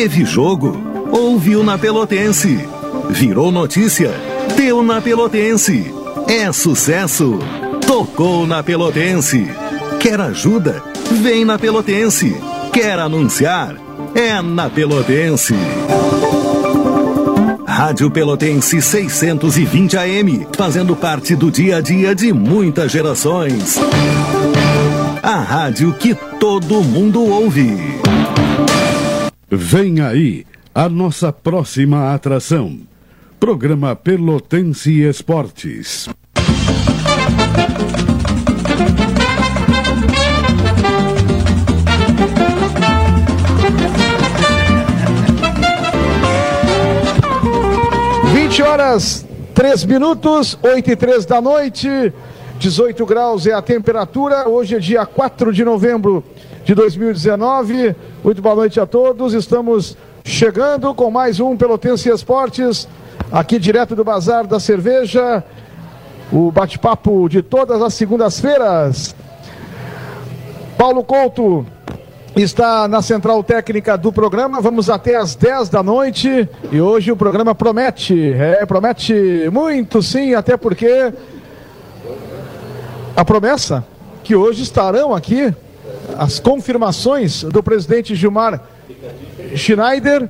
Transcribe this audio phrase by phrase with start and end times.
[0.00, 0.80] Teve jogo?
[1.10, 2.68] Ouviu na Pelotense.
[3.10, 4.12] Virou notícia?
[4.56, 5.92] Deu na Pelotense.
[6.28, 7.40] É sucesso!
[7.84, 9.50] Tocou na Pelotense.
[9.98, 10.84] Quer ajuda?
[11.20, 12.32] Vem na Pelotense.
[12.72, 13.74] Quer anunciar?
[14.14, 15.56] É na Pelotense.
[17.66, 23.76] Rádio Pelotense 620 AM, fazendo parte do dia a dia de muitas gerações.
[25.20, 27.98] A rádio que todo mundo ouve.
[29.50, 30.44] Vem aí
[30.74, 32.80] a nossa próxima atração.
[33.40, 36.06] Programa Pelotense Esportes.
[48.60, 52.12] Horas, três minutos, oito e três da noite,
[52.58, 54.48] 18 graus é a temperatura.
[54.48, 56.24] Hoje é dia 4 de novembro
[56.68, 57.96] de 2019.
[58.22, 59.32] Muito boa noite a todos.
[59.32, 62.86] Estamos chegando com mais um Pelotense Esportes,
[63.32, 65.42] aqui direto do Bazar da Cerveja.
[66.30, 69.16] O bate-papo de todas as segundas-feiras.
[70.76, 71.64] Paulo Couto
[72.36, 74.60] está na central técnica do programa.
[74.60, 78.34] Vamos até às 10 da noite e hoje o programa promete.
[78.34, 81.14] É, promete muito sim, até porque
[83.16, 83.82] a promessa
[84.22, 85.50] que hoje estarão aqui
[86.16, 88.62] as confirmações do presidente Gilmar
[89.54, 90.28] Schneider.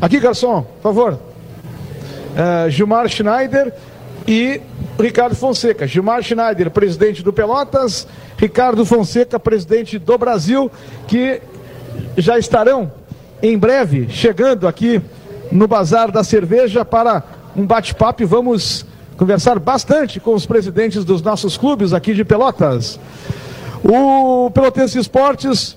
[0.00, 1.12] Aqui, garçom, por favor.
[1.14, 3.72] Uh, Gilmar Schneider
[4.26, 4.60] e
[4.98, 5.86] Ricardo Fonseca.
[5.86, 10.70] Gilmar Schneider, presidente do Pelotas, Ricardo Fonseca, presidente do Brasil,
[11.06, 11.40] que
[12.16, 12.92] já estarão
[13.42, 15.00] em breve chegando aqui
[15.52, 17.22] no Bazar da Cerveja para
[17.56, 18.84] um bate-papo e vamos
[19.16, 22.98] conversar bastante com os presidentes dos nossos clubes aqui de Pelotas.
[23.84, 25.76] O Pelotense Esportes,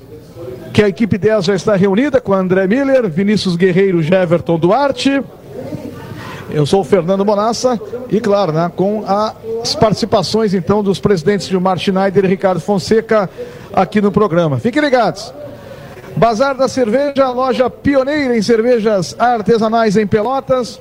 [0.74, 5.22] que a equipe 10 já está reunida com André Miller, Vinícius Guerreiro, Jeverton Duarte.
[6.50, 7.78] Eu sou o Fernando Bonassa
[8.10, 13.30] e, claro, né, com as participações então dos presidentes Gilmar Schneider e Ricardo Fonseca
[13.74, 14.58] aqui no programa.
[14.58, 15.34] Fiquem ligados.
[16.16, 20.80] Bazar da Cerveja, loja pioneira em cervejas artesanais em Pelotas.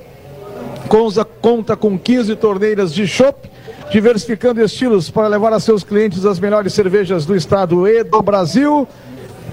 [1.41, 3.56] Conta com 15 torneiras de chopp
[3.91, 8.87] diversificando estilos para levar a seus clientes as melhores cervejas do estado e do Brasil.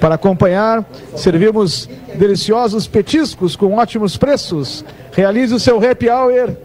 [0.01, 0.85] Para acompanhar,
[1.17, 4.85] servimos deliciosos petiscos com ótimos preços.
[5.13, 6.57] Realize o seu happy hour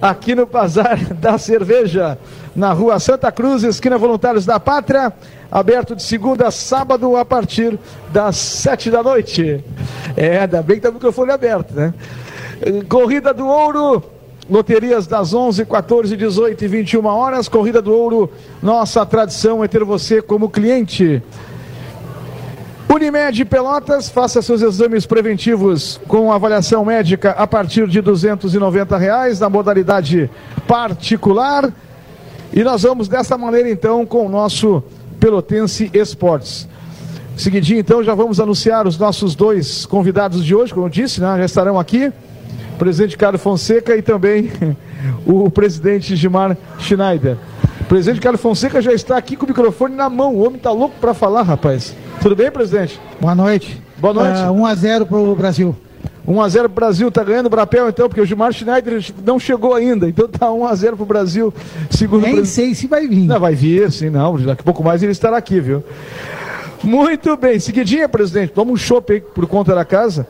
[0.00, 2.18] aqui no Bazar da Cerveja,
[2.54, 5.12] na rua Santa Cruz, esquina Voluntários da Pátria,
[5.50, 7.78] aberto de segunda a sábado a partir
[8.12, 9.64] das sete da noite.
[10.14, 11.94] É, ainda bem que tá o microfone aberto, né?
[12.88, 14.02] Corrida do Ouro,
[14.48, 17.48] Loterias das 11, 14, 18 e 21 horas.
[17.48, 18.30] Corrida do Ouro.
[18.62, 21.22] Nossa tradição é ter você como cliente.
[22.88, 29.48] Unimed Pelotas, faça seus exames preventivos com avaliação médica a partir de 290 reais, na
[29.48, 30.30] modalidade
[30.68, 31.72] particular.
[32.52, 34.80] E nós vamos dessa maneira então com o nosso
[35.18, 36.68] Pelotense Esportes.
[37.36, 41.34] Seguidinho então já vamos anunciar os nossos dois convidados de hoje, como eu disse, né?
[41.38, 42.12] já estarão aqui
[42.74, 44.50] o presidente Carlos Fonseca e também
[45.24, 47.36] o presidente Gilmar Schneider.
[47.80, 50.34] O presidente Carlos Fonseca já está aqui com o microfone na mão.
[50.34, 51.94] O homem está louco para falar, rapaz.
[52.20, 53.00] Tudo bem, presidente?
[53.20, 53.80] Boa noite.
[53.98, 54.40] Boa noite.
[54.40, 55.76] Uh, 1 a 0 para o Brasil.
[56.26, 59.04] 1 a 0 para o Brasil, tá ganhando o Brapel então, porque o Gilmar Schneider
[59.24, 61.52] não chegou ainda, então tá 1 a 0 para o Brasil,
[61.90, 63.26] segundo Nem sei se vai vir.
[63.26, 65.84] Não, vai vir, sim, não, daqui a pouco mais ele estará aqui, viu?
[66.82, 70.26] Muito bem, seguidinha, presidente, toma um chopp aí por conta da casa.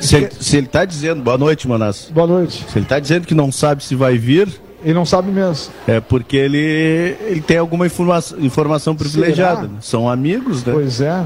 [0.00, 2.12] Se ele, se ele tá dizendo, boa noite, Manasso.
[2.12, 2.64] Boa noite.
[2.70, 4.48] Se ele está dizendo que não sabe se vai vir.
[4.84, 5.72] Ele não sabe mesmo.
[5.86, 9.62] É porque ele, ele tem alguma informa informação privilegiada.
[9.62, 9.78] Né?
[9.80, 10.72] São amigos, né?
[10.72, 11.24] Pois é.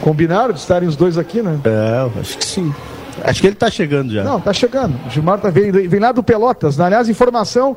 [0.00, 1.60] Combinaram de estarem os dois aqui, né?
[1.64, 2.74] É, acho que sim.
[3.22, 4.24] Acho que ele está chegando já.
[4.24, 4.98] Não, está chegando.
[5.06, 6.78] O Gilmar tá, vem, vem lá do Pelotas.
[6.80, 7.76] Aliás, informação.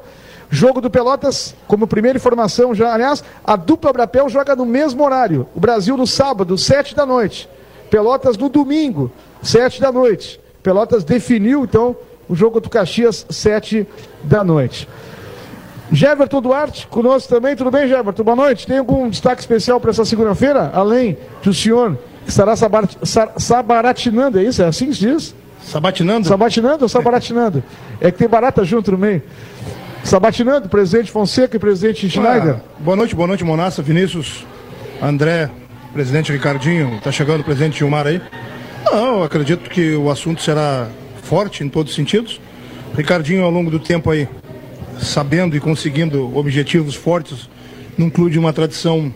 [0.51, 2.91] Jogo do Pelotas, como primeira informação já.
[2.91, 5.47] Aliás, a dupla Brapel joga no mesmo horário.
[5.53, 7.47] O Brasil no sábado, sete da noite.
[7.91, 10.39] Pelotas no domingo, sete da noite.
[10.61, 11.95] Pelotas definiu, então,
[12.27, 13.87] o jogo do Caxias, sete
[14.23, 14.87] da noite.
[15.91, 17.55] Jeverton Duarte, conosco também.
[17.55, 18.23] Tudo bem, Jeverton?
[18.23, 18.67] Boa noite.
[18.67, 20.71] Tem algum destaque especial para essa segunda-feira?
[20.73, 21.97] Além do senhor
[22.27, 22.95] estará sabarat,
[23.37, 24.61] sabaratinando, é isso?
[24.61, 25.35] É assim que se diz?
[25.63, 26.27] Sabatinando?
[26.27, 27.63] Sabatinando ou sabaratinando?
[27.99, 29.23] É que tem barata junto no meio.
[30.03, 32.55] Sabatinando, presidente Fonseca e presidente Schneider.
[32.55, 34.45] Ah, boa noite, boa noite, Monassa, Vinícius,
[35.01, 35.49] André,
[35.91, 36.95] presidente Ricardinho.
[36.95, 38.21] Está chegando o presidente Gilmar aí?
[38.85, 40.87] Não, acredito que o assunto será
[41.23, 42.39] forte em todos os sentidos.
[42.95, 44.27] Ricardinho, ao longo do tempo aí,
[44.99, 47.49] sabendo e conseguindo objetivos fortes
[47.97, 49.13] num clube de uma tradição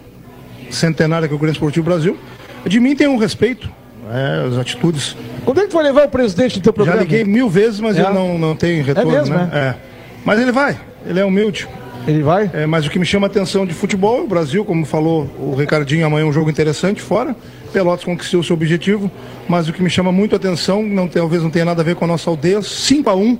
[0.70, 2.18] centenária que é o Grêmio Esportivo Brasil.
[2.66, 3.70] De mim tem um respeito,
[4.12, 7.02] é, as atitudes Quando é que tu vai levar o presidente no teu Já programa?
[7.02, 8.02] liguei mil vezes, mas É?
[8.02, 9.50] ele não, não tem retorno, mesmo, né?
[9.54, 9.76] É.
[10.24, 11.68] Mas ele vai, ele é humilde.
[12.06, 12.50] Ele vai?
[12.54, 15.56] É, mas o que me chama a atenção de futebol, o Brasil, como falou o
[15.56, 17.34] Ricardinho, amanhã é um jogo interessante fora.
[17.72, 19.10] Pelotas conquistou o seu objetivo,
[19.48, 21.96] mas o que me chama muito a atenção, não, talvez não tenha nada a ver
[21.96, 23.40] com a nossa aldeia, 5 a 1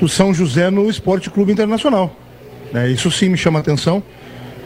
[0.00, 2.14] do São José no Esporte Clube Internacional.
[2.72, 4.02] É, isso sim me chama a atenção,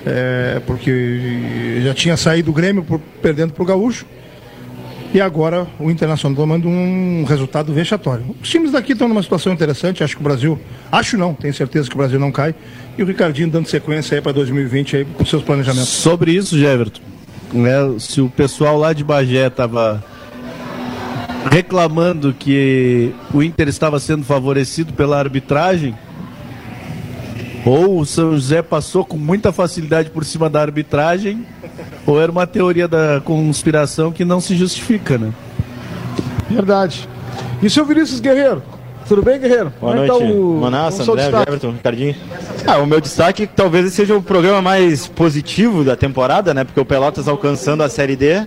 [0.06, 4.04] é, porque já tinha saído o Grêmio por- perdendo para o Gaúcho.
[5.12, 8.36] E agora o Internacional tomando um resultado vexatório.
[8.42, 10.58] Os times daqui estão numa situação interessante, acho que o Brasil.
[10.92, 12.54] Acho não, tenho certeza que o Brasil não cai.
[12.96, 15.88] E o Ricardinho dando sequência aí para 2020 aí com seus planejamentos.
[15.88, 17.00] Sobre isso, Jeverton,
[17.52, 20.04] né, se o pessoal lá de Bagé estava
[21.50, 25.94] reclamando que o Inter estava sendo favorecido pela arbitragem,
[27.64, 31.46] ou o São José passou com muita facilidade por cima da arbitragem,
[32.08, 35.30] ou era uma teoria da conspiração que não se justifica, né?
[36.48, 37.06] Verdade.
[37.62, 38.62] E o seu Vinícius Guerreiro?
[39.06, 39.70] Tudo bem, Guerreiro?
[39.78, 41.26] Boa Como é que noite, tá o, Manassa, André?
[41.26, 42.16] Everton, Ricardinho.
[42.66, 46.64] Ah, o meu destaque talvez seja o programa mais positivo da temporada, né?
[46.64, 48.46] Porque o Pelotas alcançando a Série D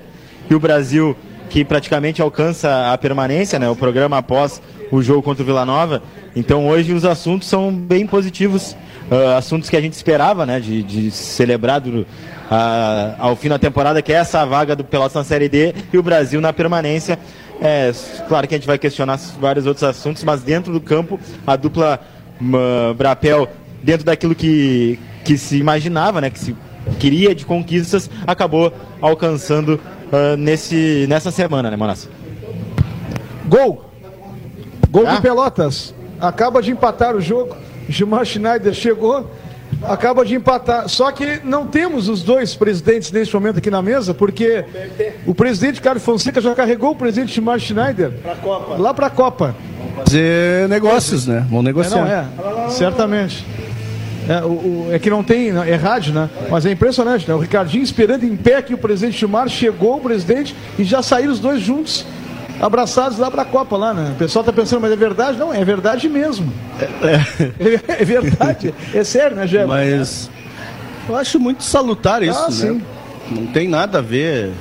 [0.50, 1.16] e o Brasil
[1.48, 3.70] que praticamente alcança a permanência, né?
[3.70, 4.60] O programa após
[4.92, 6.02] o jogo contra o Vila Nova.
[6.36, 8.76] Então hoje os assuntos são bem positivos,
[9.10, 10.60] ah, assuntos que a gente esperava, né?
[10.60, 12.06] De, de celebrar do-
[12.50, 15.98] ah, ao fim da temporada, que é essa vaga do Pelotas na Série D e
[15.98, 17.20] o Brasil na permanência.
[17.62, 17.92] É,
[18.28, 22.00] claro que a gente vai questionar vários outros assuntos, mas dentro do campo, a dupla
[22.42, 22.52] hum,
[22.98, 23.48] Brapel,
[23.84, 26.56] dentro daquilo que, que se imaginava, né, que se
[27.00, 29.80] queria de conquistas, acabou alcançando
[30.12, 32.10] ah, nesse, nessa semana, né, Manassa?
[33.48, 33.86] Gol!
[34.90, 35.16] Gol Ah.
[35.16, 35.94] do Pelotas.
[36.22, 37.56] Acaba de empatar o jogo.
[37.90, 39.30] Gilmar Schneider chegou,
[39.84, 40.88] acaba de empatar.
[40.88, 44.64] Só que não temos os dois presidentes neste momento aqui na mesa, porque
[45.26, 48.12] o presidente Carlos Fonseca já carregou o presidente Gilmar Schneider
[48.78, 49.56] lá para a Copa.
[50.06, 51.46] Fazer negócios, né?
[51.50, 52.30] Vão É, negociar.
[52.38, 53.46] não é, certamente.
[54.30, 56.30] É, o- o- é que não tem, é rádio, né?
[56.50, 57.34] Mas é impressionante, né?
[57.34, 61.34] O Ricardinho esperando em pé que o presidente Gilmar chegou, o presidente, e já saíram
[61.34, 62.06] os dois juntos,
[62.62, 64.12] abraçados lá para a Copa, lá, né?
[64.14, 65.38] O pessoal tá pensando, mas é verdade?
[65.38, 66.54] Não, é verdade mesmo.
[66.80, 68.74] É, é verdade.
[68.94, 69.66] É sério, né, Gé?
[69.66, 70.30] Mas
[71.10, 72.52] eu acho muito salutar isso, Ah, né?
[72.56, 72.82] sim.
[73.32, 74.52] Não tem nada a ver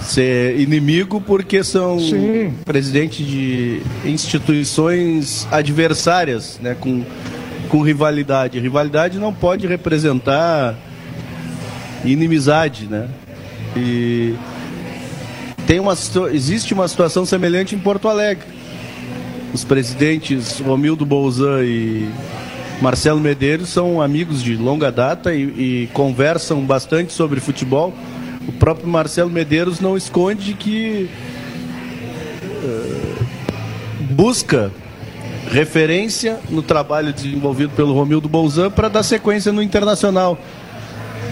[0.00, 2.52] ser inimigo porque são Sim.
[2.64, 6.76] presidente de instituições adversárias, né?
[6.78, 7.02] Com,
[7.68, 8.58] com rivalidade.
[8.58, 10.74] Rivalidade não pode representar
[12.04, 13.08] inimizade, né?
[13.76, 14.34] E
[15.66, 15.96] tem uma,
[16.32, 18.46] existe uma situação semelhante em Porto Alegre.
[19.52, 22.08] Os presidentes Romildo Bolzan e
[22.82, 27.94] Marcelo Medeiros são amigos de longa data e, e conversam bastante sobre futebol.
[28.46, 31.08] O próprio Marcelo Medeiros não esconde que
[32.62, 33.14] eh,
[34.10, 34.70] busca
[35.50, 40.38] referência no trabalho desenvolvido pelo Romildo Bolzan para dar sequência no Internacional.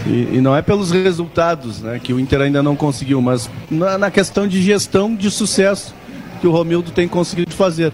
[0.06, 3.96] E, e não é pelos resultados né, que o Inter ainda não conseguiu, mas na,
[3.96, 5.94] na questão de gestão de sucesso
[6.40, 7.92] que o Romildo tem conseguido fazer.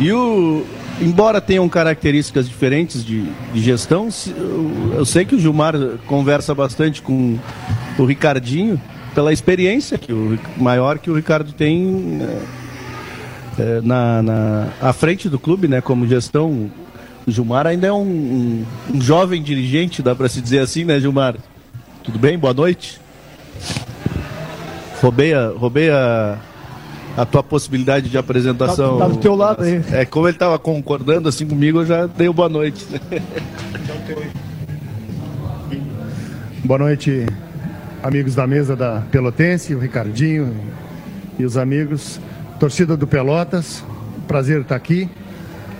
[0.00, 0.66] E o,
[1.00, 5.74] embora tenham características diferentes de, de gestão, eu, eu sei que o Gilmar
[6.06, 7.38] conversa bastante com
[7.98, 8.80] o Ricardinho
[9.14, 12.42] pela experiência que o, maior que o Ricardo tem eh,
[13.58, 16.70] eh, na, na à frente do clube, né, como gestão.
[17.26, 21.36] Gilmar ainda é um, um- um jovem dirigente, dá para se dizer assim, né, Gilmar?
[22.02, 22.36] Tudo bem?
[22.38, 23.00] Boa noite.
[25.00, 26.36] Roubei a, roubei a,
[27.16, 28.98] a tua possibilidade de apresentação.
[28.98, 29.82] Tá- tá do teu lado aí.
[29.92, 32.84] É, como ele estava concordando assim comigo, eu já dei o boa noite.
[36.64, 37.26] Boa noite,
[38.02, 40.54] amigos da mesa da Pelotense, o Ricardinho
[41.38, 42.20] e os amigos.
[42.60, 43.84] Torcida do Pelotas,
[44.28, 45.08] prazer estar aqui.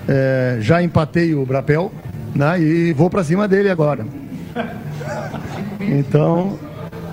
[0.08, 1.92] É, já empatei o Brapel
[2.34, 4.04] né, e vou para cima dele agora.
[5.80, 6.58] Então,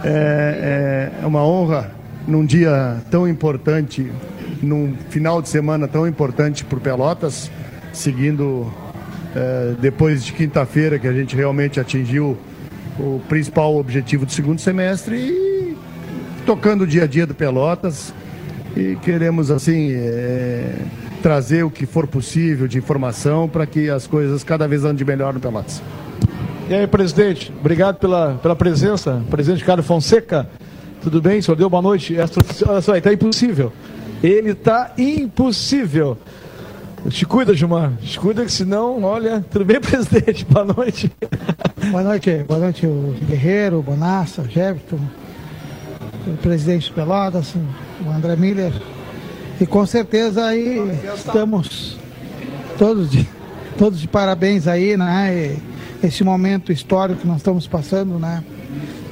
[0.03, 1.91] é, é uma honra
[2.27, 4.12] num dia tão importante,
[4.62, 7.51] num final de semana tão importante para Pelotas,
[7.91, 8.72] seguindo
[9.36, 12.38] é, depois de quinta-feira que a gente realmente atingiu
[13.00, 15.77] o principal objetivo do segundo semestre e
[16.46, 18.13] tocando o dia a dia do Pelotas
[18.75, 20.74] e queremos assim é,
[21.22, 25.34] trazer o que for possível de informação para que as coisas cada vez andem melhor
[25.34, 25.82] no Pelotas.
[26.70, 29.22] E aí, presidente, obrigado pela, pela presença.
[29.30, 30.48] Presidente Carlos Fonseca,
[31.02, 31.40] tudo bem?
[31.40, 32.16] O senhor deu boa noite.
[32.68, 33.72] Olha só, está impossível.
[34.22, 36.18] Ele está impossível.
[37.10, 37.94] Te cuida, Gilmar.
[38.02, 39.44] Te cuida, que senão, olha.
[39.50, 40.46] Tudo bem, presidente?
[40.46, 41.12] Boa noite.
[41.90, 45.00] Boa noite, boa noite, o Guerreiro, o Bonassa, o Jefferson,
[46.28, 47.56] o presidente Pelotas,
[48.06, 48.74] o André Miller,
[49.62, 50.80] E com certeza aí
[51.16, 51.98] estamos
[52.78, 53.28] todos de,
[53.78, 55.58] todos de parabéns aí, né?
[56.01, 58.42] E esse momento histórico que nós estamos passando, né?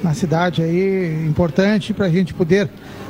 [0.02, 2.70] Na cidade aí, importante para a gente poder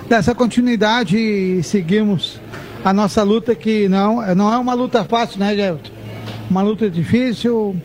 [0.10, 2.40] dar essa continuidade e seguirmos
[2.84, 5.92] a nossa luta que não, não é uma luta fácil, né, Geraldo?
[6.50, 7.76] Uma luta difícil.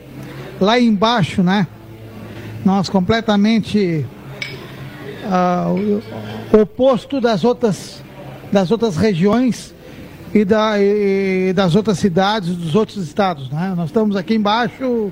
[0.60, 1.66] Lá embaixo, né?
[2.64, 4.06] Nós completamente
[5.24, 6.02] uh,
[6.56, 8.01] oposto das outras,
[8.52, 9.74] das outras regiões
[10.34, 13.50] e, da, e das outras cidades, dos outros estados.
[13.50, 13.72] Né?
[13.74, 15.10] Nós estamos aqui embaixo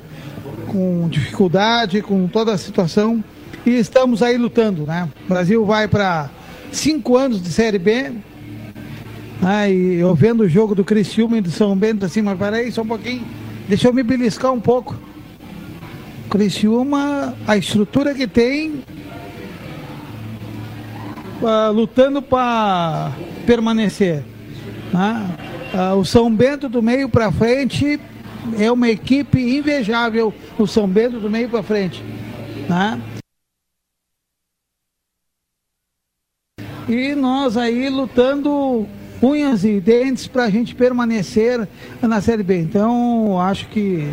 [0.68, 3.24] com dificuldade, com toda a situação
[3.64, 4.84] e estamos aí lutando.
[4.86, 5.08] Né?
[5.24, 6.30] O Brasil vai para
[6.70, 8.12] cinco anos de Série B.
[9.40, 9.72] Né?
[9.72, 12.82] E eu vendo o jogo do Criciúma e do São Bento assim, mas peraí, só
[12.82, 13.24] um pouquinho.
[13.68, 14.94] Deixa eu me beliscar um pouco.
[16.28, 18.84] Criciúma, a estrutura que tem,
[21.40, 23.12] uh, lutando para
[23.46, 24.24] permanecer.
[24.92, 25.36] Né?
[25.72, 28.00] Uh, o São Bento do meio para frente
[28.58, 30.32] é uma equipe invejável.
[30.58, 32.02] O São Bento do meio para frente.
[32.68, 33.00] Né?
[36.88, 38.86] E nós aí lutando
[39.22, 41.68] unhas e dentes para a gente permanecer
[42.02, 42.58] na Série B.
[42.58, 44.08] Então, acho que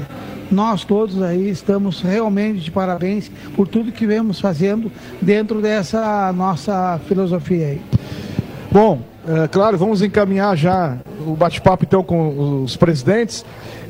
[0.51, 6.99] nós todos aí estamos realmente de parabéns por tudo que vemos fazendo dentro dessa nossa
[7.07, 7.81] filosofia aí.
[8.71, 13.43] Bom, é, claro, vamos encaminhar já o bate-papo então com os presidentes,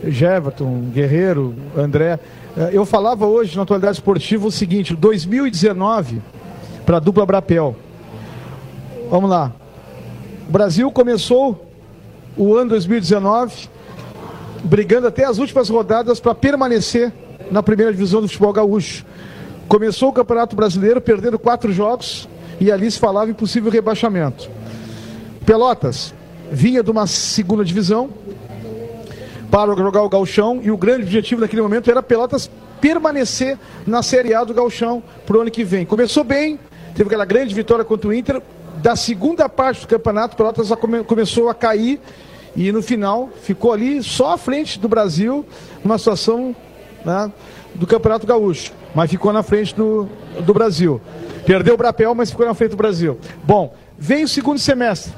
[0.04, 2.20] Jeverton, Guerreiro, André.
[2.58, 6.22] É, eu falava hoje na atualidade esportiva o seguinte: 2019
[6.86, 7.76] para a dupla Brapel.
[9.12, 9.52] Vamos lá.
[10.48, 11.70] O Brasil começou
[12.36, 13.70] o ano 2019
[14.68, 17.12] brigando até as últimas rodadas para permanecer
[17.50, 19.06] na primeira divisão do futebol gaúcho.
[19.68, 22.28] Começou o Campeonato Brasileiro perdendo quatro jogos
[22.60, 24.50] e ali se falava em possível rebaixamento.
[25.46, 26.14] Pelotas
[26.52, 28.10] vinha de uma segunda divisão
[29.50, 32.50] para jogar o Galchão e o grande objetivo naquele momento era Pelotas
[32.82, 35.86] permanecer na Série A do Galchão para o ano que vem.
[35.86, 36.60] Começou bem,
[36.94, 38.42] teve aquela grande vitória contra o Inter.
[38.78, 42.00] Da segunda parte do campeonato, Pelotas come, começou a cair
[42.58, 45.46] e no final ficou ali só à frente do Brasil,
[45.84, 46.56] numa situação
[47.06, 47.32] né,
[47.76, 50.10] do Campeonato Gaúcho, mas ficou na frente do,
[50.42, 51.00] do Brasil.
[51.46, 53.20] Perdeu o Brapel, mas ficou na frente do Brasil.
[53.44, 55.14] Bom, vem o segundo semestre.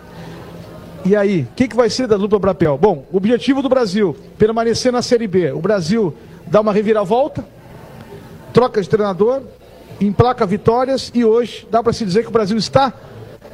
[1.05, 2.77] E aí, o que, que vai ser da dupla Brapel?
[2.77, 5.53] Bom, o objetivo do Brasil, permanecer na Série B.
[5.53, 6.13] O Brasil
[6.45, 7.45] dá uma reviravolta,
[8.51, 9.43] troca de treinador,
[10.01, 12.93] emplaca vitórias e hoje dá para se dizer que o Brasil está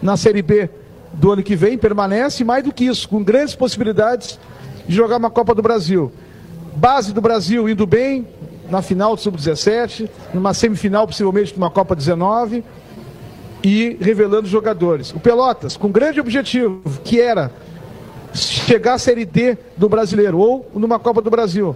[0.01, 0.71] na Série B
[1.13, 4.39] do ano que vem, permanece, mais do que isso, com grandes possibilidades
[4.88, 6.12] de jogar uma Copa do Brasil.
[6.75, 8.27] Base do Brasil indo bem
[8.69, 12.63] na final do Sub-17, numa semifinal possivelmente de uma Copa 19
[13.63, 15.12] e revelando jogadores.
[15.12, 17.51] O Pelotas, com grande objetivo, que era
[18.33, 21.75] chegar à Série D do Brasileiro ou numa Copa do Brasil.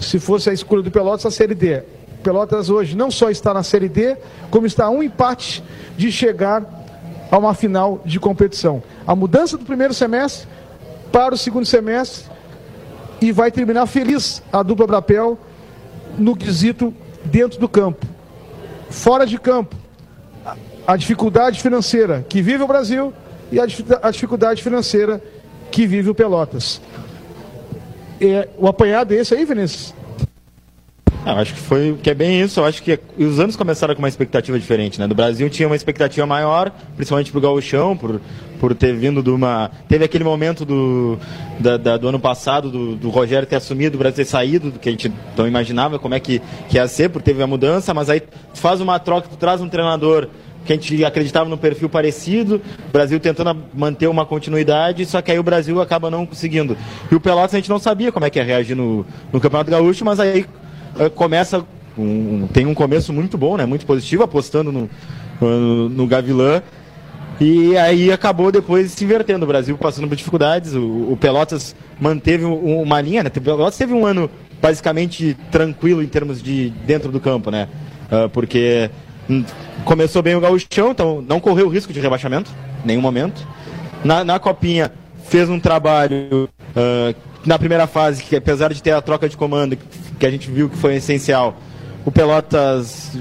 [0.00, 1.82] Se fosse a escolha do Pelotas, a Série D.
[2.22, 4.16] Pelotas hoje não só está na Série D,
[4.50, 5.62] como está a um empate
[5.96, 6.83] de chegar
[7.34, 8.80] a uma final de competição.
[9.04, 10.46] A mudança do primeiro semestre
[11.10, 12.30] para o segundo semestre
[13.20, 15.36] e vai terminar feliz a dupla Brapel
[16.16, 18.06] no quesito dentro do campo.
[18.88, 19.74] Fora de campo,
[20.86, 23.12] a dificuldade financeira que vive o Brasil
[23.50, 25.20] e a dificuldade financeira
[25.72, 26.80] que vive o Pelotas.
[28.20, 29.92] É, o apanhado é esse aí, Vinícius?
[31.26, 32.60] Eu acho que foi que é bem isso.
[32.60, 35.08] Eu acho que os anos começaram com uma expectativa diferente, né?
[35.08, 38.20] Do Brasil tinha uma expectativa maior, principalmente pro Gauchão, por,
[38.60, 39.70] por ter vindo de uma.
[39.88, 41.18] Teve aquele momento do,
[41.58, 44.78] da, da, do ano passado, do, do, Rogério ter assumido, o Brasil ter saído, do
[44.78, 47.94] que a gente não imaginava como é que, que ia ser, porque teve a mudança,
[47.94, 50.28] mas aí tu faz uma troca, tu traz um treinador
[50.66, 55.30] que a gente acreditava no perfil parecido, o Brasil tentando manter uma continuidade, só que
[55.30, 56.76] aí o Brasil acaba não conseguindo.
[57.10, 59.70] E o Pelotas a gente não sabia como é que ia reagir no, no Campeonato
[59.70, 60.46] Gaúcho, mas aí
[61.14, 61.64] começa,
[61.96, 64.90] um, tem um começo muito bom, né, muito positivo, apostando no,
[65.40, 66.62] no, no Gavilã.
[67.40, 72.44] E aí acabou depois se invertendo, o Brasil passando por dificuldades, o, o Pelotas manteve
[72.44, 73.30] uma linha, né?
[73.34, 74.30] O Pelotas teve um ano
[74.62, 77.68] basicamente tranquilo em termos de dentro do campo, né?
[78.04, 78.88] Uh, porque
[79.28, 79.44] hum,
[79.84, 82.50] começou bem o gauchão, então não correu risco de rebaixamento,
[82.84, 83.46] nenhum momento.
[84.04, 84.92] Na, na Copinha
[85.24, 89.76] fez um trabalho uh, na primeira fase, que apesar de ter a troca de comando,
[90.18, 91.56] que a gente viu que foi essencial,
[92.04, 93.16] o Pelotas,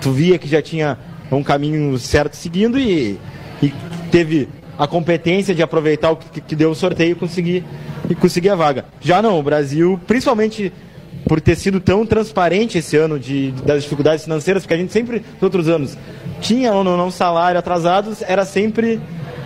[0.00, 0.98] tu via que já tinha
[1.30, 3.18] um caminho certo seguindo e,
[3.62, 3.72] e
[4.10, 7.64] teve a competência de aproveitar o que, que deu o sorteio e conseguir,
[8.08, 8.86] e conseguir a vaga.
[9.00, 10.72] Já não, o Brasil, principalmente
[11.26, 15.18] por ter sido tão transparente esse ano de, das dificuldades financeiras, porque a gente sempre,
[15.34, 15.96] nos outros anos,
[16.40, 19.00] tinha ou não, salário atrasados, era sempre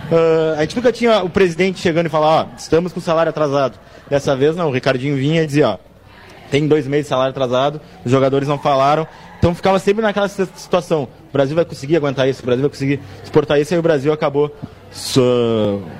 [0.05, 3.79] Uh, a gente nunca tinha o presidente chegando e falar, ó, estamos com salário atrasado.
[4.07, 5.77] Dessa vez não, o Ricardinho vinha e dizia, ó,
[6.49, 9.07] tem dois meses de salário atrasado, os jogadores não falaram.
[9.37, 11.03] Então ficava sempre naquela situação.
[11.29, 14.11] O Brasil vai conseguir aguentar isso, o Brasil vai conseguir exportar isso, e o Brasil
[14.11, 14.51] acabou,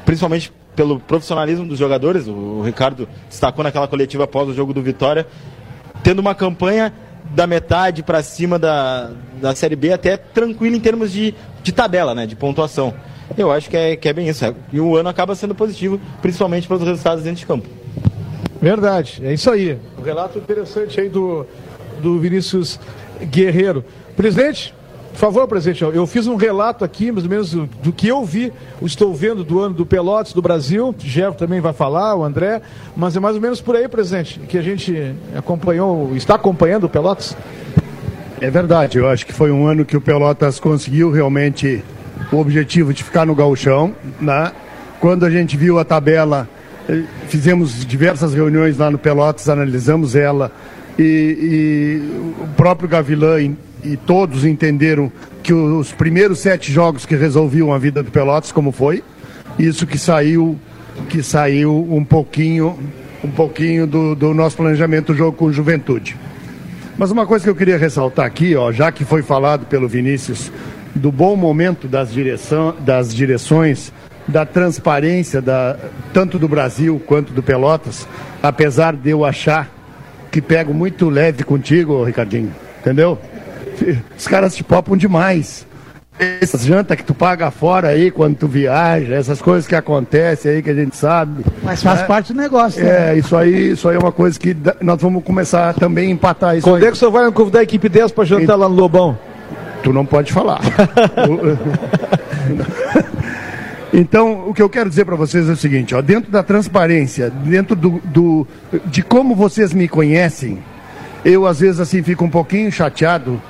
[0.06, 5.26] principalmente pelo profissionalismo dos jogadores, o Ricardo destacou naquela coletiva após o jogo do Vitória,
[6.04, 6.94] tendo uma campanha
[7.32, 9.12] da metade para cima da,
[9.42, 11.34] da Série B até tranquilo em termos de,
[11.64, 12.94] de tabela, né, de pontuação.
[13.38, 14.46] Eu acho que é, que é bem isso.
[14.46, 14.54] É.
[14.72, 17.68] E o ano acaba sendo positivo, principalmente pelos resultados dentro de campo.
[18.62, 19.78] Verdade, é isso aí.
[19.98, 21.46] Um relato interessante aí do,
[22.02, 22.80] do Vinícius
[23.22, 23.84] Guerreiro.
[24.16, 24.74] Presidente,
[25.16, 28.52] por favor, presidente, eu fiz um relato aqui, mais ou menos, do, que eu vi,
[28.82, 32.62] estou vendo do ano do Pelotas do Brasil, o Gerro também vai falar, o André,
[32.98, 36.90] mas é mais ou menos por aí, presidente, que a gente acompanhou, está acompanhando o
[36.90, 37.36] Pelotas.
[38.42, 41.82] É verdade, eu acho que foi um ano que o Pelotas conseguiu realmente
[42.30, 44.52] o objetivo de ficar no gauchão, né?
[45.00, 46.48] Quando a gente viu a tabela,
[47.28, 50.52] fizemos diversas reuniões lá no Pelotas, analisamos ela
[50.98, 55.12] e, e o próprio Gavilã e, e, todos entenderam
[55.44, 59.04] que os primeiros sete jogos que resolviam a vida do Pelotas, como foi,
[59.60, 60.58] isso que saiu,
[61.10, 62.78] que saiu um pouquinho,
[63.24, 66.16] um pouquinho do, do nosso planejamento do jogo com Juventude.
[66.98, 70.52] Mas uma coisa que eu queria ressaltar aqui, ó, já que foi falado pelo Vinícius
[70.96, 73.92] do bom momento das, direção, das direções,
[74.28, 75.78] da transparência, da,
[76.14, 78.08] tanto do Brasil quanto do Pelotas,
[78.42, 79.70] apesar de eu achar
[80.32, 83.20] que pego muito leve contigo, Ricardinho, entendeu?
[84.18, 85.68] Os caras te popam demais.
[86.18, 90.64] Essas jantas que tu paga fora aí quando tu viaja, essas coisas que acontecem aí
[90.64, 91.44] que a gente sabe.
[91.62, 92.06] Mas faz né?
[92.06, 92.82] parte do negócio.
[92.82, 93.12] Né?
[93.12, 96.56] É, isso aí, isso aí é uma coisa que nós vamos começar também a empatar
[96.56, 96.66] isso.
[96.66, 96.86] Quando aí.
[96.86, 99.18] é que o senhor vai convidar a equipe 10 para jantar lá no Lobão?
[99.84, 100.62] Tu não pode falar.
[103.98, 107.30] Então, o que eu quero dizer para vocês é o seguinte, ó, dentro da transparência,
[107.30, 108.46] dentro do, do,
[108.88, 110.62] de como vocês me conhecem,
[111.24, 113.42] eu às vezes assim fico um pouquinho chateado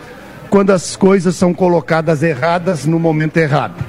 [0.47, 3.83] quando as coisas são colocadas erradas no momento errado.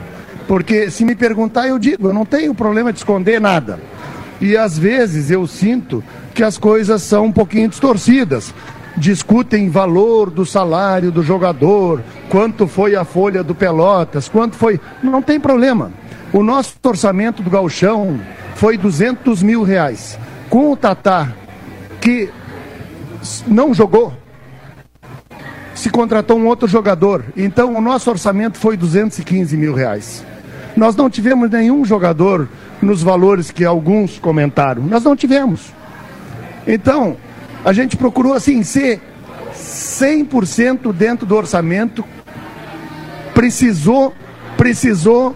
[0.49, 3.79] Porque se me perguntar, eu digo, eu não tenho problema de esconder nada.
[4.41, 6.03] E às vezes eu sinto
[6.35, 8.55] que as coisas são um pouquinho distorcidas
[8.97, 14.81] discutem valor do salário do jogador, quanto foi a folha do Pelotas, quanto foi.
[15.03, 15.93] Não tem problema.
[16.33, 18.21] O nosso orçamento do Galchão
[18.57, 20.19] foi 200 mil reais.
[20.51, 21.33] Com o Tatá,
[22.01, 22.31] que
[23.47, 24.13] não jogou,
[25.75, 27.25] se contratou um outro jogador.
[27.37, 30.25] Então o nosso orçamento foi 215 mil reais.
[30.77, 32.49] Nós não tivemos nenhum jogador
[32.83, 34.83] nos valores que alguns comentaram.
[34.83, 35.73] Nós não tivemos.
[36.67, 37.17] Então,
[37.65, 39.01] a gente procurou assim ser
[39.55, 42.05] 100% dentro do orçamento.
[43.33, 44.13] Precisou,
[44.57, 45.35] precisou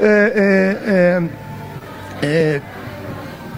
[0.00, 1.22] é,
[2.22, 2.60] é, é,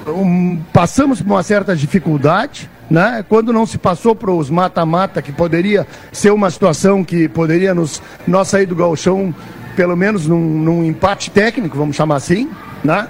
[0.07, 3.25] é, um, passamos por uma certa dificuldade, né?
[3.29, 8.03] Quando não se passou para os mata-mata, que poderia ser uma situação que poderia nos
[8.27, 9.35] nós sair do galchão,
[9.77, 12.51] pelo menos num, num empate técnico, vamos chamar assim,
[12.83, 13.07] né?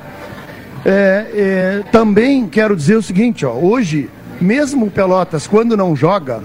[0.84, 4.08] É, é, também quero dizer o seguinte, ó, hoje
[4.40, 6.42] mesmo o Pelotas, quando não joga,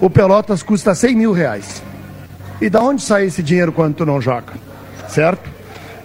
[0.00, 1.82] o Pelotas custa 100 mil reais.
[2.60, 4.52] E da onde sai esse dinheiro quando tu não joga?
[5.08, 5.57] Certo?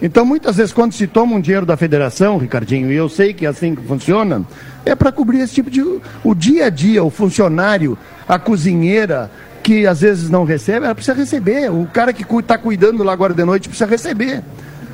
[0.04, 3.46] Então, muitas vezes, quando se toma um dinheiro da federação, Ricardinho, e eu sei que
[3.46, 4.44] é assim que funciona,
[4.84, 5.80] é para cobrir esse tipo de.
[6.22, 7.96] O dia a dia, o funcionário,
[8.28, 9.30] a cozinheira,
[9.62, 11.72] que às vezes não recebe, ela precisa receber.
[11.72, 14.44] O cara que está cuidando lá agora de noite precisa receber.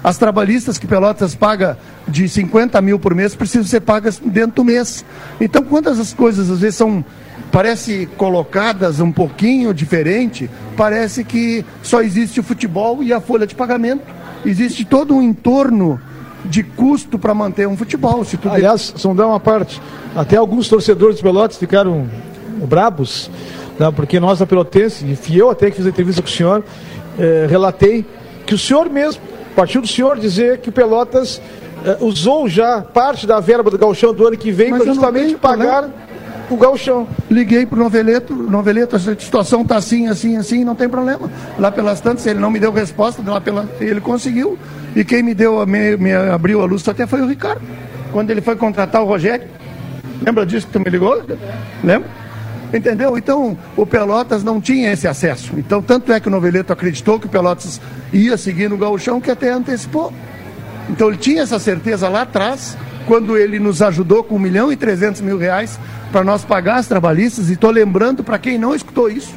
[0.05, 4.65] As trabalhistas que Pelotas paga de 50 mil por mês precisam ser pagas dentro do
[4.65, 5.05] mês.
[5.41, 7.05] Então, quando essas coisas às vezes são,
[7.51, 13.57] parece colocadas um pouquinho diferente, parece que só existe o futebol e a folha de
[13.57, 14.20] pagamento.
[14.45, 16.01] Existe todo um entorno
[16.45, 18.25] de custo para manter um futebol.
[18.25, 19.81] Se tudo Aliás, só dar uma parte,
[20.17, 22.09] até alguns torcedores de Pelotas ficaram
[22.69, 23.31] brabos,
[23.79, 26.65] né, porque nós da Pelotense, e eu até que fiz a entrevista com o senhor,
[27.19, 28.05] eh, relatei
[28.47, 29.23] que o senhor mesmo
[29.55, 31.37] Partiu do senhor dizer que o Pelotas
[32.01, 35.89] uh, usou já parte da verba do galchão do ano que vem para justamente pagar
[36.55, 37.07] o galchão.
[37.31, 41.31] Liguei para o Noveleto, Noveleto, essa situação está assim, assim, assim, não tem problema.
[41.59, 44.59] Lá pelas tantas, ele não me deu resposta, lá pela, ele conseguiu.
[44.95, 47.63] E quem me deu, me, me abriu a luz até foi o Ricardo.
[48.13, 49.49] Quando ele foi contratar o Rogério.
[50.23, 51.23] Lembra disso que tu me ligou?
[51.83, 52.09] Lembra?
[52.73, 53.19] Entendeu?
[53.19, 55.53] Então, o Pelotas não tinha esse acesso.
[55.57, 57.81] Então, tanto é que o Noveleto acreditou que o Pelotas
[58.13, 60.13] ia seguir no gauchão, que até antecipou.
[60.89, 62.77] Então, ele tinha essa certeza lá atrás,
[63.11, 65.81] quando ele nos ajudou com 1 milhão e 300 mil reais
[66.13, 67.51] para nós pagar as trabalhistas.
[67.51, 69.35] E estou lembrando para quem não escutou isso.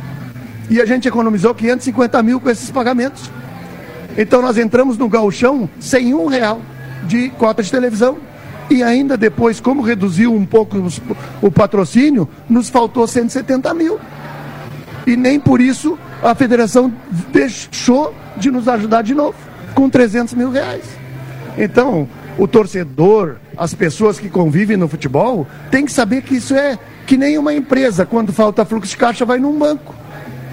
[0.69, 3.31] E a gente economizou 550 mil com esses pagamentos.
[4.15, 6.61] Então nós entramos no galchão sem um real
[7.07, 8.19] de cota de televisão.
[8.69, 11.01] E ainda depois, como reduziu um pouco os,
[11.41, 13.99] o patrocínio, nos faltou 170 mil.
[15.07, 16.93] E nem por isso a federação
[17.31, 19.35] deixou de nos ajudar de novo,
[19.73, 20.83] com 300 mil reais.
[21.57, 26.77] Então, o torcedor, as pessoas que convivem no futebol, tem que saber que isso é
[27.05, 29.93] que nem uma empresa, quando falta fluxo de caixa, vai num banco.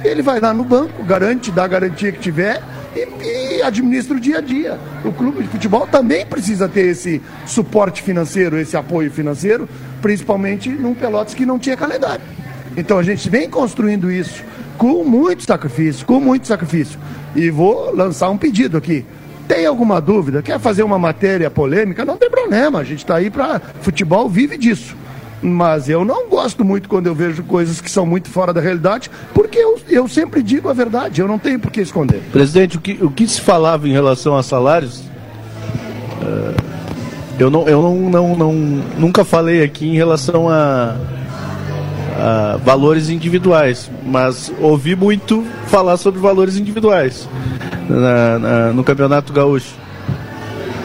[0.04, 2.62] Ele vai lá no banco, garante, dá a garantia que tiver
[2.94, 4.78] e, e administra o dia a dia.
[5.04, 9.68] O clube de futebol também precisa ter esse suporte financeiro, esse apoio financeiro,
[10.00, 12.24] principalmente num Pelotas que não tinha calendário.
[12.76, 14.42] Então a gente vem construindo isso
[14.78, 16.98] com muito sacrifício, com muito sacrifício.
[17.36, 19.04] E vou lançar um pedido aqui.
[19.50, 20.42] Tem alguma dúvida?
[20.42, 22.04] Quer fazer uma matéria polêmica?
[22.04, 23.60] Não tem problema, a gente está aí para.
[23.80, 24.94] Futebol vive disso.
[25.42, 29.10] Mas eu não gosto muito quando eu vejo coisas que são muito fora da realidade,
[29.34, 32.22] porque eu, eu sempre digo a verdade, eu não tenho por que esconder.
[32.30, 35.00] Presidente, o que, o que se falava em relação a salários?
[36.20, 36.54] Uh,
[37.36, 40.94] eu não, eu não, não, não, nunca falei aqui em relação a,
[42.20, 47.26] a valores individuais, mas ouvi muito falar sobre valores individuais
[47.88, 49.74] na, na, no Campeonato Gaúcho.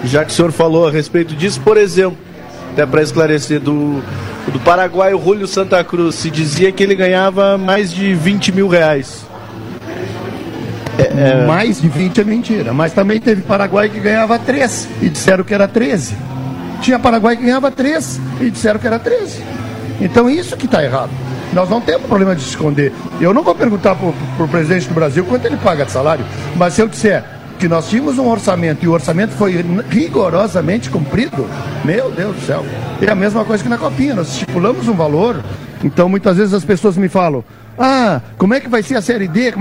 [0.06, 2.18] Já que o senhor falou a respeito disso, por exemplo,
[2.72, 4.02] até para esclarecer, do,
[4.52, 8.68] do Paraguai, o Julio Santa Cruz, se dizia que ele ganhava mais de 20 mil
[8.68, 9.26] reais.
[10.98, 11.46] É, é...
[11.46, 15.54] Mais de 20 é mentira, mas também teve Paraguai que ganhava 3 e disseram que
[15.54, 16.16] era 13.
[16.82, 19.42] Tinha Paraguai que ganhava 3 e disseram que era 13.
[20.00, 21.25] Então isso que está errado.
[21.54, 22.92] Nós não temos problema de se esconder.
[23.20, 26.74] Eu não vou perguntar para o presidente do Brasil quanto ele paga de salário, mas
[26.74, 27.24] se eu disser
[27.58, 31.48] que nós tínhamos um orçamento e o orçamento foi rigorosamente cumprido,
[31.84, 32.66] meu Deus do céu.
[33.02, 35.44] É a mesma coisa que na copinha, nós estipulamos um valor.
[35.84, 37.44] Então muitas vezes as pessoas me falam:
[37.78, 39.54] "Ah, como é que vai ser a série D?" É...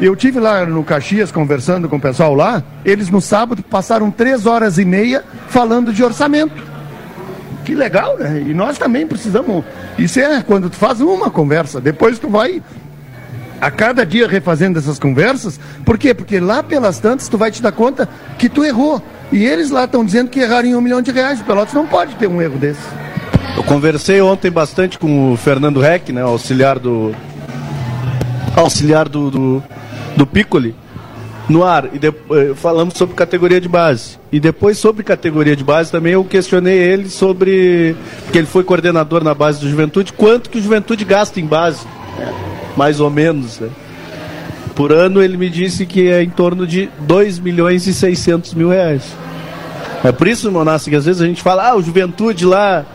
[0.00, 4.46] Eu tive lá no Caxias conversando com o pessoal lá, eles no sábado passaram três
[4.46, 6.69] horas e meia falando de orçamento.
[7.70, 8.42] Que legal, né?
[8.48, 9.64] E nós também precisamos.
[9.96, 12.60] Isso é quando tu faz uma conversa, depois tu vai
[13.60, 15.60] a cada dia refazendo essas conversas.
[15.84, 16.12] Por quê?
[16.12, 19.00] Porque lá pelas tantas tu vai te dar conta que tu errou.
[19.30, 21.40] E eles lá estão dizendo que erraram em um milhão de reais.
[21.40, 22.82] O Pelotas não pode ter um erro desse.
[23.56, 27.14] Eu conversei ontem bastante com o Fernando Reck, né, auxiliar do
[28.56, 29.62] auxiliar do, do,
[30.16, 30.74] do Piccoli,
[31.50, 31.90] no ar.
[31.92, 34.18] E de, eh, falamos sobre categoria de base.
[34.30, 39.22] E depois sobre categoria de base também eu questionei ele sobre porque ele foi coordenador
[39.22, 41.86] na base do Juventude, quanto que o Juventude gasta em base
[42.76, 43.58] mais ou menos.
[43.58, 43.68] Né?
[44.74, 48.68] Por ano ele me disse que é em torno de 2 milhões e 600 mil
[48.68, 49.02] reais.
[50.02, 52.86] É por isso, Monassi, que às vezes a gente fala, ah, o Juventude lá,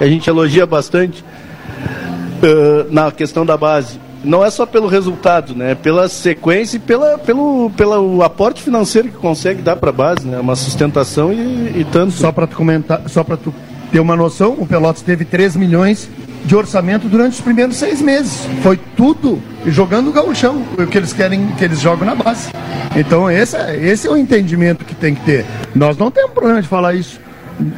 [0.00, 4.00] a gente elogia bastante uh, na questão da base.
[4.24, 5.74] Não é só pelo resultado, né?
[5.74, 10.38] Pela sequência e pela, pelo, pelo aporte financeiro que consegue dar para a base, né?
[10.38, 12.12] Uma sustentação e, e tanto.
[12.12, 13.54] Só para tu comentar, só para tu
[13.92, 16.08] ter uma noção, o Pelotas teve 3 milhões
[16.44, 18.46] de orçamento durante os primeiros seis meses.
[18.62, 22.50] Foi tudo jogando o gauchão, o que eles querem que eles jogam na base.
[22.96, 25.46] Então esse, é, esse é o entendimento que tem que ter.
[25.74, 27.20] Nós não temos problema de falar isso.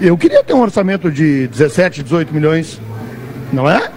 [0.01, 2.81] Eu queria ter um orçamento de 17, 18 milhões,
[3.53, 3.91] não é?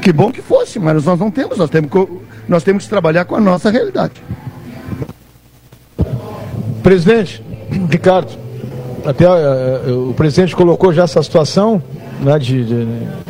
[0.00, 2.08] Que bom que fosse, mas nós não temos, nós temos que,
[2.48, 4.14] nós temos que trabalhar com a nossa realidade.
[6.82, 7.42] Presidente,
[7.90, 8.32] Ricardo,
[9.04, 11.82] até uh, o presidente colocou já essa situação
[12.20, 12.86] né, de, de,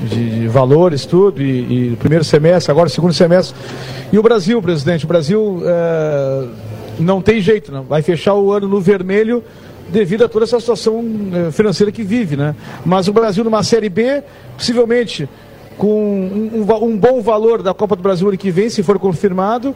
[0.09, 3.57] de, valores, tudo, e, e primeiro semestre, agora segundo semestre.
[4.13, 6.47] E o Brasil, presidente, o Brasil é,
[6.99, 7.83] não tem jeito, né?
[7.89, 9.43] vai fechar o ano no vermelho
[9.89, 11.05] devido a toda essa situação
[11.53, 12.55] financeira que vive, né?
[12.85, 14.23] Mas o Brasil numa Série B,
[14.57, 15.29] possivelmente
[15.81, 19.75] com um, um, bom valor da Copa do Brasil ano que vem, se for confirmado,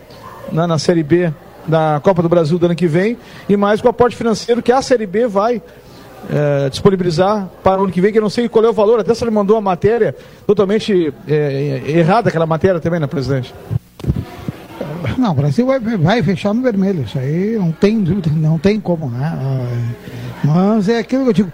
[0.52, 1.32] né, na Série B
[1.66, 3.16] da Copa do Brasil do ano que vem,
[3.48, 5.62] e mais com o aporte financeiro que a Série B vai
[6.30, 9.00] é, disponibilizar para o ano que vem, que eu não sei qual é o valor,
[9.00, 10.14] até ele mandou uma matéria
[10.46, 13.54] totalmente é, errada, aquela matéria também, né, presidente?
[15.16, 18.78] Não, o Brasil vai, vai fechar no vermelho, isso aí não tem dúvida, não tem
[18.78, 19.38] como, né?
[20.44, 21.52] Mas é aquilo que eu digo,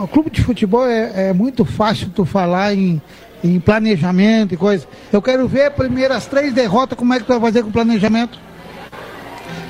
[0.00, 3.02] o clube de futebol é, é muito fácil tu falar em,
[3.42, 4.86] em planejamento e coisa.
[5.12, 7.72] Eu quero ver primeiro as três derrotas, como é que tu vai fazer com o
[7.72, 8.38] planejamento?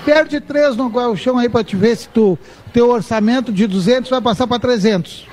[0.05, 2.39] Perde três no chão aí para te ver se tu
[2.73, 5.29] teu orçamento de 200 vai passar para 300.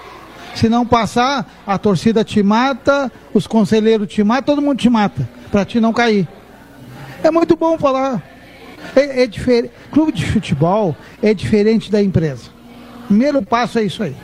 [0.55, 5.27] Se não passar, a torcida te mata, os conselheiros te matam, todo mundo te mata,
[5.51, 6.27] para te não cair.
[7.23, 8.23] É muito bom falar.
[8.95, 9.71] É, é diferente.
[9.91, 12.49] Clube de futebol é diferente da empresa.
[13.07, 14.15] Primeiro passo é isso aí.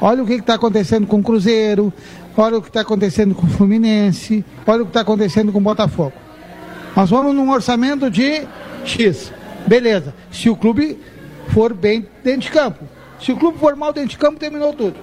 [0.00, 1.92] Olha o que está acontecendo com o Cruzeiro,
[2.36, 5.62] olha o que está acontecendo com o Fluminense, olha o que está acontecendo com o
[5.62, 6.12] Botafogo.
[6.96, 8.46] Nós vamos num orçamento de
[8.84, 9.32] X.
[9.66, 10.14] Beleza.
[10.30, 10.98] Se o clube
[11.48, 12.84] for bem dentro de campo.
[13.20, 14.96] Se o clube for mal dentro de campo, terminou tudo.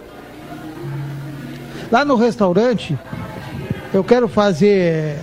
[1.91, 2.97] Lá no restaurante,
[3.93, 5.17] eu quero fazer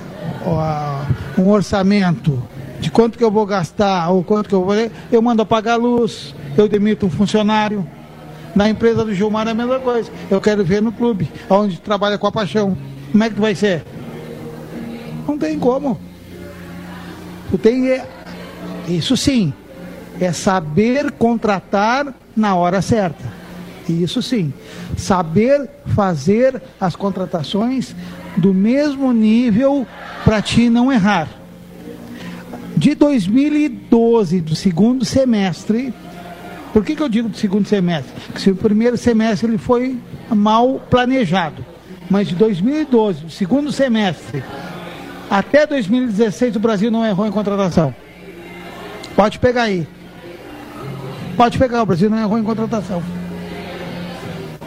[1.39, 2.43] um orçamento
[2.81, 4.75] de quanto que eu vou gastar ou quanto que eu vou.
[5.11, 7.87] Eu mando apagar a luz, eu demito um funcionário.
[8.59, 10.11] Na empresa do Gilmar é a mesma coisa.
[10.29, 12.77] Eu quero ver no clube, onde trabalha com a paixão.
[13.13, 13.85] Como é que vai ser?
[15.29, 15.97] Não tem como.
[17.53, 17.89] Tu tem.
[17.89, 18.05] é-
[18.89, 19.53] Isso sim.
[20.21, 23.33] É saber contratar na hora certa.
[23.89, 24.53] Isso sim.
[24.97, 27.95] Saber fazer as contratações
[28.37, 29.87] do mesmo nível
[30.25, 31.29] para ti não errar.
[32.77, 35.95] De 2012, do segundo semestre,
[36.73, 38.13] por que, que eu digo do segundo semestre?
[38.27, 39.99] Porque se o primeiro semestre ele foi
[40.31, 41.65] mal planejado.
[42.11, 44.43] Mas de 2012, do segundo semestre,
[45.31, 47.95] até 2016 o Brasil não errou em contratação.
[49.15, 49.87] Pode pegar aí.
[51.37, 53.03] Pode pegar, o Brasil não errou em contratação.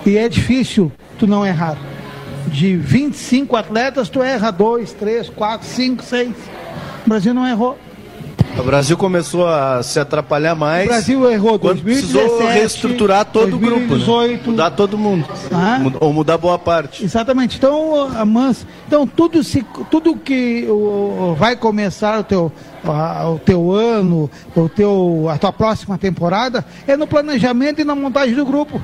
[0.05, 1.77] E é difícil tu não errar.
[2.47, 6.35] De 25 atletas, tu erra 2, 3, 4, 5, 6.
[7.05, 7.77] O Brasil não errou.
[8.62, 10.86] O Brasil começou a se atrapalhar mais.
[10.86, 13.88] O Brasil errou quando 2017, precisou reestruturar todo o grupo.
[13.88, 14.41] 2018.
[14.43, 14.52] Né?
[14.52, 15.26] Mudar todo mundo.
[15.52, 15.80] Ah.
[16.00, 17.04] Ou mudar boa parte.
[17.04, 17.58] Exatamente.
[17.58, 22.52] Então, a Mans, então tudo se, tudo que o, vai começar o teu,
[22.86, 27.95] a- o teu ano, o teu, a tua próxima temporada é no planejamento e na
[27.95, 28.80] montagem do grupo.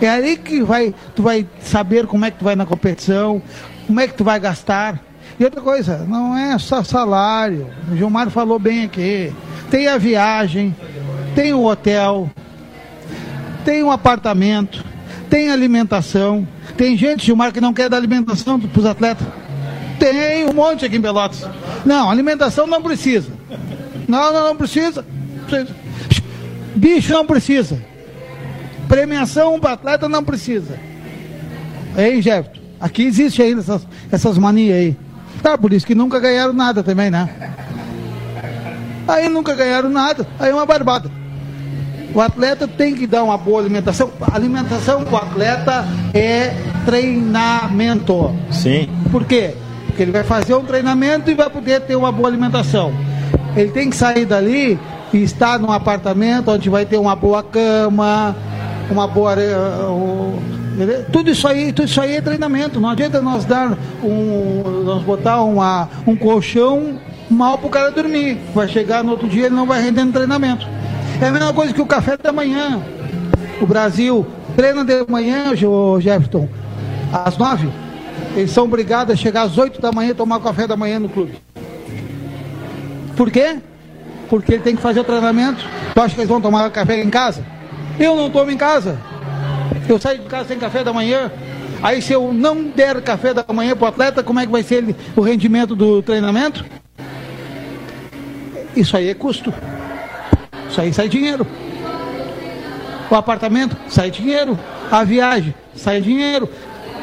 [0.00, 3.42] É aí que vai, tu vai saber como é que tu vai na competição,
[3.86, 4.98] como é que tu vai gastar.
[5.40, 7.66] E outra coisa, não é só salário.
[7.90, 9.32] O Gilmar falou bem aqui.
[9.70, 10.76] Tem a viagem,
[11.34, 12.30] tem o hotel,
[13.64, 14.84] tem um apartamento,
[15.30, 16.46] tem alimentação.
[16.76, 19.26] Tem gente, Gilmar, que não quer dar alimentação para os atletas.
[19.98, 21.48] Tem um monte aqui em Pelotas.
[21.86, 23.32] Não, alimentação não precisa.
[24.06, 25.06] Não, não, não precisa.
[25.48, 25.74] Precisa.
[26.76, 27.82] Bicho não precisa.
[28.86, 30.78] Premiação para atleta não precisa.
[31.96, 32.60] Hein, Jefferson?
[32.78, 35.09] Aqui existe ainda essas, essas manias aí.
[35.42, 37.28] Tá, por isso que nunca ganharam nada também, né?
[39.08, 41.10] Aí nunca ganharam nada, aí é uma barbada.
[42.14, 44.10] O atleta tem que dar uma boa alimentação.
[44.20, 46.52] A alimentação com o atleta é
[46.84, 48.34] treinamento.
[48.50, 48.88] Sim.
[49.10, 49.54] Por quê?
[49.86, 52.92] Porque ele vai fazer um treinamento e vai poder ter uma boa alimentação.
[53.56, 54.78] Ele tem que sair dali
[55.12, 58.36] e estar num apartamento onde vai ter uma boa cama,
[58.90, 59.34] uma boa.
[59.40, 59.56] eh,
[59.88, 60.38] o-
[61.12, 62.80] tudo isso aí, tudo isso aí é treinamento.
[62.80, 64.82] Não adianta nós dar um.
[64.84, 66.98] nós botar uma, um colchão
[67.30, 68.38] mal para o cara dormir.
[68.54, 70.66] Vai chegar no outro dia ele não vai render no treinamento.
[71.20, 72.80] É a mesma coisa que o café da manhã.
[73.60, 76.48] O Brasil treina de manhã, Jefferson,
[77.12, 77.68] às nove.
[78.34, 81.08] Eles são obrigados a chegar às oito da manhã e tomar café da manhã no
[81.08, 81.38] clube.
[83.16, 83.58] Por quê?
[84.28, 85.64] Porque ele tem que fazer o treinamento.
[85.94, 87.44] Tu acha que eles vão tomar café em casa?
[87.98, 88.98] Eu não tomo em casa.
[89.88, 91.30] Eu saio de casa sem café da manhã.
[91.82, 94.62] Aí se eu não der café da manhã para o atleta, como é que vai
[94.62, 96.64] ser ele- o rendimento do treinamento?
[98.76, 99.52] Isso aí é custo.
[100.68, 101.46] Isso aí sai dinheiro.
[103.10, 104.58] O apartamento sai dinheiro.
[104.90, 106.48] A viagem sai dinheiro.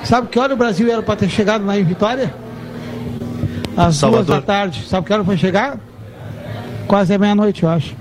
[0.03, 2.33] Sabe que hora o Brasil era para ter chegado lá em Vitória?
[3.75, 4.25] Às Salvador.
[4.25, 4.85] duas da tarde.
[4.87, 5.77] Sabe que hora foi chegar?
[6.87, 7.93] Quase é meia-noite, eu acho.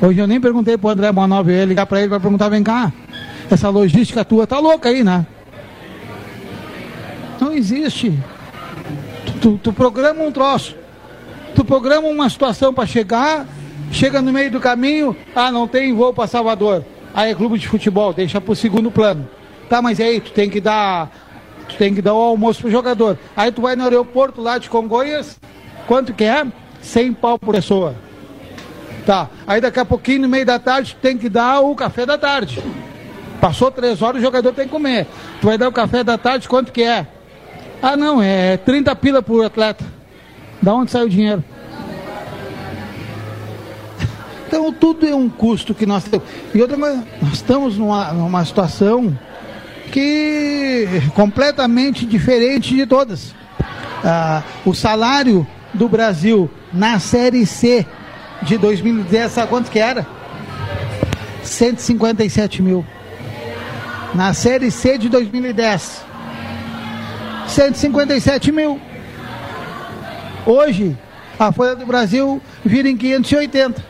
[0.00, 2.62] Hoje eu nem perguntei pro André Manov, eu ia ligar para ele para perguntar, vem
[2.62, 2.92] cá,
[3.50, 5.26] essa logística tua tá louca aí, né?
[7.40, 8.12] Não existe.
[9.26, 10.74] Tu, tu- tu programa um troço.
[11.54, 13.46] Tu programa uma situação para chegar,
[13.90, 16.84] chega no meio do caminho, ah, não tem voo para Salvador.
[17.14, 19.26] Aí é clube de futebol, deixa pro segundo plano.
[19.68, 21.10] Tá, mas aí tu tem que dar,
[21.68, 23.18] tu tem que dar o almoço pro jogador.
[23.34, 25.38] Aí tu vai no aeroporto lá de Congonhas,
[25.86, 26.46] quanto que é?
[26.82, 27.94] 100 pau por pessoa.
[29.06, 32.04] Tá, aí daqui a pouquinho, no meio da tarde, tu tem que dar o café
[32.04, 32.62] da tarde.
[33.46, 35.06] Passou três horas, o jogador tem que comer.
[35.40, 37.06] Tu vai dar o café da tarde, quanto que é?
[37.80, 39.84] Ah, não, é 30 pila por atleta.
[40.60, 41.44] Da onde sai o dinheiro?
[44.48, 46.26] Então, tudo é um custo que nós temos.
[46.52, 49.16] E outra coisa, nós estamos numa, numa situação
[49.92, 53.32] que é completamente diferente de todas.
[54.04, 57.86] Ah, o salário do Brasil na Série C
[58.42, 60.04] de 2010, sabe quanto que era?
[61.44, 62.84] 157 mil.
[64.14, 66.04] Na Série C de 2010,
[67.48, 68.80] 157 mil.
[70.46, 70.96] Hoje,
[71.38, 73.84] a Folha do Brasil vira em 580.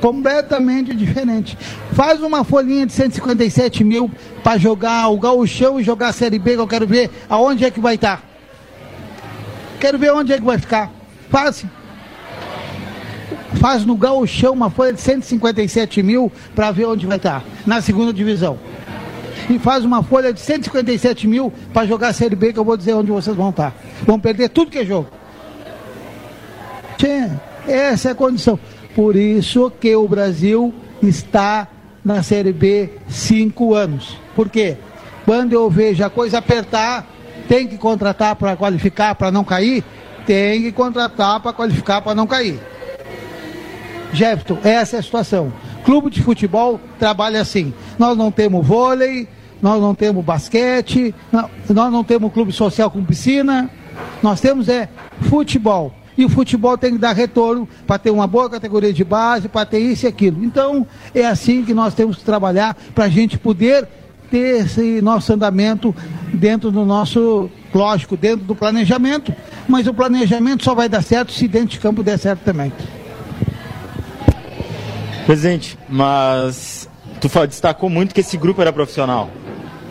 [0.00, 1.56] Completamente diferente.
[1.92, 4.10] Faz uma folhinha de 157 mil
[4.42, 7.70] para jogar o gauchão e jogar a Série B, que eu quero ver aonde é
[7.70, 8.22] que vai estar.
[9.78, 10.90] Quero ver onde é que vai ficar.
[11.30, 11.68] Fácil.
[13.62, 18.12] Faz no gauchão uma folha de 157 mil para ver onde vai estar, na segunda
[18.12, 18.58] divisão.
[19.48, 22.76] E faz uma folha de 157 mil para jogar a Série B, que eu vou
[22.76, 23.72] dizer onde vocês vão estar.
[24.04, 25.06] Vão perder tudo que é jogo.
[26.98, 27.30] Tchê,
[27.68, 28.58] essa é a condição.
[28.96, 31.68] Por isso que o Brasil está
[32.04, 34.18] na Série B cinco anos.
[34.34, 34.76] Por quê?
[35.24, 37.06] Quando eu vejo a coisa apertar,
[37.46, 39.84] tem que contratar para qualificar para não cair,
[40.26, 42.58] tem que contratar para qualificar para não cair.
[44.12, 45.52] Jefferson, essa é a situação.
[45.84, 47.72] Clube de futebol trabalha assim.
[47.98, 49.28] Nós não temos vôlei,
[49.60, 53.70] nós não temos basquete, não, nós não temos clube social com piscina,
[54.22, 54.88] nós temos é
[55.22, 55.94] futebol.
[56.16, 59.64] E o futebol tem que dar retorno para ter uma boa categoria de base, para
[59.64, 60.44] ter isso e aquilo.
[60.44, 63.88] Então, é assim que nós temos que trabalhar para a gente poder
[64.30, 65.94] ter esse nosso andamento
[66.32, 69.34] dentro do nosso, lógico, dentro do planejamento.
[69.66, 72.72] Mas o planejamento só vai dar certo se dentro de campo der certo também.
[75.26, 76.88] Presidente, mas
[77.20, 79.30] tu destacou muito que esse grupo era profissional.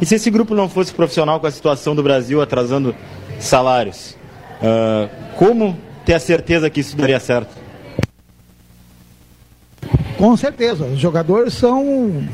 [0.02, 2.96] E se esse grupo não fosse profissional com a situação do Brasil atrasando
[3.40, 4.18] salários,
[4.62, 7.56] uh, como ter a certeza que isso daria certo?
[10.18, 12.28] Com certeza, os jogadores são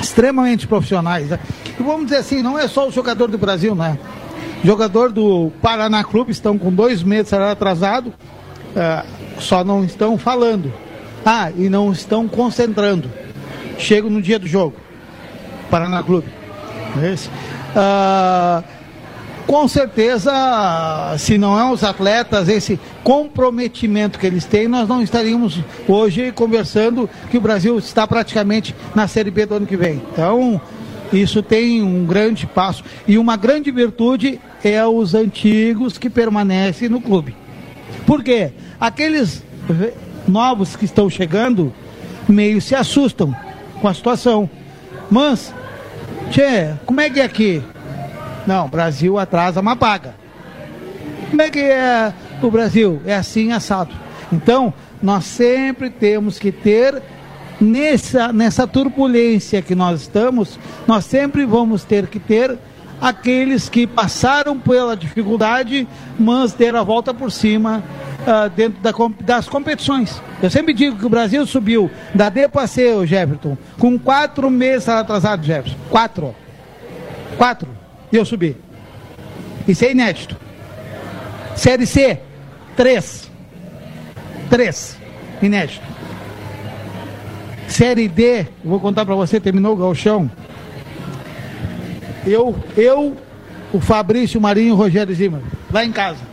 [0.00, 1.28] extremamente profissionais.
[1.28, 1.38] Né?
[1.78, 3.98] E vamos dizer assim, não é só o jogador do Brasil, né?
[4.62, 10.72] Jogador do Paraná Clube estão com dois meses atrasado, uh, só não estão falando.
[11.24, 13.10] Ah, e não estão concentrando.
[13.78, 14.76] Chego no dia do jogo.
[15.70, 16.28] Paraná Clube.
[17.02, 17.14] É.
[17.78, 18.64] Uh,
[19.46, 20.32] com certeza,
[21.18, 27.10] se não é os atletas, esse comprometimento que eles têm, nós não estaríamos hoje conversando
[27.30, 30.00] que o Brasil está praticamente na Série B do ano que vem.
[30.12, 30.60] Então,
[31.12, 32.84] isso tem um grande passo.
[33.08, 37.34] E uma grande virtude é os antigos que permanecem no clube.
[38.06, 38.52] Por quê?
[38.78, 39.42] Aqueles
[40.26, 41.72] novos que estão chegando
[42.28, 43.34] meio se assustam
[43.80, 44.48] com a situação.
[45.10, 45.52] Mas,
[46.30, 47.62] tchê, como é que é aqui?
[48.46, 50.14] Não, Brasil atrasa, mas paga.
[51.28, 53.00] Como é que é o Brasil?
[53.04, 53.94] É assim assado.
[54.32, 57.02] Então, nós sempre temos que ter
[57.60, 62.58] nessa, nessa turbulência que nós estamos, nós sempre vamos ter que ter
[63.00, 67.82] aqueles que passaram pela dificuldade, mas deram a volta por cima
[68.20, 70.22] uh, dentro da, das competições.
[70.42, 74.50] Eu sempre digo que o Brasil subiu da D para C, o Jefferson, com quatro
[74.50, 75.76] meses atrasado, Jefferson.
[75.88, 76.34] Quatro.
[77.36, 77.68] Quatro.
[78.12, 78.56] E eu subi.
[79.66, 80.36] Isso é inédito.
[81.54, 82.20] Série C,
[82.76, 83.30] três.
[84.48, 84.96] Três.
[85.42, 85.86] Inédito.
[87.68, 90.30] Série D, vou contar para você, terminou o galchão.
[92.26, 93.16] Eu, eu,
[93.72, 95.40] o Fabrício Marinho e o Rogério Zimmer,
[95.72, 96.30] lá em casa.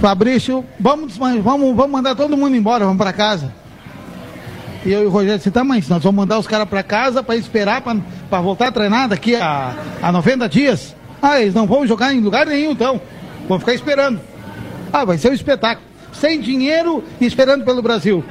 [0.00, 3.52] Fabrício, vamos, vamos, vamos mandar todo mundo embora, vamos para casa.
[4.84, 7.22] E eu e o Rogério disse, tá, mas nós vamos mandar os caras para casa
[7.22, 10.94] para esperar para voltar a treinar daqui a, a 90 dias.
[11.20, 13.00] Ah, eles não vão jogar em lugar nenhum, então.
[13.48, 14.20] Vão ficar esperando.
[14.92, 15.86] Ah, vai ser um espetáculo.
[16.12, 18.24] Sem dinheiro e esperando pelo Brasil.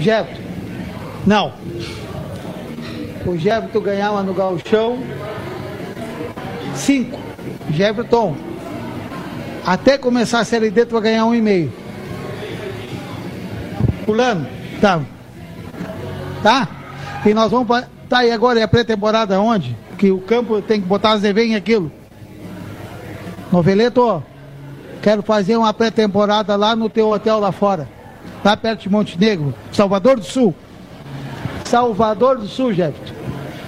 [0.00, 0.47] Jefferson.
[1.28, 1.52] Não.
[3.26, 4.98] O Jefferson ganhava no galchão
[6.74, 7.18] cinco.
[7.70, 8.34] Jefferson
[9.66, 11.70] até começar a Série D, tu vai ganhar um e meio.
[14.06, 14.48] Pulando?
[14.80, 15.02] Tá.
[16.42, 16.68] Tá?
[17.26, 17.84] E nós vamos pra...
[18.08, 19.76] Tá, e agora é a pré-temporada onde?
[19.98, 21.92] Que o campo tem que botar as em aquilo.
[23.52, 24.22] Noveleto,
[25.02, 27.86] quero fazer uma pré-temporada lá no teu hotel lá fora.
[28.42, 30.54] Lá perto de Montenegro, Salvador do Sul.
[31.68, 33.14] Salvador do Sul, Jefferson.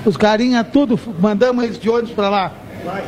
[0.04, 2.52] Os carinha tudo, mandamos eles de ônibus pra lá.
[2.84, 3.04] Vai.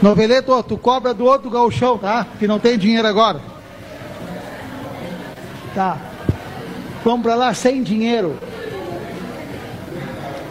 [0.00, 2.26] Noveleto, tu cobra do outro galchão, tá?
[2.38, 3.38] Que não tem dinheiro agora.
[5.74, 5.98] Tá.
[7.04, 8.36] Vamos pra lá sem dinheiro.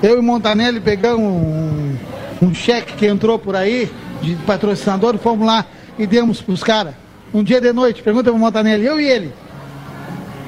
[0.04, 1.98] Eu e Montanelli pegamos um,
[2.44, 5.66] um cheque que entrou por aí, de patrocinador, fomos lá
[5.98, 6.94] e demos pros caras.
[7.34, 9.34] Um dia de noite, pergunta pro Montanelli, eu e ele.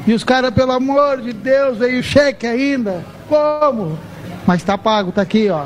[0.05, 3.03] E os caras, pelo amor de Deus, veio cheque ainda.
[3.31, 3.97] Como?
[4.45, 5.65] Mas tá pago, tá aqui, ó.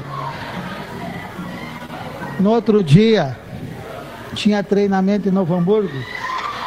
[2.40, 3.36] No outro dia,
[4.36, 5.98] tinha treinamento em Novo Hamburgo.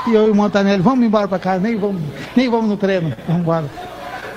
[0.09, 2.03] E eu e o Montanelli, vamos embora para casa, nem vamos,
[2.34, 3.66] nem vamos no treino, vamos embora.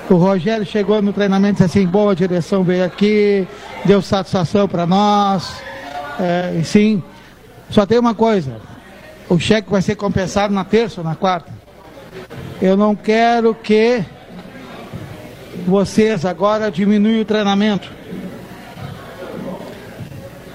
[0.07, 3.47] O Rogério chegou no treinamento disse assim, boa direção veio aqui,
[3.83, 5.63] deu satisfação para nós.
[6.19, 7.01] É, sim,
[7.71, 8.57] só tem uma coisa,
[9.27, 11.51] o cheque vai ser compensado na terça ou na quarta.
[12.61, 14.05] Eu não quero que
[15.65, 17.91] vocês agora diminuam o treinamento.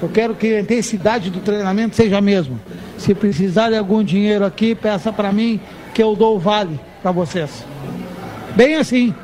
[0.03, 2.61] Eu quero que a intensidade do treinamento seja a mesma.
[2.99, 5.61] Se precisar de algum dinheiro aqui, peça para mim
[5.94, 7.64] que eu dou o vale para vocês.
[8.55, 9.14] Bem assim.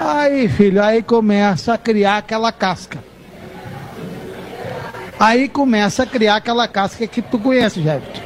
[0.00, 2.98] Aí, filho, aí começa a criar aquela casca.
[5.18, 8.22] Aí começa a criar aquela casca que tu conhece, Jefferson.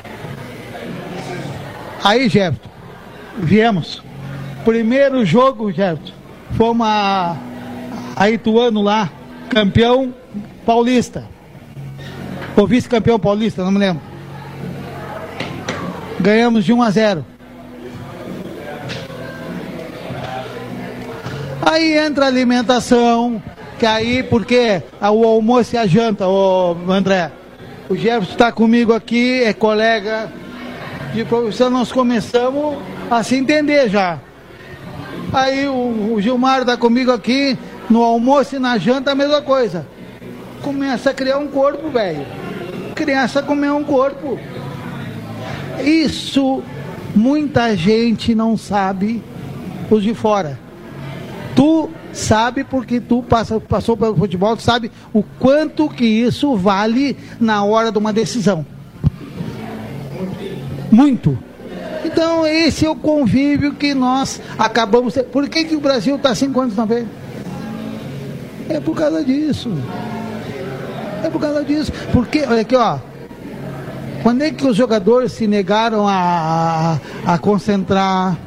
[2.03, 2.71] Aí, Jefferson,
[3.37, 4.03] viemos.
[4.65, 6.15] Primeiro jogo, Jefferson,
[6.57, 7.37] fomos a,
[8.17, 9.11] a Ituano lá,
[9.49, 10.15] campeão
[10.65, 11.25] paulista.
[12.57, 14.03] Ou vice-campeão paulista, não me lembro.
[16.21, 17.27] Ganhamos de 1 a 0.
[21.63, 23.43] Aí entra a alimentação,
[23.79, 27.31] que aí, porque o almoço e a janta, ô André.
[27.89, 30.31] O Jefferson está comigo aqui, é colega
[31.15, 32.79] de profissão, nós começamos
[33.11, 34.19] a se entender já.
[35.33, 37.59] Aí o, o Gilmar está comigo aqui,
[37.89, 39.87] no almoço e na janta a mesma coisa.
[40.63, 42.27] Começa a criar um corpo, velho.
[42.95, 44.39] Criança comer um corpo.
[45.85, 46.63] Isso
[47.15, 49.23] muita gente não sabe,
[49.91, 50.59] os de fora.
[51.55, 57.17] Tu sabe porque tu passa, passou pelo futebol, tu sabe o quanto que isso vale
[57.41, 58.65] na hora de uma decisão.
[60.91, 61.39] Muito.
[62.09, 65.15] Então esse é o convívio que nós acabamos.
[65.31, 67.07] Por que, que o Brasil está cinco anos na vez?
[68.67, 69.71] É por causa disso.
[71.23, 71.93] É por causa disso.
[72.11, 72.99] Porque, olha aqui, ó.
[74.23, 78.39] Quando é que os jogadores se negaram a, a, a concentrar,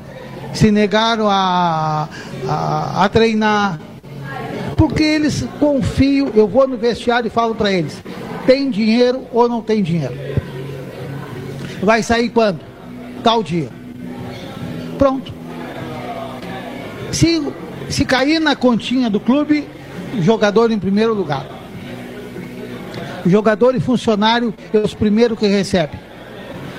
[0.54, 2.10] se negaram a,
[2.48, 3.80] a, a, treinar?
[4.76, 8.02] Porque eles confiam, eu vou no vestiário e falo para eles,
[8.48, 10.16] tem dinheiro ou não tem dinheiro?
[11.84, 12.71] Vai sair quando?
[13.24, 13.70] Tal dia.
[14.98, 15.34] Pronto.
[17.12, 17.42] Se,
[17.90, 19.68] se cair na continha do clube,
[20.20, 21.46] jogador em primeiro lugar.
[23.26, 26.00] Jogador e funcionário é os primeiros que recebem.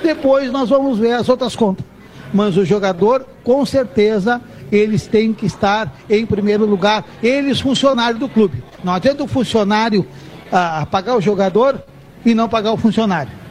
[0.01, 1.85] Depois nós vamos ver as outras contas.
[2.33, 4.41] Mas o jogador, com certeza,
[4.71, 7.05] eles têm que estar em primeiro lugar.
[7.21, 8.63] Eles, funcionários do clube.
[8.83, 10.05] Não adianta o funcionário
[10.51, 11.81] ah, pagar o jogador
[12.25, 13.42] e não pagar o funcionário.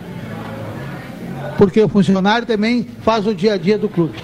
[1.62, 4.18] Porque o funcionário também faz o dia a dia do clube.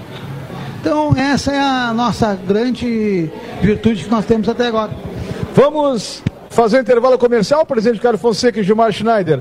[0.81, 3.31] Então, essa é a nossa grande
[3.63, 4.91] virtude que nós temos até agora.
[5.55, 6.21] Vamos
[6.51, 9.41] fazer intervalo comercial, presidente Carlos Fonseca e Gilmar Schneider.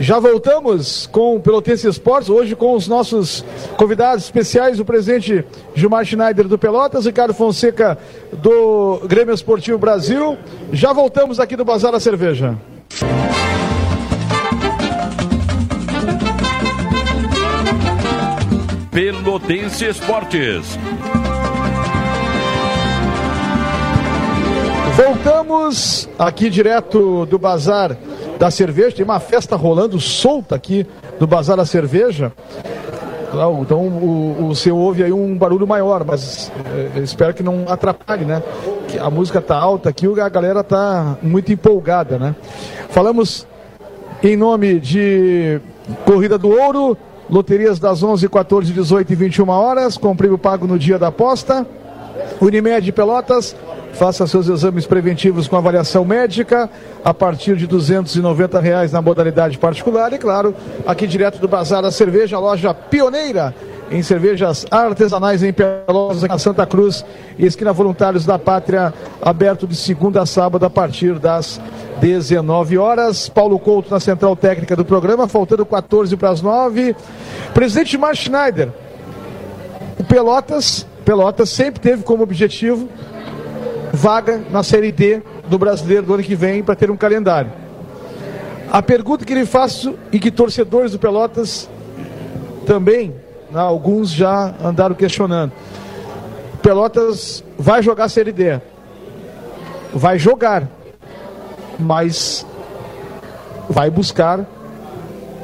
[0.00, 3.44] Já voltamos com o Pelotense Esportes, hoje com os nossos
[3.76, 5.44] convidados especiais, o presidente
[5.74, 7.98] Gilmar Schneider do Pelotas, Ricardo Fonseca
[8.42, 10.38] do Grêmio Esportivo Brasil.
[10.72, 12.56] Já voltamos aqui do Bazar da Cerveja.
[18.92, 20.78] Pelotense Esportes.
[24.94, 27.96] Voltamos aqui direto do Bazar
[28.38, 28.96] da Cerveja.
[28.96, 30.86] Tem uma festa rolando solta aqui
[31.18, 32.34] do Bazar da Cerveja.
[33.62, 36.52] Então o, o seu ouve aí um barulho maior, mas
[36.94, 38.42] é, espero que não atrapalhe, né?
[39.00, 42.36] A música tá alta aqui, a galera tá muito empolgada, né?
[42.90, 43.46] Falamos
[44.22, 45.58] em nome de
[46.04, 46.94] Corrida do Ouro,
[47.30, 51.66] loterias das 11, 14, 18 e 21 horas, com prêmio pago no dia da aposta.
[52.40, 53.54] Unimed Pelotas,
[53.92, 56.68] Faça seus exames preventivos com avaliação médica
[57.04, 60.12] a partir de 290 reais na modalidade particular.
[60.14, 60.54] E claro,
[60.86, 63.54] aqui direto do Bazar da Cerveja, loja pioneira
[63.92, 67.04] em cervejas artesanais em Pelotas, na Santa Cruz,
[67.38, 71.60] esquina Voluntários da Pátria, aberto de segunda a sábado a partir das
[72.00, 73.28] 19 horas.
[73.28, 76.96] Paulo Couto na central técnica do programa, faltando 14 para as 9.
[77.52, 78.70] Presidente Mar Schneider,
[79.98, 82.88] o Pelotas, Pelotas sempre teve como objetivo
[83.92, 87.52] vaga na Série D do Brasileiro do ano que vem para ter um calendário.
[88.70, 91.68] A pergunta que lhe faço e que torcedores do Pelotas
[92.64, 93.14] também,
[93.54, 95.52] alguns já andaram questionando.
[96.62, 98.60] Pelotas vai jogar Série D.
[99.92, 100.68] Vai jogar,
[101.78, 102.46] mas
[103.68, 104.46] vai buscar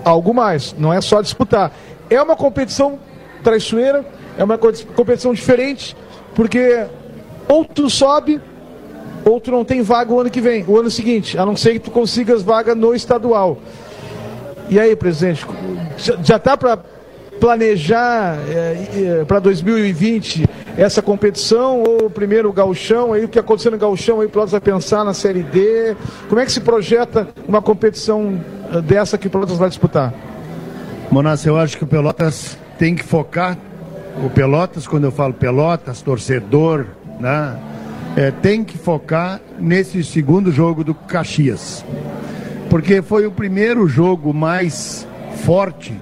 [0.05, 0.75] algo mais.
[0.79, 1.73] Não é só disputar.
[2.09, 2.99] É uma competição
[3.43, 4.07] traiçoeira,
[4.37, 5.97] é uma competição diferente,
[6.35, 6.87] porque
[7.49, 8.41] ou tu sobe,
[9.25, 11.73] ou tu não tem vaga o ano que vem, o ano seguinte, a não ser
[11.75, 13.59] que tu consigas vaga no estadual.
[14.71, 15.47] E aí, presidente,
[16.23, 16.79] já está para
[17.39, 23.79] planejar é, para 2020 essa competição ou primeiro o gauchão, aí o que aconteceu no
[23.79, 25.97] gauchão, aí Pelotas vai pensar na Série D,
[26.29, 28.41] como é que se projeta uma competição
[28.73, 30.15] é, dessa que o Pelotas vai disputar?
[31.11, 33.59] Monas, eu acho que o Pelotas tem que focar,
[34.25, 36.87] o Pelotas, quando eu falo Pelotas, torcedor,
[37.19, 37.57] né?
[38.17, 41.85] É, tem que focar nesse segundo jogo do Caxias.
[42.69, 45.07] Porque foi o primeiro jogo mais
[45.45, 45.97] forte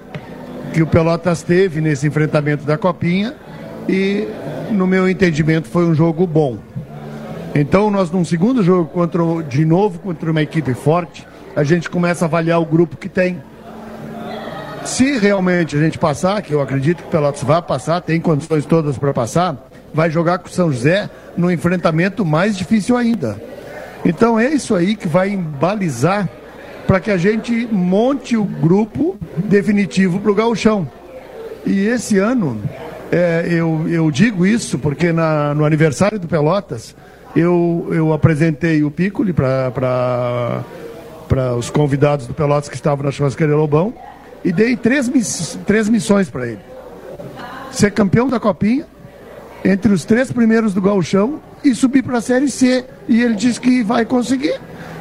[0.77, 3.35] que o Pelotas teve nesse enfrentamento da Copinha
[3.89, 4.29] e,
[4.70, 6.59] no meu entendimento, foi um jogo bom.
[7.55, 12.27] Então, nós, num segundo jogo, contra, de novo, contra uma equipe forte, a gente começa
[12.27, 13.43] a avaliar o grupo que tem.
[14.85, 18.66] Se realmente a gente passar, que eu acredito que o Pelotas vai passar, tem condições
[18.66, 19.57] todas para passar,
[19.95, 21.09] vai jogar com o São José
[21.39, 23.43] no enfrentamento mais difícil ainda.
[24.05, 26.29] Então é isso aí que vai balizar
[26.87, 30.89] para que a gente monte o grupo definitivo para o gauchão.
[31.64, 32.61] E esse ano,
[33.11, 36.95] é, eu, eu digo isso porque na, no aniversário do Pelotas,
[37.34, 40.64] eu, eu apresentei o Piccoli para
[41.59, 43.93] os convidados do Pelotas que estavam na churrascaria Lobão
[44.45, 46.61] e dei três, miss, três missões para ele.
[47.72, 48.87] Ser campeão da Copinha,
[49.64, 52.84] entre os três primeiros do gauchão e subir para a Série C.
[53.09, 54.55] E ele disse que vai conseguir.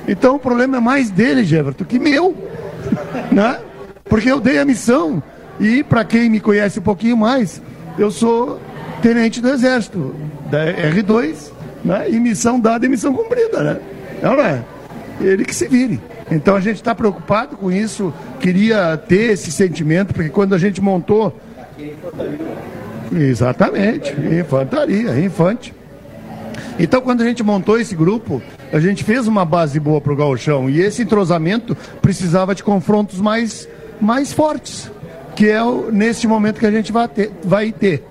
[0.07, 2.35] Então o problema é mais dele, Jeverton, que meu.
[3.31, 3.59] né?
[4.05, 5.21] Porque eu dei a missão.
[5.59, 7.61] E para quem me conhece um pouquinho mais,
[7.97, 8.59] eu sou
[9.01, 10.13] tenente do Exército,
[10.51, 11.51] da R2,
[11.83, 12.09] né?
[12.09, 13.63] e missão dada e missão cumprida.
[13.63, 13.79] Né?
[14.21, 14.63] Não é?
[15.21, 15.99] Ele que se vire.
[16.29, 20.81] Então a gente está preocupado com isso, queria ter esse sentimento, porque quando a gente
[20.81, 21.39] montou.
[23.11, 25.73] Exatamente, infantaria, infante.
[26.77, 28.41] Então, quando a gente montou esse grupo,
[28.71, 33.19] a gente fez uma base boa para o gauchão e esse entrosamento precisava de confrontos
[33.19, 33.67] mais,
[33.99, 34.91] mais fortes,
[35.35, 37.31] que é o, nesse momento que a gente vai ter.
[37.43, 38.03] Vai ter.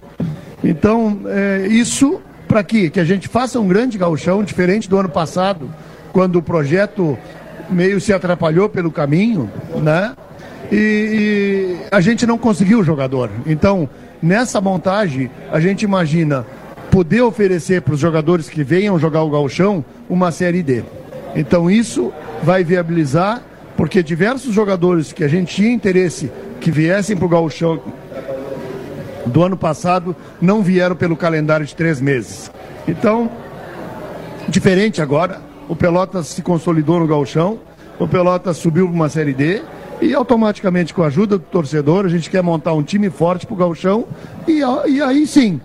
[0.62, 2.88] Então, é, isso para quê?
[2.88, 5.70] Que a gente faça um grande gauchão, diferente do ano passado,
[6.12, 7.18] quando o projeto
[7.68, 9.50] meio se atrapalhou pelo caminho,
[9.82, 10.14] né?
[10.70, 13.30] E, e a gente não conseguiu o jogador.
[13.46, 13.88] Então,
[14.22, 16.46] nessa montagem, a gente imagina
[16.94, 20.84] poder oferecer para os jogadores que venham jogar o gauchão uma Série D.
[21.34, 23.42] Então isso vai viabilizar,
[23.76, 26.30] porque diversos jogadores que a gente tinha interesse
[26.60, 27.82] que viessem para o gauchão
[29.26, 32.48] do ano passado não vieram pelo calendário de três meses.
[32.86, 33.28] Então,
[34.48, 37.58] diferente agora, o Pelotas se consolidou no gauchão,
[37.98, 39.62] o Pelotas subiu para uma Série D
[40.00, 43.54] e automaticamente com a ajuda do torcedor a gente quer montar um time forte para
[43.54, 44.04] o gauchão
[44.46, 45.60] e, e aí sim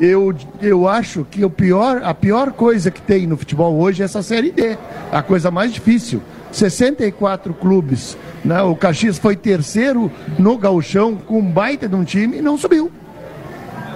[0.00, 4.04] eu, eu acho que o pior, a pior coisa que tem no futebol hoje é
[4.04, 4.76] essa Série D.
[5.10, 6.22] A coisa mais difícil.
[6.50, 8.16] 64 clubes.
[8.44, 8.60] Né?
[8.62, 12.90] O Caxias foi terceiro no gauchão com um baita de um time e não subiu.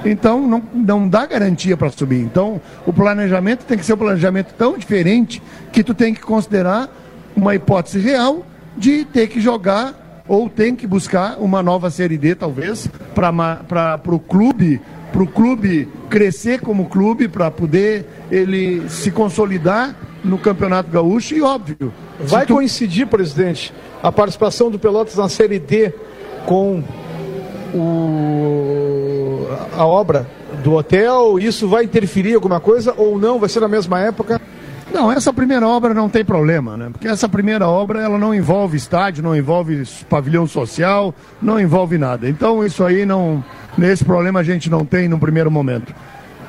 [0.04, 2.20] Então não, não dá garantia para subir.
[2.20, 5.42] Então o planejamento tem que ser um planejamento tão diferente
[5.72, 6.88] que tu tem que considerar
[7.34, 12.34] uma hipótese real de ter que jogar ou tem que buscar uma nova Série D,
[12.34, 14.80] talvez, para o clube
[15.16, 21.40] para o clube crescer como clube, para poder ele se consolidar no Campeonato Gaúcho e
[21.40, 21.90] óbvio.
[22.20, 22.52] Vai tu...
[22.52, 25.90] coincidir, presidente, a participação do Pelotas na Série D
[26.44, 26.84] com
[27.74, 29.46] o...
[29.74, 30.28] a obra
[30.62, 31.38] do hotel?
[31.38, 33.38] Isso vai interferir em alguma coisa ou não?
[33.38, 34.38] Vai ser na mesma época?
[34.92, 36.88] Não, essa primeira obra não tem problema, né?
[36.92, 42.28] Porque essa primeira obra ela não envolve estádio, não envolve pavilhão social, não envolve nada.
[42.28, 43.42] Então isso aí não,
[43.76, 45.94] nesse problema a gente não tem no primeiro momento.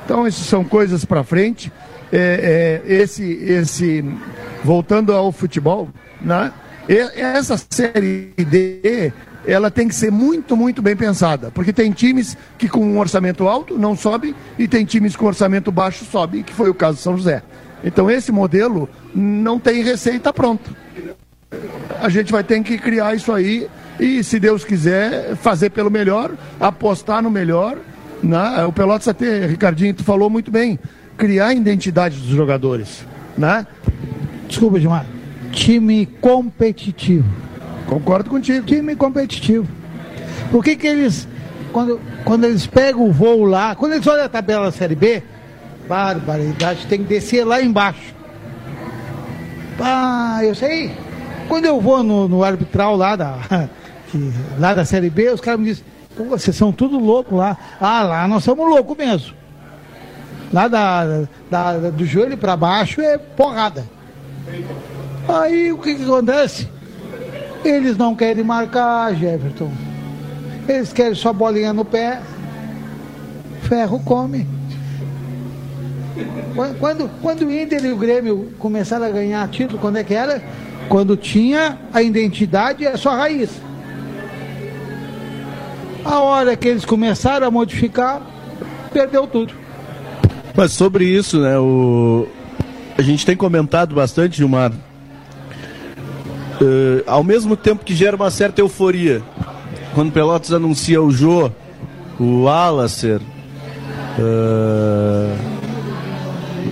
[0.04, 1.72] Então isso são coisas para frente.
[2.10, 4.04] É, é, esse, esse,
[4.64, 6.52] voltando ao futebol, né?
[6.88, 9.12] essa série D
[9.46, 13.48] ela tem que ser muito, muito bem pensada, porque tem times que com um orçamento
[13.48, 17.00] alto não sobem e tem times com orçamento baixo sobem, que foi o caso do
[17.00, 17.42] São José.
[17.82, 20.70] Então esse modelo não tem receita pronta.
[22.00, 23.68] A gente vai ter que criar isso aí
[23.98, 27.78] e, se Deus quiser, fazer pelo melhor, apostar no melhor.
[28.22, 28.64] Né?
[28.64, 30.78] O Pelotas até, Ricardinho, tu falou muito bem,
[31.16, 33.04] criar a identidade dos jogadores.
[33.36, 33.66] Né?
[34.48, 35.06] Desculpa, Gilmar.
[35.52, 37.28] Time competitivo.
[37.86, 38.64] Concordo contigo.
[38.66, 39.66] Time competitivo.
[40.50, 41.26] Por que que eles,
[41.72, 45.22] quando, quando eles pegam o voo lá, quando eles olham a tabela da Série B,
[45.88, 48.14] barbaridade, tem que descer lá embaixo.
[49.80, 50.92] Ah, eu sei.
[51.48, 53.38] Quando eu vou no, no arbitral lá da,
[54.10, 55.84] que, lá da Série B, os caras me dizem,
[56.16, 57.56] vocês são tudo louco lá.
[57.80, 59.34] Ah, lá nós somos loucos mesmo.
[60.52, 63.84] Lá da, da, do joelho para baixo é porrada.
[65.28, 66.68] Aí o que, que acontece?
[67.64, 69.70] Eles não querem marcar, Jefferson.
[70.66, 72.20] Eles querem só bolinha no pé.
[73.62, 74.46] Ferro come.
[76.80, 80.42] Quando, quando o Inter e o Grêmio começaram a ganhar título, quando é que era?
[80.88, 83.50] Quando tinha a identidade e a sua raiz.
[86.08, 88.22] A hora que eles começaram a modificar,
[88.90, 89.52] perdeu tudo.
[90.56, 92.26] Mas sobre isso, né, o...
[92.96, 94.78] a gente tem comentado bastante, Gilmar, uh,
[97.06, 99.22] ao mesmo tempo que gera uma certa euforia
[99.94, 101.50] quando Pelotas anuncia o Jô,
[102.18, 103.20] o Alacer,
[104.18, 105.36] uh,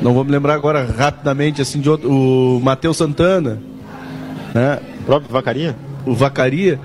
[0.02, 3.58] não vou me lembrar agora rapidamente assim de outro, o Matheus Santana,
[4.54, 4.80] né?
[5.00, 5.76] O próprio Vacaria?
[6.06, 6.80] O Vacaria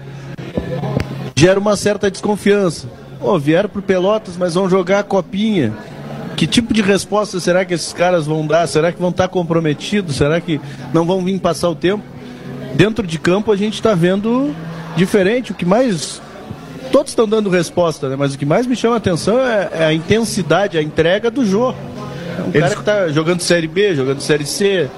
[1.42, 2.88] gera uma certa desconfiança.
[3.20, 5.74] Oh, vieram pro Pelotas, mas vão jogar a copinha.
[6.38, 8.68] Que tipo de resposta será que esses caras vão dar?
[8.68, 10.18] Será que vão estar comprometidos?
[10.18, 10.62] Será que
[10.94, 12.04] não vão vir passar o tempo?
[12.76, 14.54] Dentro de campo a gente está vendo
[14.96, 15.52] diferente.
[15.52, 16.22] O que mais.
[16.92, 18.16] Todos estão dando resposta, né?
[18.16, 21.44] mas o que mais me chama a atenção é, é a intensidade, a entrega do
[21.44, 21.78] jogo.
[22.38, 22.60] É um Eles...
[22.60, 24.90] cara que está jogando Série B, jogando Série C,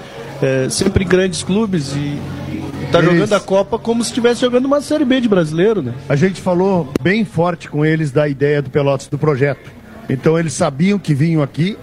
[0.42, 2.20] é, sempre em grandes clubes e
[3.00, 5.82] está jogando a Copa como se estivesse jogando uma Série B de brasileiro.
[5.82, 5.94] Né?
[6.08, 10.54] A gente falou bem forte com eles da ideia do Pelotas do projeto então eles
[10.54, 11.78] sabiam que vinham aqui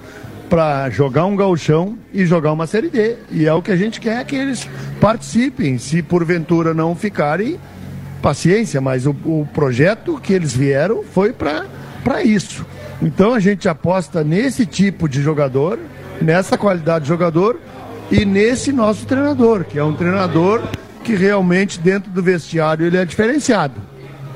[0.48, 3.16] para jogar um gauchão e jogar uma Série D.
[3.30, 4.68] E é o que a gente quer que eles
[5.00, 5.78] participem.
[5.78, 7.58] Se porventura não ficarem,
[8.20, 12.66] paciência, mas o, o projeto que eles vieram foi para isso.
[13.00, 15.78] Então a gente aposta nesse tipo de jogador,
[16.20, 17.58] nessa qualidade de jogador
[18.10, 20.62] e nesse nosso treinador, que é um treinador
[21.02, 23.74] que realmente dentro do vestiário ele é diferenciado.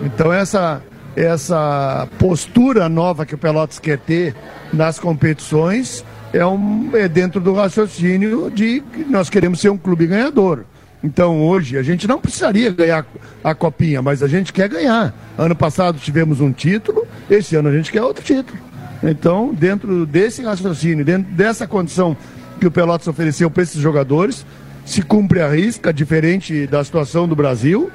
[0.03, 0.83] Então essa
[1.17, 4.35] essa postura nova que o Pelotas quer ter
[4.73, 10.09] nas competições é, um, é dentro do raciocínio de que nós queremos ser um clube
[10.09, 10.65] ganhador.
[11.05, 13.07] Então hoje a gente não precisaria ganhar
[13.45, 15.15] a copinha, mas a gente quer ganhar.
[15.39, 18.59] Ano passado tivemos um título, esse ano a gente quer outro título.
[19.03, 22.17] Então, dentro desse raciocínio, dentro dessa condição
[22.59, 24.47] que o Pelotas ofereceu para esses jogadores,
[24.85, 27.91] se cumpre a risca, diferente da situação do Brasil,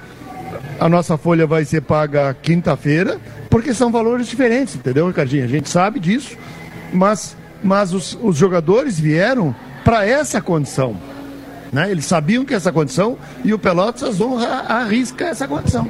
[0.80, 3.20] a nossa folha vai ser paga quinta-feira,
[3.50, 5.44] porque são valores diferentes, entendeu, Ricardinho?
[5.44, 6.38] A gente sabe disso,
[6.94, 10.96] mas, mas os, os jogadores vieram para essa condição.
[11.72, 11.92] Né?
[11.92, 15.88] Eles sabiam que essa condição e o Pelotas honra, arrisca essa condição.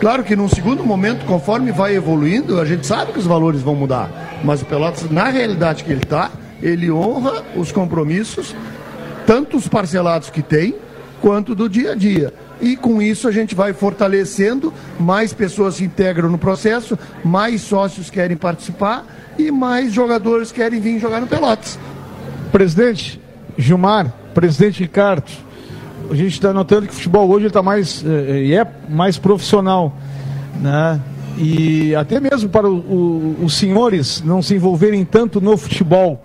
[0.00, 3.74] Claro que num segundo momento, conforme vai evoluindo, a gente sabe que os valores vão
[3.74, 4.10] mudar.
[4.42, 6.30] Mas o Pelotas, na realidade que ele está,
[6.62, 8.54] ele honra os compromissos,
[9.30, 10.74] tanto os parcelados que tem,
[11.20, 15.84] quanto do dia a dia e com isso a gente vai fortalecendo, mais pessoas se
[15.84, 19.06] integram no processo, mais sócios querem participar
[19.38, 21.78] e mais jogadores querem vir jogar no Pelotas.
[22.50, 23.20] Presidente
[23.56, 25.30] Gilmar, presidente Ricardo,
[26.10, 29.96] a gente está notando que o futebol hoje está mais eh, é mais profissional,
[30.60, 31.00] né?
[31.38, 36.20] E até mesmo para o, o, os senhores não se envolverem tanto no futebol.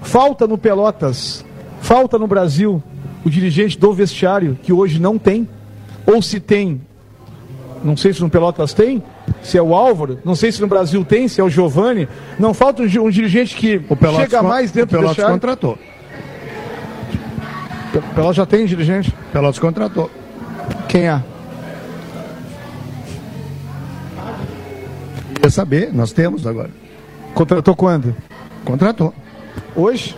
[0.00, 1.44] Falta no Pelotas,
[1.80, 2.82] falta no Brasil
[3.24, 5.48] o dirigente do vestiário, que hoje não tem
[6.06, 6.80] ou se tem,
[7.84, 9.02] não sei se no Pelotas tem,
[9.42, 12.08] se é o Álvaro, não sei se no Brasil tem, se é o Giovani,
[12.38, 13.80] não falta um dirigente que
[14.16, 15.78] chega mais dentro do Pelotas contratou.
[18.14, 19.14] Pelotas já tem dirigente?
[19.32, 20.10] Pelotas contratou.
[20.88, 21.22] Quem é?
[25.40, 25.92] Quer saber?
[25.92, 26.70] Nós temos agora.
[27.34, 28.14] Contratou quando?
[28.64, 29.14] Contratou.
[29.76, 30.16] Hoje?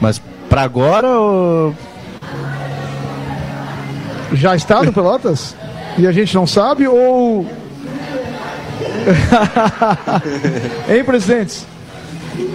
[0.00, 1.74] Mas para agora ou...
[4.32, 5.56] Já está no Pelotas?
[5.98, 7.40] E a gente não sabe ou.
[10.88, 11.66] hein, presidentes?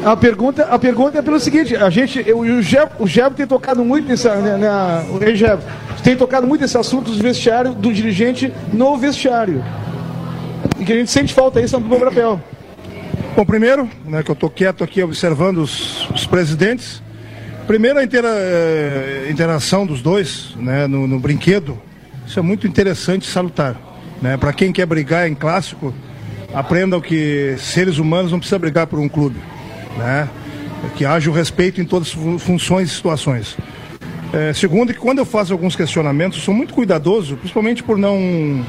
[0.04, 3.46] A pergunta, a pergunta é pelo seguinte, a gente, eu, o Jeb, o Jeb tem
[3.46, 5.60] tocado muito nessa, né, né, o Jeb,
[6.04, 9.64] tem tocado muito nesse assunto do vestiário, do dirigente no vestiário.
[10.80, 12.39] E que a gente sente falta isso no papel.
[13.36, 17.02] Bom, primeiro, né, que eu estou quieto aqui observando os, os presidentes,
[17.68, 21.76] Primeiro, a intera, eh, interação dos dois né, no, no, brinquedo,
[22.28, 23.76] isso é muito interessante e salutar.
[24.22, 24.38] Né?
[24.38, 25.92] Para quem quer brigar em clássico,
[26.54, 29.40] aprendam que seres humanos não precisam brigar por um clube.
[29.98, 30.30] Né?
[30.96, 33.58] Que haja o respeito em todas as funções e situações.
[34.32, 38.64] É, segundo, que quando eu faço alguns questionamentos, sou muito cuidadoso, principalmente por não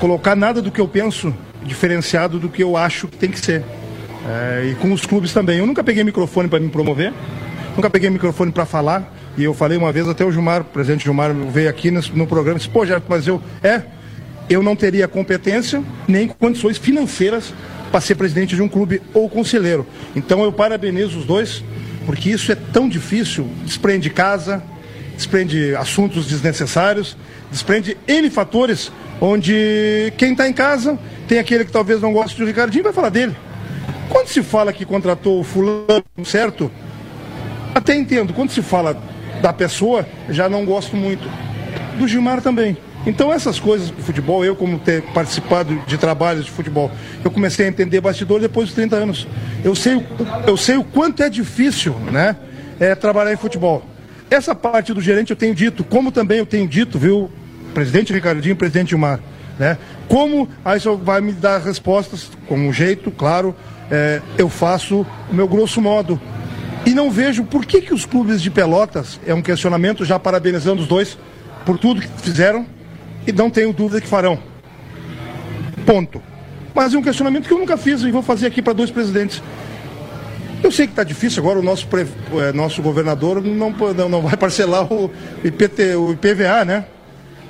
[0.00, 1.34] colocar nada do que eu penso
[1.64, 3.62] diferenciado do que eu acho que tem que ser.
[4.28, 5.58] É, e com os clubes também.
[5.58, 7.12] Eu nunca peguei microfone para me promover.
[7.76, 9.12] Nunca peguei microfone para falar.
[9.36, 12.26] E eu falei uma vez, até o Gilmar, o presidente Gilmar, veio aqui no, no
[12.26, 13.40] programa e disse, pô, Gerto, mas eu.
[13.62, 13.82] É,
[14.50, 17.54] eu não teria competência nem condições financeiras
[17.90, 19.86] para ser presidente de um clube ou conselheiro.
[20.14, 21.64] Então eu parabenizo os dois,
[22.04, 24.62] porque isso é tão difícil, desprende casa,
[25.16, 27.16] desprende assuntos desnecessários,
[27.50, 30.98] desprende N fatores, onde quem está em casa
[31.28, 33.36] tem aquele que talvez não goste do Ricardinho, vai falar dele.
[34.08, 36.70] Quando se fala que contratou o fulano certo,
[37.74, 38.96] até entendo, quando se fala
[39.40, 41.28] da pessoa, já não gosto muito.
[41.98, 42.76] Do Gilmar também.
[43.04, 46.90] Então essas coisas do futebol, eu como ter participado de trabalhos de futebol,
[47.24, 49.26] eu comecei a entender bastidor depois dos 30 anos.
[49.64, 50.06] Eu sei,
[50.46, 52.36] eu sei o quanto é difícil, né,
[52.78, 53.84] é, trabalhar em futebol.
[54.30, 57.30] essa parte do gerente eu tenho dito, como também eu tenho dito, viu,
[57.74, 59.20] presidente Ricardinho, presidente Gilmar,
[59.58, 59.76] né?
[60.08, 63.54] Como aí só vai me dar respostas com um jeito, claro,
[63.92, 66.18] é, eu faço o meu grosso modo.
[66.86, 70.80] E não vejo por que, que os clubes de Pelotas, é um questionamento já parabenizando
[70.80, 71.18] os dois
[71.66, 72.66] por tudo que fizeram
[73.26, 74.38] e não tenho dúvida que farão.
[75.84, 76.22] Ponto.
[76.74, 79.42] Mas é um questionamento que eu nunca fiz e vou fazer aqui para dois presidentes.
[80.62, 84.22] Eu sei que está difícil agora, o nosso, pre, é, nosso governador não, não, não
[84.22, 85.10] vai parcelar o,
[85.44, 86.86] IPT, o IPVA, né?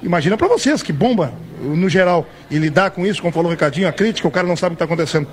[0.03, 1.32] Imagina para vocês que bomba,
[1.62, 4.57] no geral, e lidar com isso, como falou o Ricardinho, a crítica, o cara não
[4.57, 5.28] sabe o que está acontecendo.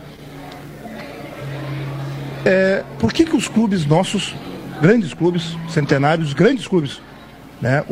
[2.51, 4.33] É, por que, que os clubes nossos,
[4.81, 6.99] grandes clubes, centenários, grandes clubes,
[7.61, 7.85] né,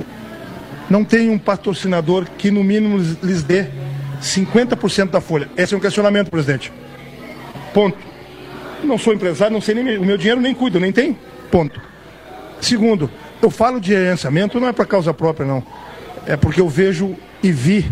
[0.89, 3.67] não tem um patrocinador que no mínimo lhes dê
[4.19, 5.47] 50% da folha?
[5.55, 6.73] Esse é um questionamento, presidente.
[7.71, 7.99] Ponto.
[8.83, 11.15] Não sou empresário, não sei nem o meu dinheiro nem cuido, nem tem.
[11.51, 11.79] Ponto.
[12.59, 15.63] Segundo, eu falo de gerenciamento não é para causa própria não.
[16.25, 17.85] É porque eu vejo e vi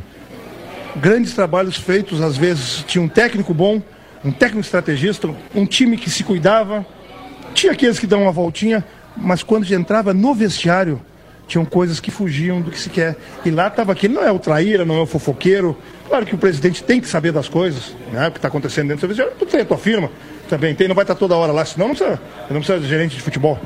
[0.96, 3.84] grandes trabalhos feitos, às vezes tinha um técnico bom,
[4.26, 6.86] um técnico estrategista, um time que se cuidava,
[7.54, 8.84] tinha aqueles que dão uma voltinha,
[9.16, 11.00] mas quando entrava no vestiário,
[11.48, 13.16] tinham coisas que fugiam do que se quer.
[13.46, 15.78] E lá estava aquele, não é o traíra, não é o fofoqueiro.
[16.10, 18.28] Claro que o presidente tem que saber das coisas, né?
[18.28, 19.36] O que está acontecendo dentro do vestiário.
[19.38, 20.10] Tu tem a tua firma,
[20.50, 22.20] também tem, não vai estar toda hora lá, senão não precisa,
[22.50, 23.60] não precisa de gerente de futebol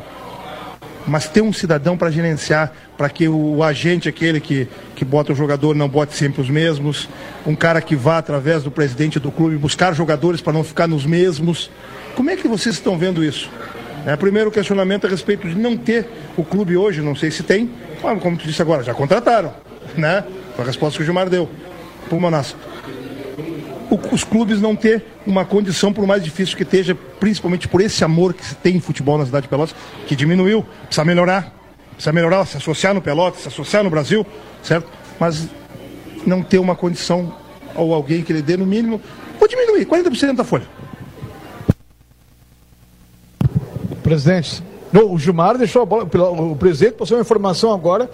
[1.09, 5.35] mas ter um cidadão para gerenciar, para que o agente, aquele que, que bota o
[5.35, 7.09] jogador, não bote sempre os mesmos,
[7.45, 11.05] um cara que vá através do presidente do clube buscar jogadores para não ficar nos
[11.05, 11.69] mesmos.
[12.15, 13.49] Como é que vocês estão vendo isso?
[14.05, 16.07] É, primeiro questionamento a respeito de não ter
[16.37, 17.69] o clube hoje, não sei se tem,
[18.21, 19.53] como tu disse agora, já contrataram,
[19.97, 20.23] né?
[20.55, 21.49] Foi a resposta que o Gilmar deu.
[22.09, 22.55] Pulmonaça
[23.89, 28.33] os clubes não ter uma condição, por mais difícil que esteja, principalmente por esse amor
[28.33, 29.75] que se tem em futebol na cidade de Pelotas,
[30.07, 31.53] que diminuiu, precisa melhorar,
[31.93, 34.25] precisa melhorar, se associar no Pelotas, se associar no Brasil,
[34.61, 34.87] certo?
[35.19, 35.47] Mas
[36.25, 37.35] não ter uma condição
[37.75, 39.01] ou alguém que lhe dê no mínimo,
[39.39, 40.67] ou diminuir, 40% da folha.
[44.03, 44.63] Presidente,
[44.93, 48.09] o Gilmar deixou a bola, o presidente passou uma informação agora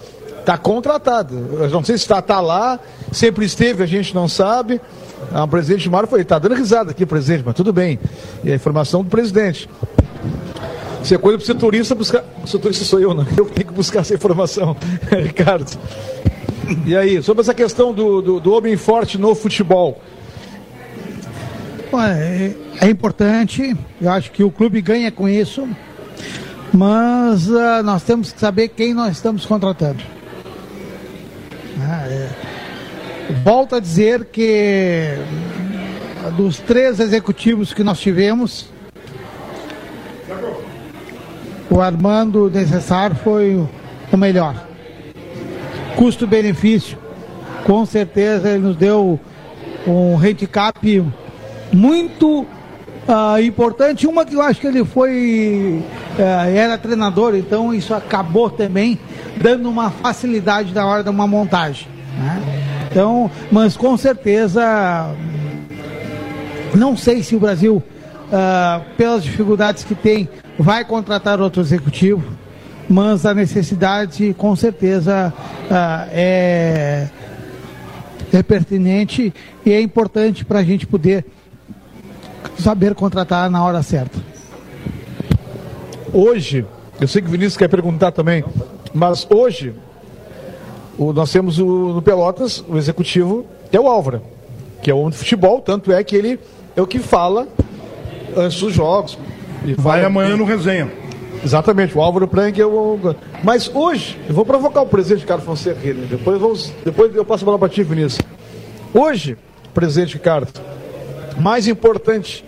[0.45, 1.57] Está contratado.
[1.59, 2.79] Eu não sei se está tá lá,
[3.11, 4.79] sempre esteve, a gente não sabe.
[5.31, 7.99] Ah, o presidente Mário foi, está dando risada aqui, presidente, mas tudo bem.
[8.43, 9.69] E a informação do presidente.
[11.03, 12.23] Se é coisa para o setorista buscar.
[12.43, 13.25] O setorista sou eu, não.
[13.37, 14.75] Eu tenho que buscar essa informação,
[15.11, 15.77] Ricardo.
[16.85, 20.01] E aí, sobre essa questão do, do, do homem forte no futebol.
[21.93, 22.51] É,
[22.81, 25.67] é importante, eu acho que o clube ganha com isso,
[26.73, 30.03] mas uh, nós temos que saber quem nós estamos contratando.
[31.79, 32.44] Ah, é.
[33.43, 35.15] Volto a dizer que
[36.37, 38.67] dos três executivos que nós tivemos,
[41.69, 43.67] o Armando necessário foi
[44.11, 44.67] o melhor.
[45.95, 46.97] Custo-benefício,
[47.63, 49.19] com certeza ele nos deu
[49.87, 51.03] um handicap
[51.71, 54.05] muito uh, importante.
[54.05, 55.83] Uma que eu acho que ele foi,
[56.17, 56.21] uh,
[56.55, 58.99] era treinador, então isso acabou também
[59.37, 61.87] dando uma facilidade na hora de uma montagem.
[62.17, 62.54] Né?
[62.95, 65.13] Então, mas com certeza,
[66.73, 72.23] não sei se o Brasil, uh, pelas dificuldades que tem, vai contratar outro executivo,
[72.89, 75.33] mas a necessidade, com certeza,
[75.65, 77.09] uh, é,
[78.31, 79.33] é pertinente
[79.65, 81.25] e é importante para a gente poder
[82.57, 84.17] saber contratar na hora certa.
[86.13, 86.65] Hoje,
[87.01, 88.41] eu sei que o Vinícius quer perguntar também.
[88.93, 89.73] Mas hoje,
[90.97, 94.21] o, nós temos o, no Pelotas, o executivo é o Álvaro,
[94.81, 96.39] que é o homem de futebol, tanto é que ele
[96.75, 97.47] é o que fala
[98.35, 99.17] antes dos jogos.
[99.77, 100.91] Vai fala, amanhã no resenha.
[101.43, 103.15] Exatamente, o Álvaro Prank é o.
[103.43, 105.79] Mas hoje, eu vou provocar o presidente Carlos Fonseca,
[106.09, 108.25] depois, vamos, depois eu passo a bola para ti, Vinícius.
[108.93, 109.37] Hoje,
[109.73, 110.51] presidente Ricardo,
[111.37, 112.45] mais importante,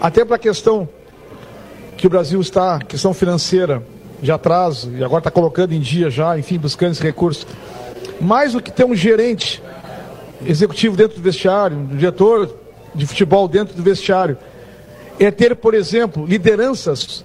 [0.00, 0.88] até para a questão
[1.96, 3.82] que o Brasil está, questão financeira,
[4.20, 7.46] de atraso e agora está colocando em dia já, enfim, buscando esse recurso.
[8.20, 9.62] Mais do que ter um gerente
[10.44, 12.56] executivo dentro do vestiário, um diretor
[12.94, 14.36] de futebol dentro do vestiário,
[15.18, 17.24] é ter, por exemplo, lideranças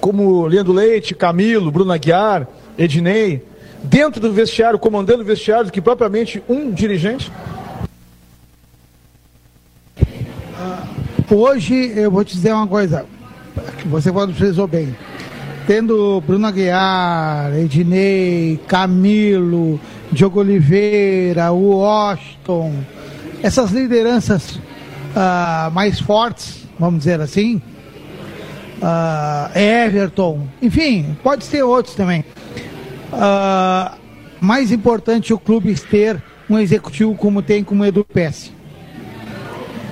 [0.00, 3.44] como Leandro Leite, Camilo, Bruno Aguiar, Ednei,
[3.82, 7.30] dentro do vestiário, comandando o vestiário, do que propriamente um dirigente?
[11.30, 13.04] Hoje eu vou te dizer uma coisa,
[13.78, 14.94] que você visualizou bem
[15.70, 19.78] tendo Bruno Aguiar, Ednei, Camilo,
[20.12, 22.74] Diogo Oliveira, Washington,
[23.42, 27.62] essas lideranças uh, mais fortes, vamos dizer assim,
[28.82, 32.24] uh, Everton, enfim, pode ser outros também.
[33.12, 33.94] ah,
[34.40, 38.52] mais importante o clube ter um executivo como tem como o Edu Pesce.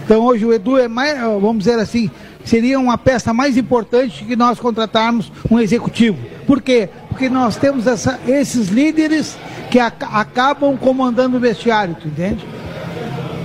[0.04, 2.10] Então hoje o Edu é mais, vamos dizer assim,
[2.45, 6.18] seria uma peça mais importante que nós contratarmos um executivo.
[6.47, 6.89] Por quê?
[7.09, 9.36] Porque nós temos essa, esses líderes
[9.70, 12.47] que ac acabam comandando o vestiário, tu entende?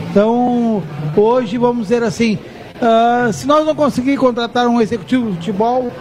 [0.09, 0.83] Então,
[1.15, 2.37] hoje, vamos dizer assim,
[2.75, 5.91] uh, se nós não conseguir contratar um executivo de futebol,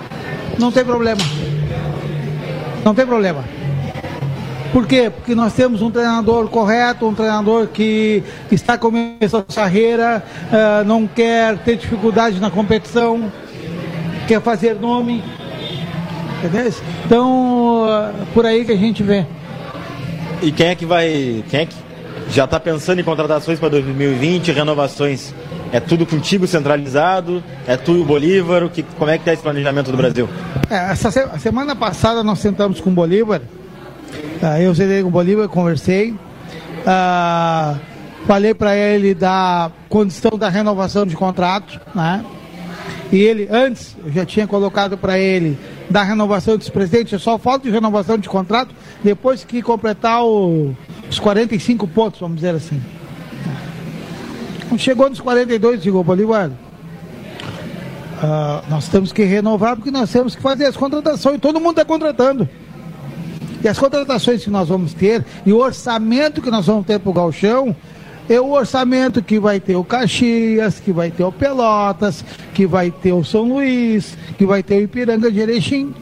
[0.58, 1.22] não tem problema.
[2.84, 3.42] Não tem problema.
[4.72, 5.10] Por quê?
[5.14, 11.06] Porque nós temos um treinador correto, um treinador que está começando a carreira, uh, não
[11.06, 13.30] quer ter dificuldade na competição,
[14.26, 15.22] quer fazer nome.
[16.38, 16.72] Entendeu?
[17.04, 19.26] Então, uh, por aí que a gente vê.
[20.40, 21.44] E quem é que vai.
[21.50, 21.76] Quem é que
[22.30, 25.34] já está pensando em contratações para 2020, renovações?
[25.70, 27.44] É tudo contigo centralizado?
[27.66, 28.68] É tu e o Bolívar?
[28.70, 30.28] Que, como é que está esse planejamento do Brasil?
[30.70, 33.42] É, essa se semana passada nós sentamos com o Bolívar
[34.60, 36.10] eu sentei com o Bolívar, conversei.
[36.12, 37.78] Uh,
[38.26, 42.24] falei para ele da condição da renovação de contrato, né?
[43.12, 45.58] E ele, antes, eu já tinha colocado para ele
[45.90, 50.74] da renovação dos presidentes, só falta de renovação de contrato depois que completar o,
[51.10, 52.82] os 45 pontos, vamos dizer assim.
[54.78, 56.52] Chegou nos 42, digo, Bolívar, uh,
[58.70, 62.48] nós temos que renovar porque nós temos que fazer as contratações, todo mundo está contratando.
[63.62, 67.10] E as contratações que nós vamos ter e o orçamento que nós vamos ter para
[67.10, 67.74] o Galchão
[68.28, 72.90] é o orçamento que vai ter o Caxias, que vai ter o Pelotas, que vai
[72.90, 75.94] ter o São Luís, que vai ter o Ipiranga de Erechim.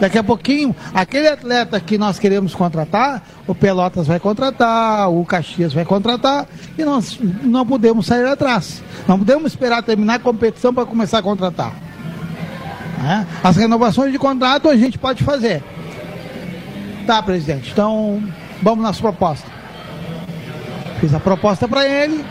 [0.00, 5.72] Daqui a pouquinho, aquele atleta que nós queremos contratar, o Pelotas vai contratar, o Caxias
[5.72, 6.46] vai contratar,
[6.76, 8.82] e nós não podemos sair atrás.
[9.08, 11.72] Não podemos esperar terminar a competição para começar a contratar.
[13.02, 13.26] É?
[13.42, 15.62] As renovações de contrato a gente pode fazer.
[17.06, 17.70] Tá, presidente.
[17.70, 18.20] Então,
[18.60, 19.48] vamos nas propostas.
[21.00, 22.24] Fiz a proposta para ele.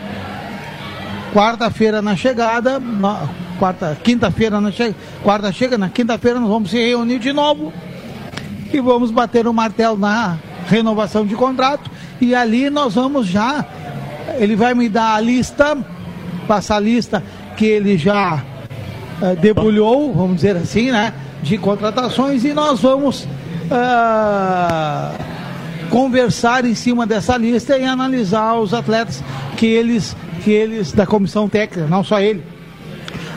[1.32, 3.26] Quarta-feira na chegada, na,
[3.58, 7.72] quarta, quinta-feira na chegada, quarta chega, na quinta-feira nós vamos se reunir de novo
[8.72, 13.64] e vamos bater o martelo na renovação de contrato e ali nós vamos já,
[14.38, 15.76] ele vai me dar a lista,
[16.46, 17.22] passar a lista
[17.56, 18.42] que ele já
[19.20, 21.12] uh, debulhou, vamos dizer assim, né,
[21.42, 23.26] de contratações e nós vamos
[23.70, 25.16] uh,
[25.90, 29.22] conversar em cima dessa lista e analisar os atletas
[29.56, 32.42] que eles, que eles da comissão técnica, não só ele,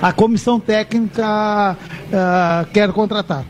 [0.01, 3.43] a comissão técnica uh, quer contratar.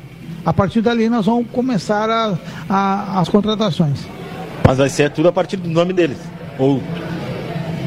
[0.45, 2.37] A partir dali nós vamos começar a,
[2.69, 3.99] a, as contratações.
[4.65, 6.17] Mas vai ser tudo a partir do nome deles?
[6.57, 6.81] Ou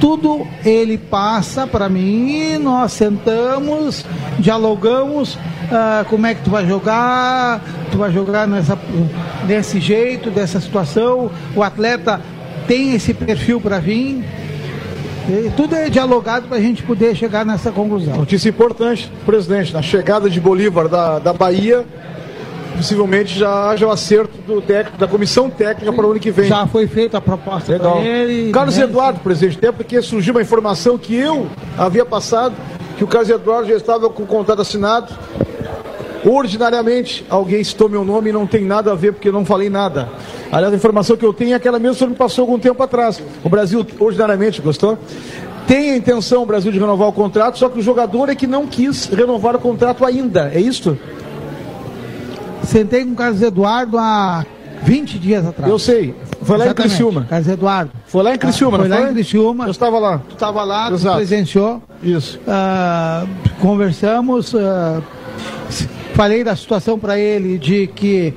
[0.01, 4.05] tudo ele passa para mim, nós sentamos,
[4.39, 7.63] dialogamos, uh, como é que tu vai jogar,
[7.93, 8.77] tu vai jogar nessa,
[9.47, 12.21] desse jeito, dessa situação, o atleta
[12.67, 14.25] tem esse perfil para vir.
[15.29, 18.17] E tudo é dialogado para a gente poder chegar nessa conclusão.
[18.17, 21.85] Notícia importante, presidente, na chegada de Bolívar da, da Bahia,
[22.77, 26.49] possivelmente já haja o acerto do técnico, da comissão técnica para o ano que vem.
[26.49, 28.03] Já foi feita a proposta Legal.
[28.03, 28.51] ele.
[28.51, 28.85] Carlos né?
[28.85, 31.47] Eduardo, presidente, até porque surgiu uma informação que eu
[31.79, 32.55] havia passado,
[32.99, 35.13] que o Carlos Eduardo já estava com o contrato assinado.
[36.25, 39.69] Ordinariamente, alguém citou meu nome e não tem nada a ver porque eu não falei
[39.69, 40.09] nada.
[40.51, 43.21] Aliás, a informação que eu tenho é aquela mesma que me passou algum tempo atrás.
[43.43, 44.99] O Brasil, ordinariamente, gostou?
[45.67, 48.47] Tem a intenção, o Brasil, de renovar o contrato, só que o jogador é que
[48.47, 50.51] não quis renovar o contrato ainda.
[50.55, 50.97] É isso?
[52.65, 54.45] Sentei com o Carlos Eduardo há
[54.83, 55.71] 20 dias atrás.
[55.71, 56.15] Eu sei.
[56.43, 56.71] Foi lá Exatamente.
[56.71, 57.27] em Criciúma.
[57.29, 57.91] Carlos Eduardo.
[58.07, 58.89] Foi lá em Criciúma, ah, foi?
[58.89, 59.65] Foi lá em Criciúma.
[59.65, 60.19] Eu estava lá.
[60.29, 61.83] Tu estava lá, tu presenciou.
[62.03, 62.39] Isso.
[62.41, 63.29] Uh,
[63.61, 65.03] conversamos, uh,
[66.15, 68.35] falei da situação para ele de que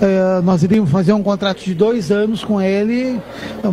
[0.00, 3.20] uh, nós iríamos fazer um contrato de dois anos com ele,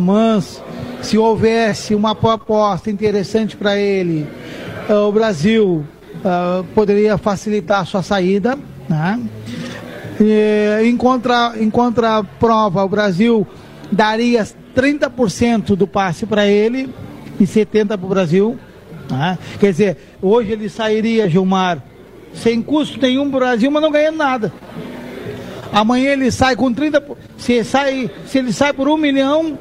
[0.00, 0.62] mas
[1.02, 4.26] se houvesse uma proposta interessante para ele,
[4.88, 5.84] o Brasil
[6.74, 8.58] poderia facilitar a sua saída.
[8.88, 9.20] Né?
[10.20, 10.88] E,
[11.60, 13.46] em contraprova, o Brasil
[13.90, 16.92] daria 30% do passe para ele
[17.38, 18.58] e 70% para o Brasil.
[19.10, 19.38] Né?
[19.58, 21.82] Quer dizer, hoje ele sairia, Gilmar,
[22.34, 24.52] sem custo nenhum para o Brasil, mas não ganhando nada.
[25.72, 27.16] Amanhã ele sai com 30%.
[27.36, 29.58] Se, sai, se ele sai por um milhão,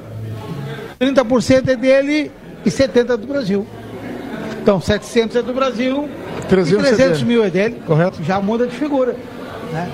[0.99, 2.32] 30% é dele
[2.65, 3.67] e 70% é do Brasil.
[4.61, 6.07] Então, 700 é do Brasil
[6.47, 7.82] 300 e 300 é mil é dele.
[7.86, 8.24] Correto.
[8.24, 9.15] Já muda de figura.
[9.71, 9.89] Né?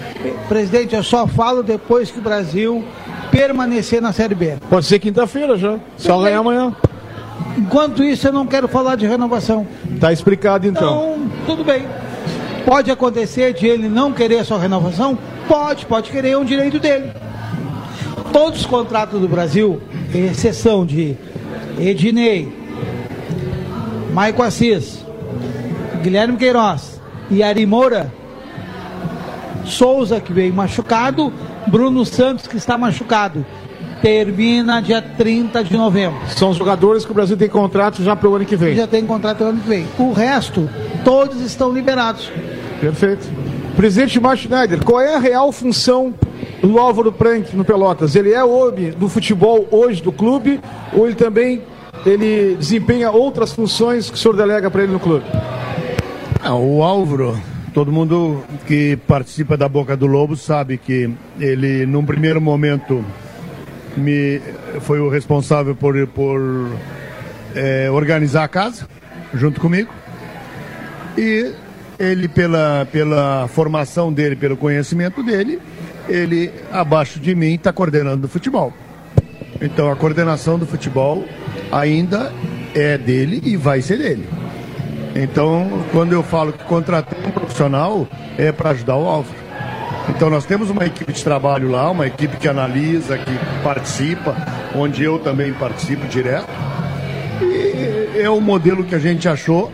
[0.47, 2.83] Presidente, eu só falo depois que o Brasil
[3.31, 4.57] permanecer na Série B.
[4.69, 5.79] Pode ser quinta-feira já.
[5.97, 6.75] Só ganhar amanhã.
[7.57, 9.65] Enquanto isso, eu não quero falar de renovação.
[9.93, 11.15] Está explicado então.
[11.15, 11.85] Então, tudo bem.
[12.65, 15.17] Pode acontecer de ele não querer a sua renovação?
[15.47, 17.11] Pode, pode querer, é um direito dele.
[18.31, 19.81] todos os contratos do Brasil,
[20.13, 21.17] exceção de
[21.79, 22.53] Ednei,
[24.13, 25.03] Maico Assis,
[26.03, 27.01] Guilherme Queiroz
[27.31, 28.11] e Ari Moura,
[29.65, 31.33] Souza, que veio machucado,
[31.67, 33.45] Bruno Santos, que está machucado.
[34.01, 36.17] Termina dia 30 de novembro.
[36.29, 38.75] São os jogadores que o Brasil tem contrato já para o ano que vem.
[38.75, 39.85] Já tem contrato para o ano que vem.
[39.97, 40.69] O resto,
[41.03, 42.31] todos estão liberados.
[42.79, 43.27] Perfeito.
[43.75, 46.13] Presidente Márcio Schneider, qual é a real função
[46.61, 48.15] do Álvaro Prank no Pelotas?
[48.15, 50.59] Ele é o homem do futebol hoje do clube
[50.93, 51.61] ou ele também
[52.05, 55.25] ele desempenha outras funções que o senhor delega para ele no clube?
[56.41, 57.37] Ah, o Álvaro,
[57.73, 63.03] todo mundo que participa da Boca do Lobo sabe que ele, num primeiro momento,
[63.99, 64.41] me
[64.81, 66.71] foi o responsável por, por
[67.55, 68.87] é, organizar a casa,
[69.33, 69.93] junto comigo.
[71.17, 71.53] E
[71.99, 75.59] ele, pela, pela formação dele, pelo conhecimento dele,
[76.07, 78.73] ele, abaixo de mim, está coordenando o futebol.
[79.61, 81.25] Então, a coordenação do futebol
[81.71, 82.31] ainda
[82.73, 84.27] é dele e vai ser dele.
[85.15, 89.48] Então, quando eu falo que contratei um profissional, é para ajudar o Álvaro.
[90.09, 93.31] Então, nós temos uma equipe de trabalho lá, uma equipe que analisa, que
[93.63, 94.35] participa,
[94.75, 96.49] onde eu também participo direto.
[97.41, 99.71] E é o modelo que a gente achou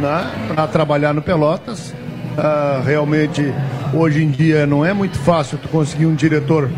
[0.00, 1.94] né, para trabalhar no Pelotas.
[2.32, 3.52] Uh, realmente,
[3.92, 6.70] hoje em dia, não é muito fácil tu conseguir um diretor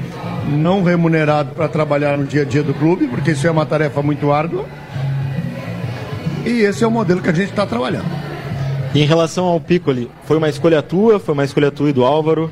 [0.49, 4.03] não remunerado para trabalhar no dia a dia do clube, porque isso é uma tarefa
[4.03, 4.65] muito árdua.
[6.45, 8.11] E esse é o modelo que a gente está trabalhando.
[8.95, 12.05] E em relação ao Piccoli, foi uma escolha tua, foi uma escolha tua e do
[12.05, 12.51] Álvaro?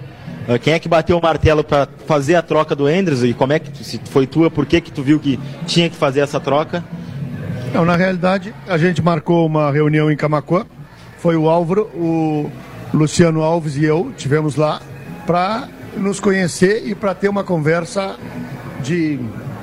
[0.48, 3.52] Uh, quem é que bateu o martelo para fazer a troca do Endres e como
[3.52, 6.40] é que se foi tua, por que que tu viu que tinha que fazer essa
[6.40, 6.82] troca?
[7.72, 10.66] Não, na realidade, a gente marcou uma reunião em Camacuã.
[11.18, 12.50] Foi o Álvaro, o
[12.92, 14.82] Luciano Alves e eu tivemos lá
[15.26, 18.16] para nos conhecer e para ter uma conversa
[18.82, 19.18] de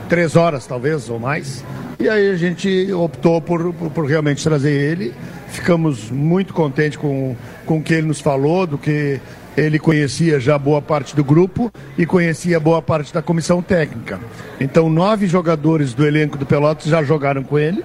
[0.08, 1.64] três horas, talvez, ou mais.
[2.00, 5.14] E aí a gente optou por, por, por, realmente trazer ele.
[5.50, 9.20] Ficamos muito contentes com, com o que ele nos falou, do que
[9.60, 14.20] ele conhecia já boa parte do grupo e conhecia boa parte da comissão técnica.
[14.60, 17.84] Então, nove jogadores do elenco do Pelotas já jogaram com ele,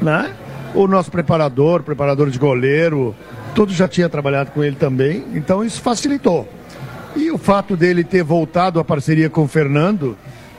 [0.00, 0.32] né?
[0.74, 3.14] O nosso preparador, preparador de goleiro,
[3.54, 6.48] tudo já tinha trabalhado com ele também, então isso facilitou.
[7.14, 10.16] E o fato dele ter voltado à parceria com o Fernando,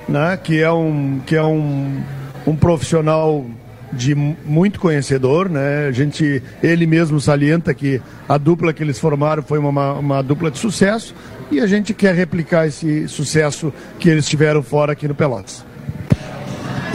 [0.07, 2.03] né, que é um, que é um
[2.45, 3.45] um profissional
[3.93, 5.87] de muito conhecedor, né?
[5.87, 10.51] A gente, ele mesmo salienta que a dupla que eles formaram foi uma, uma dupla
[10.51, 11.15] de sucesso
[11.51, 15.63] e a gente quer replicar esse sucesso que eles tiveram fora aqui no Pelotas.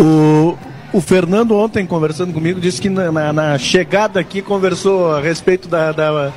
[0.00, 0.56] O,
[0.92, 5.92] o Fernando ontem conversando comigo disse que na, na chegada aqui conversou a respeito da,
[5.92, 6.32] da,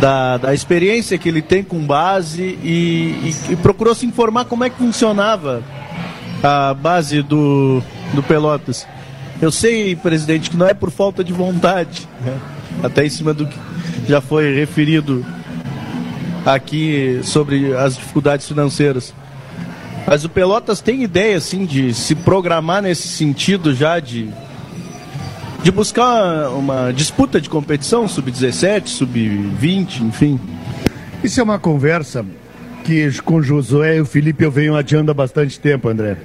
[0.00, 4.64] da, da, experiência que ele tem com base e, e, e procurou se informar como
[4.64, 5.62] é que funcionava
[6.42, 7.82] a base do,
[8.14, 8.86] do Pelotas.
[9.40, 12.38] Eu sei, presidente, que não é por falta de vontade, né?
[12.82, 13.58] até em cima do que
[14.06, 15.24] já foi referido
[16.44, 19.14] aqui sobre as dificuldades financeiras.
[20.06, 24.28] Mas o Pelotas tem ideia, assim, de se programar nesse sentido já de,
[25.62, 30.40] de buscar uma disputa de competição, sub-17, sub-20, enfim.
[31.22, 32.24] Isso é uma conversa
[32.84, 36.16] que com Josué e o Felipe eu venho adiando há bastante tempo, André.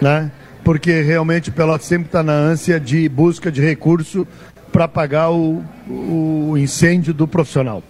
[0.00, 0.30] Né?
[0.64, 4.26] Porque realmente o Pelotas sempre está na ânsia de busca de recurso
[4.70, 7.82] para pagar o, o incêndio do profissional.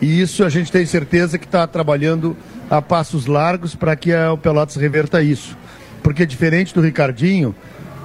[0.00, 2.36] E isso a gente tem certeza que está trabalhando
[2.68, 5.56] a passos largos para que o Pelotas reverta isso.
[6.02, 7.54] Porque diferente do Ricardinho,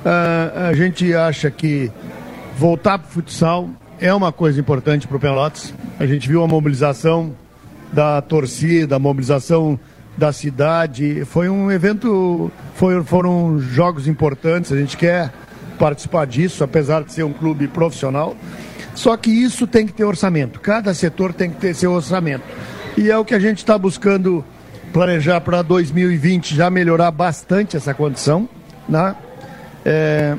[0.06, 1.92] a, a gente acha que
[2.58, 3.70] voltar para o futsal
[4.00, 5.74] é uma coisa importante para o Pelotas.
[6.00, 7.36] A gente viu a mobilização
[7.92, 9.80] da torcida, a mobilização
[10.18, 11.24] da cidade.
[11.26, 15.32] Foi um evento, foi, foram jogos importantes, a gente quer
[15.78, 18.36] participar disso, apesar de ser um clube profissional.
[18.96, 22.44] Só que isso tem que ter orçamento, cada setor tem que ter seu orçamento.
[22.98, 24.44] E é o que a gente está buscando
[24.92, 28.50] planejar para 2020, já melhorar bastante essa condição.
[28.90, 29.16] Né?
[29.86, 30.36] É,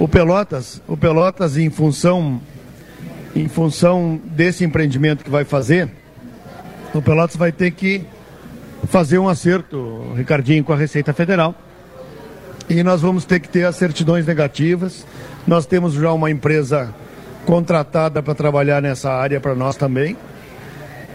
[0.00, 2.40] o Pelotas, o Pelotas em função
[3.36, 5.90] em função desse empreendimento que vai fazer,
[6.94, 8.02] o Pelotas vai ter que
[8.84, 11.54] fazer um acerto, Ricardinho, com a Receita Federal.
[12.68, 15.06] E nós vamos ter que ter as certidões negativas.
[15.46, 16.92] Nós temos já uma empresa
[17.44, 20.16] contratada para trabalhar nessa área para nós também.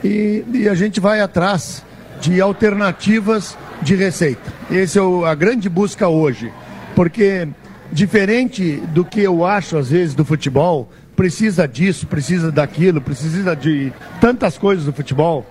[0.04, 1.84] E, e, a gente vai atrás
[2.22, 4.52] de alternativas de receita.
[4.72, 6.52] Essa é o, a grande busca hoje.
[6.96, 7.48] Porque,
[7.92, 13.92] diferente do que eu acho às vezes do futebol, precisa disso, precisa daquilo, precisa de
[14.20, 15.46] tantas coisas do futebol.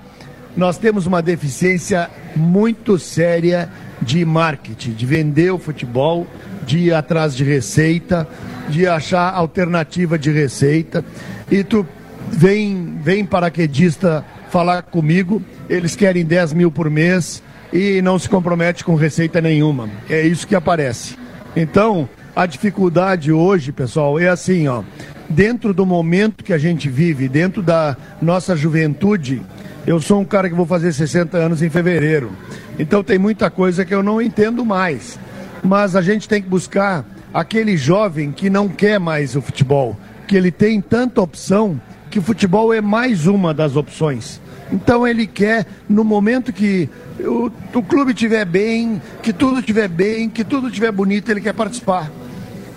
[0.56, 3.68] Nós temos uma deficiência muito séria
[4.02, 6.26] de marketing, de vender o futebol,
[6.66, 8.26] de ir atrás de receita,
[8.68, 11.04] de achar alternativa de receita.
[11.50, 11.86] E tu
[12.30, 17.42] vem, vem paraquedista falar comigo, eles querem 10 mil por mês
[17.72, 19.88] e não se compromete com receita nenhuma.
[20.08, 21.16] É isso que aparece.
[21.54, 24.82] Então, a dificuldade hoje, pessoal, é assim, ó.
[25.28, 29.42] Dentro do momento que a gente vive, dentro da nossa juventude,
[29.86, 32.30] eu sou um cara que vou fazer 60 anos em fevereiro.
[32.78, 35.18] Então tem muita coisa que eu não entendo mais.
[35.62, 40.36] Mas a gente tem que buscar aquele jovem que não quer mais o futebol, que
[40.36, 44.40] ele tem tanta opção que o futebol é mais uma das opções.
[44.72, 50.28] Então ele quer, no momento que o, o clube estiver bem, que tudo estiver bem,
[50.28, 52.10] que tudo estiver bonito, ele quer participar.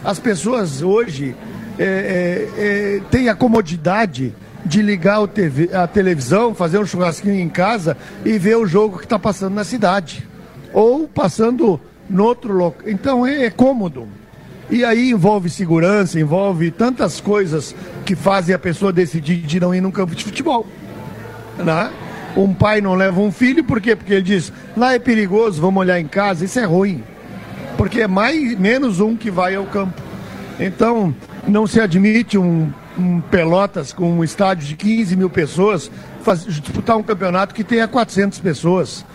[0.04, 1.36] As pessoas hoje
[1.78, 4.34] é, é, é, têm a comodidade
[4.66, 9.05] de ligar TV, a televisão, fazer um churrasquinho em casa e ver o jogo que
[9.05, 10.28] está passando na cidade.
[10.72, 12.88] Ou passando no outro local.
[12.88, 14.07] Então é, é cômodo.
[14.70, 19.82] E aí envolve segurança, envolve tantas coisas que fazem a pessoa decidir de não ir
[19.82, 20.66] num campo de futebol.
[21.57, 21.91] Né?
[22.36, 23.95] Um pai não leva um filho, por quê?
[23.95, 27.03] Porque ele diz, lá é perigoso, vamos olhar em casa, isso é ruim.
[27.78, 30.01] Porque é mais, menos um que vai ao campo.
[30.59, 31.14] Então,
[31.47, 35.89] não se admite um, um Pelotas com um estádio de 15 mil pessoas
[36.22, 39.06] faz, disputar um campeonato que tenha 400 pessoas.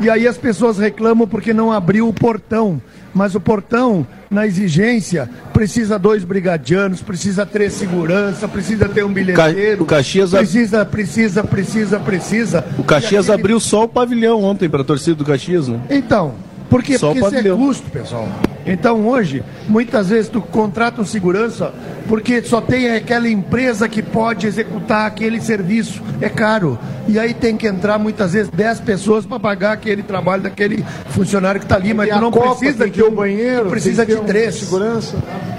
[0.00, 2.80] E aí as pessoas reclamam porque não abriu o portão.
[3.14, 9.82] Mas o portão, na exigência, precisa dois brigadianos, precisa três segurança, precisa ter um bilheteiro.
[9.82, 12.64] O Caxias precisa, precisa, precisa, precisa.
[12.78, 13.42] O Caxias aquele...
[13.42, 15.78] abriu só o pavilhão ontem para a torcida do Caxias, né?
[15.90, 16.34] Então,
[16.72, 16.96] por quê?
[16.96, 18.26] Só porque isso é custo, pessoal.
[18.64, 21.70] Então hoje, muitas vezes tu contrata um segurança
[22.08, 26.02] porque só tem aquela empresa que pode executar aquele serviço.
[26.18, 26.78] É caro.
[27.06, 31.60] E aí tem que entrar muitas vezes 10 pessoas para pagar aquele trabalho daquele funcionário
[31.60, 34.20] que está ali, mas tu não Copa precisa de um banheiro, tu precisa de ter
[34.20, 34.54] um três.
[34.54, 35.18] segurança.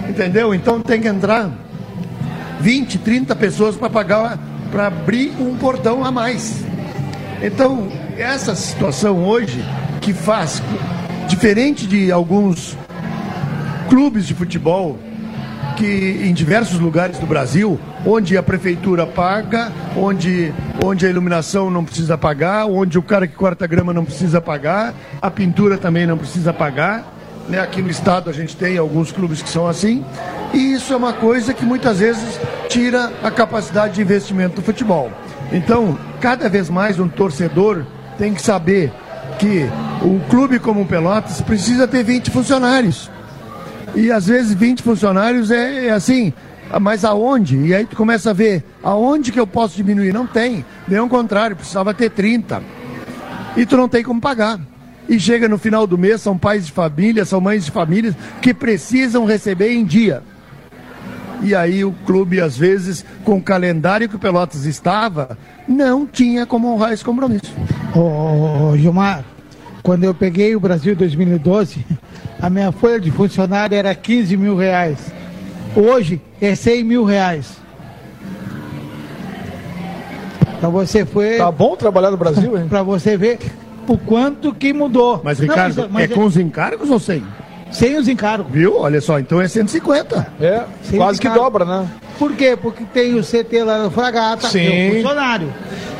[0.09, 0.51] Entendeu?
[0.51, 1.51] Então tem que entrar
[2.59, 4.39] 20, 30 pessoas para pagar
[4.71, 6.63] para abrir um portão a mais.
[7.43, 7.87] Então,
[8.17, 9.63] essa situação hoje
[10.01, 10.61] que faz
[11.33, 12.77] diferente de alguns
[13.89, 14.99] clubes de futebol
[15.75, 20.53] que em diversos lugares do Brasil, onde a prefeitura paga, onde,
[20.85, 24.93] onde a iluminação não precisa pagar, onde o cara que corta grama não precisa pagar,
[25.19, 27.03] a pintura também não precisa pagar.
[27.49, 27.59] Né?
[27.59, 30.05] Aqui no estado a gente tem alguns clubes que são assim.
[30.53, 35.11] E isso é uma coisa que muitas vezes tira a capacidade de investimento do futebol.
[35.51, 37.83] Então, cada vez mais um torcedor
[38.19, 38.93] tem que saber
[39.39, 39.69] que
[40.03, 43.09] um clube como o Pelotas precisa ter 20 funcionários.
[43.95, 46.33] E às vezes 20 funcionários é, é assim,
[46.81, 47.57] mas aonde?
[47.57, 50.13] E aí tu começa a ver aonde que eu posso diminuir?
[50.13, 50.65] Não tem.
[50.87, 52.63] Bem ao contrário, precisava ter 30.
[53.55, 54.59] E tu não tem como pagar.
[55.07, 58.53] E chega no final do mês, são pais de família, são mães de famílias que
[58.53, 60.23] precisam receber em dia.
[61.43, 65.37] E aí o clube, às vezes, com o calendário que o Pelotas estava,
[65.67, 67.53] não tinha como honrar esse compromisso.
[67.95, 69.23] Ô, Gilmar,
[69.81, 71.85] quando eu peguei o Brasil em 2012,
[72.41, 74.97] a minha folha de funcionário era 15 mil reais.
[75.75, 77.57] Hoje é 100 mil reais.
[80.59, 81.37] Para você foi.
[81.37, 82.67] Tá bom trabalhar no Brasil, hein?
[82.69, 83.37] Para você ver
[83.85, 85.19] o quanto que mudou.
[85.23, 87.21] Mas, Não, Ricardo, mas- é com os encargos ou sem?
[87.73, 88.51] Sem os encargos.
[88.51, 88.77] Viu?
[88.77, 90.27] Olha só, então é 150.
[90.39, 91.87] É, Sem quase que dobra, né?
[92.19, 92.55] Por quê?
[92.55, 94.89] Porque tem o CT lá no Fragata, que é Sim.
[94.89, 95.53] o funcionário.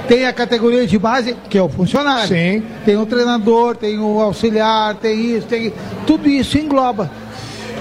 [0.07, 2.27] Tem a categoria de base, que é o funcionário.
[2.27, 2.63] Sim.
[2.85, 5.73] Tem o treinador, tem o auxiliar, tem isso, tem.
[6.05, 7.09] Tudo isso engloba.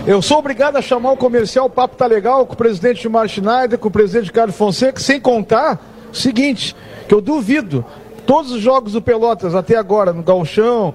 [0.06, 3.28] Eu sou obrigado a chamar o comercial, o papo tá legal, com o presidente Gilmar
[3.28, 5.81] Schneider, com o presidente Carlos Fonseca, sem contar
[6.12, 6.74] o seguinte,
[7.06, 7.85] que eu duvido,
[8.27, 10.93] todos os jogos do Pelotas até agora, no Gauchão,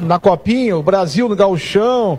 [0.00, 2.18] na Copinha, o Brasil no Gauchão,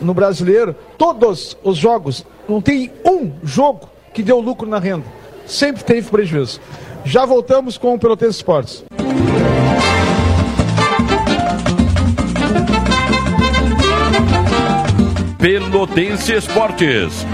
[0.00, 5.04] no Brasileiro, todos os jogos, não tem um jogo que deu lucro na renda.
[5.46, 6.60] Sempre teve prejuízo.
[7.04, 8.84] Já voltamos com o Pelotense Esportes.
[15.38, 17.24] Pelotense Esportes.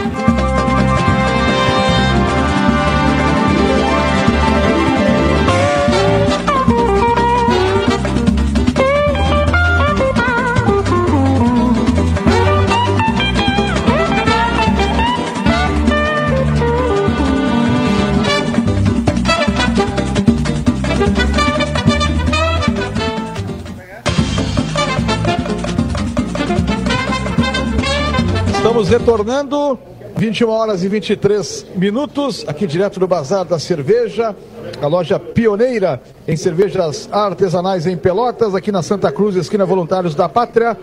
[28.65, 29.79] Estamos retornando
[30.17, 34.35] 21 horas e 23 minutos, aqui direto do Bazar da Cerveja,
[34.81, 40.31] a loja pioneira em cervejas artesanais em Pelotas, aqui na Santa Cruz, esquina Voluntários da
[40.31, 40.79] Pátria.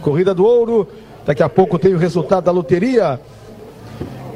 [0.00, 0.88] Corrida do Ouro,
[1.26, 3.20] daqui a pouco tem o resultado da loteria.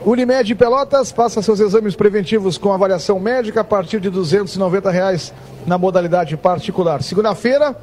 [0.07, 5.33] Unimed Pelotas, faça seus exames preventivos com avaliação médica a partir de 290 reais
[5.67, 7.03] na modalidade particular.
[7.03, 7.75] Segunda-feira,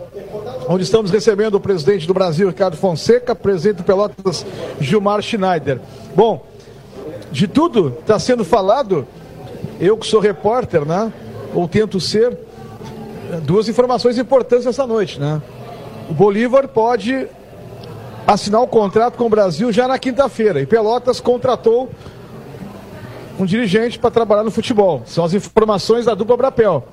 [0.70, 4.46] onde estamos recebendo o presidente do Brasil, Ricardo Fonseca, presidente do Pelotas,
[4.80, 5.82] Gilmar Schneider.
[6.16, 6.46] Bom,
[7.32, 9.08] de tudo está sendo falado,
[9.80, 11.12] eu que sou repórter, né?
[11.56, 12.38] Ou tento ser,
[13.42, 15.42] duas informações importantes essa noite, né?
[16.08, 17.28] O Bolívar pode
[18.28, 20.62] assinar o um contrato com o Brasil já na quinta-feira.
[20.62, 21.90] E Pelotas contratou
[23.44, 25.02] um dirigente para trabalhar no futebol.
[25.06, 26.88] São as informações da dupla Brapel.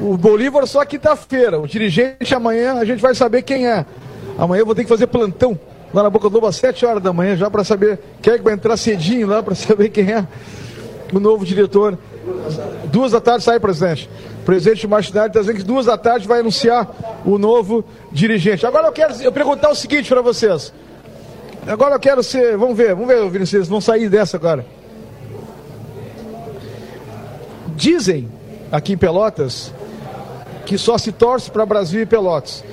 [0.00, 1.58] O Bolívar só quinta-feira.
[1.58, 3.84] O dirigente amanhã a gente vai saber quem é.
[4.38, 5.58] Amanhã eu vou ter que fazer plantão
[5.92, 8.38] lá na Boca do Lobo às 7 horas da manhã já para saber quem é
[8.38, 10.26] que vai entrar cedinho lá para saber quem é
[11.12, 11.96] o novo diretor.
[12.86, 14.08] Duas da tarde sai, presidente.
[14.42, 18.66] O presidente Martinelli está dizendo que duas da tarde vai anunciar o novo dirigente.
[18.66, 20.72] Agora eu quero eu perguntar o seguinte para vocês.
[21.66, 22.56] Agora eu quero ser.
[22.56, 24.66] Vamos ver, vamos ver, Vinicius, vão sair dessa agora.
[27.74, 28.28] Dizem
[28.70, 29.72] aqui em Pelotas
[30.64, 32.64] que só se torce para Brasil e Pelotas.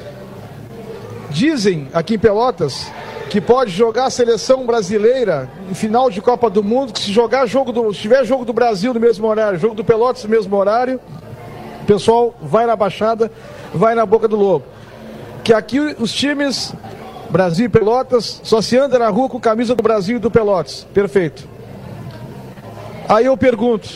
[1.29, 2.91] Dizem aqui em Pelotas
[3.29, 7.45] que pode jogar a seleção brasileira em final de Copa do Mundo, que se jogar
[7.45, 10.55] jogo do, se tiver jogo do Brasil no mesmo horário, jogo do Pelotas no mesmo
[10.55, 10.99] horário,
[11.81, 13.31] o pessoal vai na Baixada,
[13.73, 14.65] vai na Boca do Lobo.
[15.43, 16.73] Que aqui os times
[17.29, 20.85] Brasil e Pelotas só se anda na rua com camisa do Brasil e do Pelotas.
[20.93, 21.47] Perfeito.
[23.07, 23.89] Aí eu pergunto,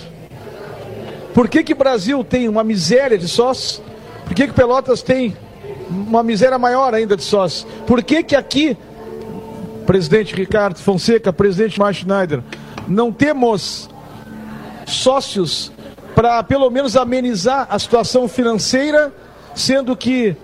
[1.36, 3.82] por que que o Brasil tem uma miséria de sócios?
[4.24, 5.36] Por que que Pelotas tem
[5.90, 7.68] uma miséria maior ainda de sócios?
[7.86, 8.78] Por que que aqui,
[9.86, 12.42] presidente Ricardo Fonseca, presidente Mark Schneider,
[12.88, 13.90] não temos
[14.88, 15.74] sócios
[16.16, 19.14] para pelo menos amenizar a situação financeira,
[19.54, 20.38] sendo que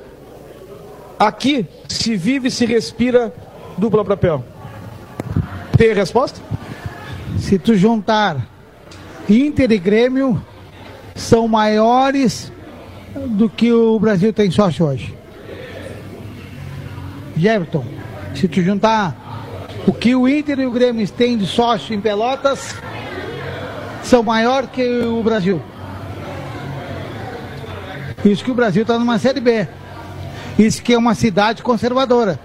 [1.18, 3.34] aqui se vive e se respira
[3.77, 4.43] dupla papel?
[5.77, 6.41] Tem resposta?
[7.39, 8.45] Se tu juntar
[9.30, 10.51] Inter e Grêmio,
[11.15, 12.51] são maiores
[13.15, 15.13] do que o Brasil tem sócio hoje.
[17.35, 17.85] Jefferson,
[18.35, 19.15] se tu juntar
[19.88, 22.75] o que o Inter e o Grêmio têm de sócio em Pelotas,
[24.03, 25.61] são maior que o Brasil.
[28.23, 29.67] Isso que o Brasil está numa Série B.
[30.59, 32.39] Isso que é uma cidade conservadora.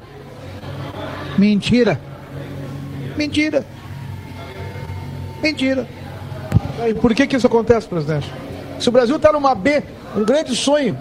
[1.36, 2.00] Mentira.
[3.16, 3.64] Mentira.
[5.42, 5.86] Mentira.
[6.88, 8.45] E por que, que isso acontece, presidente?
[8.78, 9.82] Se o Brasil está numa B,
[10.16, 10.98] um grande sonho,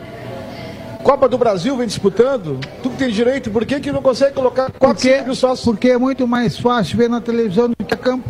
[1.06, 4.80] Copa do Brasil vem disputando, tudo tem direito, por que, que não consegue colocar 4
[4.80, 5.64] porque, mil sócios?
[5.64, 8.27] Porque é muito mais fácil ver na televisão do que a campo.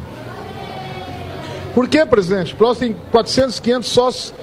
[1.73, 2.53] Por que, presidente?
[2.53, 4.33] O Pelotas tem 400, 500 sócios,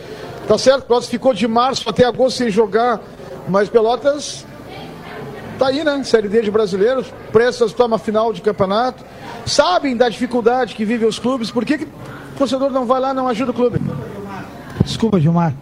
[0.49, 0.85] tá certo?
[0.85, 3.01] O Pelotas ficou de março até agosto sem jogar,
[3.49, 4.47] mas Pelotas
[5.59, 6.03] tá aí, né?
[6.03, 9.05] Série D de brasileiros, prestes a disputar uma final de campeonato,
[9.45, 13.12] sabem da dificuldade que vivem os clubes, por que, que o torcedor não vai lá
[13.12, 13.79] não ajuda o clube?
[14.85, 15.55] Desculpa, Gilmar.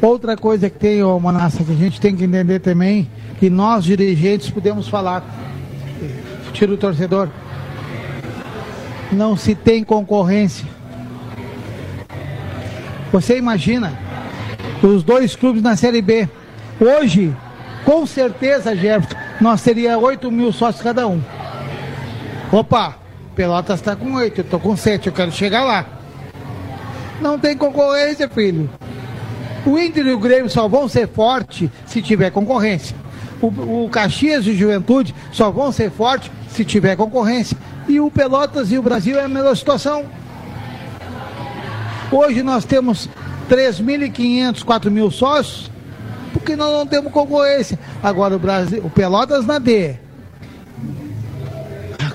[0.00, 3.08] Outra coisa que tem, ô Manassa, que a gente tem que entender também,
[3.38, 5.24] que nós dirigentes podemos falar,
[6.52, 7.28] tira o torcedor,
[9.12, 10.66] não se tem concorrência.
[13.12, 13.96] Você imagina
[14.82, 16.28] os dois clubes na Série B.
[16.80, 17.32] Hoje,
[17.84, 21.20] com certeza, Jefferson, nós teria 8 mil sócios cada um.
[22.50, 22.96] Opa,
[23.36, 26.01] Pelotas está com 8, eu estou com 7, eu quero chegar lá.
[27.22, 28.68] Não tem concorrência, filho.
[29.64, 32.96] O Inter e o Grêmio só vão ser fortes se tiver concorrência.
[33.40, 37.56] O, o Caxias e o Juventude só vão ser fortes se tiver concorrência.
[37.88, 40.04] E o Pelotas e o Brasil é a mesma situação.
[42.10, 43.08] Hoje nós temos
[43.48, 45.70] 3.500, 4.000 sócios,
[46.32, 47.78] porque nós não temos concorrência.
[48.02, 49.94] Agora o Brasil, o Pelotas na D,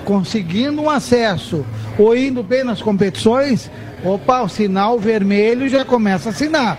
[0.04, 1.64] conseguindo um acesso
[1.98, 3.70] ou indo bem nas competições,
[4.04, 6.78] opa, o sinal vermelho já começa a assinar.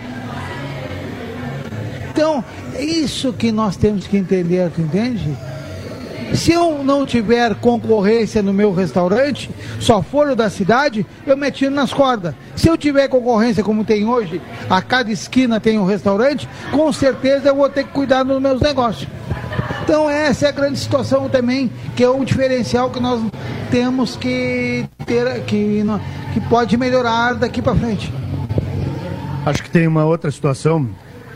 [2.10, 2.44] Então,
[2.74, 5.36] é isso que nós temos que entender, entende?
[6.34, 11.50] Se eu não tiver concorrência no meu restaurante, só for o da cidade, eu me
[11.70, 12.34] nas cordas.
[12.54, 17.48] Se eu tiver concorrência como tem hoje, a cada esquina tem um restaurante, com certeza
[17.48, 19.08] eu vou ter que cuidar dos meus negócios.
[19.90, 23.20] Então essa é a grande situação também, que é um diferencial que nós
[23.72, 25.82] temos que ter, que,
[26.32, 28.14] que pode melhorar daqui para frente.
[29.44, 30.88] Acho que tem uma outra situação,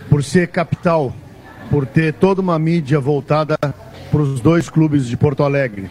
[0.08, 1.12] por ser capital,
[1.68, 5.90] por ter toda uma mídia voltada para os dois clubes de Porto Alegre.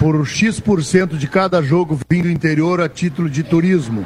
[0.00, 4.04] por X% de cada jogo vindo do interior a título de turismo.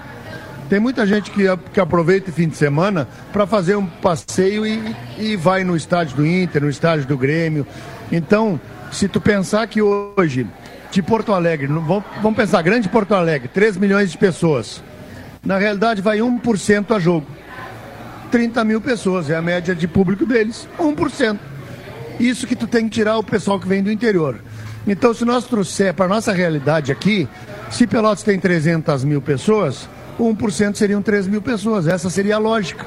[0.68, 4.97] Tem muita gente que, que aproveita o fim de semana para fazer um passeio e,
[5.16, 7.64] e vai no estádio do Inter, no estádio do Grêmio.
[8.10, 8.60] Então,
[8.90, 10.44] se tu pensar que hoje,
[10.90, 14.82] de Porto Alegre, vamos, vamos pensar, grande Porto Alegre, 3 milhões de pessoas.
[15.44, 17.26] Na realidade, vai 1% a jogo.
[18.32, 21.38] 30 mil pessoas, é a média de público deles, 1%.
[22.18, 24.40] Isso que tu tem que tirar o pessoal que vem do interior.
[24.84, 27.28] Então, se nós trouxer para nossa realidade aqui,
[27.70, 29.88] se Pelotas tem 300 mil pessoas,
[30.18, 31.86] 1% seriam 3 mil pessoas.
[31.86, 32.86] Essa seria a lógica.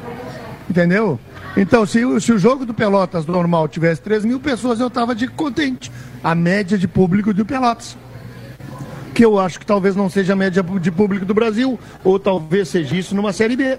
[0.70, 1.20] Entendeu?
[1.58, 5.28] Então, se, se o jogo do Pelotas normal tivesse 3 mil pessoas, eu estava de
[5.28, 5.92] contente.
[6.24, 7.98] A média de público do Pelotas.
[9.14, 12.70] Que eu acho que talvez não seja a média de público do Brasil, ou talvez
[12.70, 13.78] seja isso numa Série B.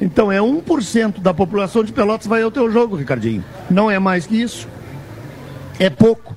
[0.00, 3.44] Então é 1% da população de Pelotas vai ao teu jogo, Ricardinho.
[3.70, 4.68] Não é mais que isso.
[5.78, 6.36] É pouco.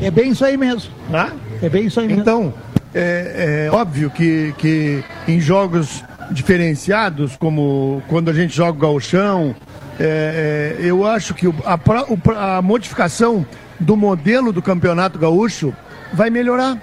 [0.00, 0.92] É bem isso aí mesmo.
[1.10, 1.32] Tá?
[1.62, 2.22] É bem isso aí mesmo.
[2.22, 2.54] Então,
[2.94, 9.54] é, é óbvio que, que em jogos diferenciados, como quando a gente joga o gauchão,
[9.98, 13.46] é, é, eu acho que a, a modificação
[13.78, 15.74] do modelo do campeonato gaúcho
[16.12, 16.80] vai melhorar.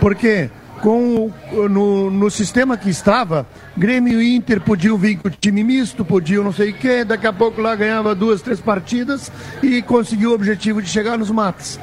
[0.00, 0.50] Porque
[0.80, 3.46] com, no, no sistema que estava,
[3.76, 7.32] Grêmio e Inter podiam vir com time misto, podiam não sei o quê, daqui a
[7.32, 9.30] pouco lá ganhava duas, três partidas
[9.62, 11.78] e conseguiu o objetivo de chegar nos matas.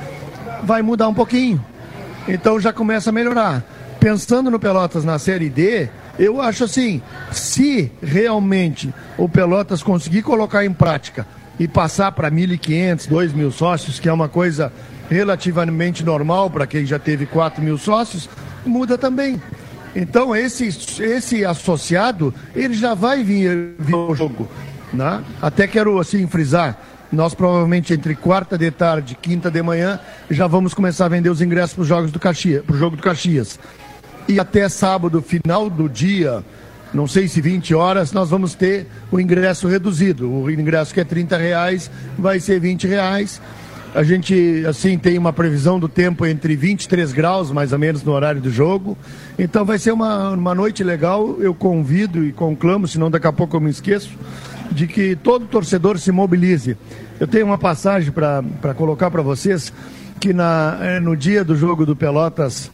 [0.63, 1.63] Vai mudar um pouquinho.
[2.27, 3.63] Então já começa a melhorar.
[3.99, 5.89] Pensando no Pelotas na Série D,
[6.19, 7.01] eu acho assim,
[7.31, 11.25] se realmente o Pelotas conseguir colocar em prática
[11.59, 14.71] e passar para 1.500, 2.000 sócios, que é uma coisa
[15.09, 18.29] relativamente normal para quem já teve 4 mil sócios,
[18.65, 19.41] muda também.
[19.95, 20.67] Então esse,
[21.01, 24.47] esse associado, ele já vai vir, vir ao jogo.
[24.93, 25.23] Né?
[25.41, 26.77] Até quero assim frisar,
[27.11, 31.29] nós provavelmente entre quarta de tarde e quinta de manhã já vamos começar a vender
[31.29, 33.59] os ingressos para os jogos do Caxias, para o jogo do Caxias.
[34.27, 36.43] E até sábado, final do dia,
[36.93, 40.29] não sei se 20 horas, nós vamos ter o ingresso reduzido.
[40.29, 43.41] O ingresso que é 30 reais vai ser 20 reais.
[43.95, 48.11] A gente, assim, tem uma previsão do tempo entre 23 graus, mais ou menos, no
[48.11, 48.97] horário do jogo.
[49.39, 51.37] Então vai ser uma, uma noite legal.
[51.39, 54.11] Eu convido e conclamo, senão daqui a pouco eu me esqueço,
[54.71, 56.77] de que todo torcedor se mobilize.
[57.19, 59.73] Eu tenho uma passagem para colocar para vocês,
[60.19, 62.71] que na, é, no dia do jogo do Pelotas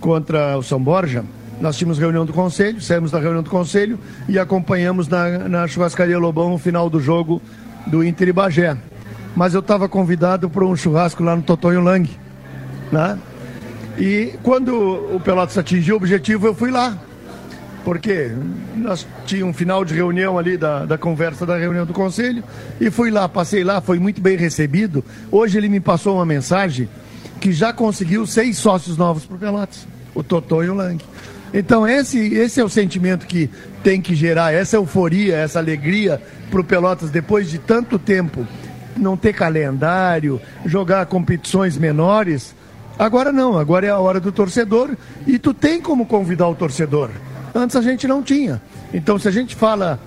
[0.00, 1.24] contra o São Borja,
[1.60, 3.98] nós tínhamos reunião do conselho, saímos da reunião do conselho
[4.28, 7.42] e acompanhamos na, na churrascaria Lobão o final do jogo
[7.86, 8.76] do Inter e Bagé.
[9.36, 12.08] Mas eu estava convidado para um churrasco lá no Totonho Lang,
[12.90, 13.18] né?
[13.98, 14.74] E quando
[15.14, 16.96] o Pelotas atingiu o objetivo, eu fui lá
[17.84, 18.30] porque
[18.76, 22.42] nós tínhamos um final de reunião ali da, da conversa da reunião do conselho
[22.80, 25.04] e fui lá, passei lá, foi muito bem recebido.
[25.30, 26.88] Hoje ele me passou uma mensagem
[27.40, 31.02] que já conseguiu seis sócios novos para o Pelotas, o Totó e o Lang.
[31.52, 33.50] Então esse, esse é o sentimento que
[33.82, 36.20] tem que gerar, essa euforia, essa alegria
[36.50, 38.46] para o Pelotas depois de tanto tempo
[38.96, 42.54] não ter calendário, jogar competições menores.
[42.98, 44.90] Agora não, agora é a hora do torcedor
[45.26, 47.10] e tu tem como convidar o torcedor.
[47.54, 48.60] Antes a gente não tinha.
[48.92, 49.98] Então, se a gente fala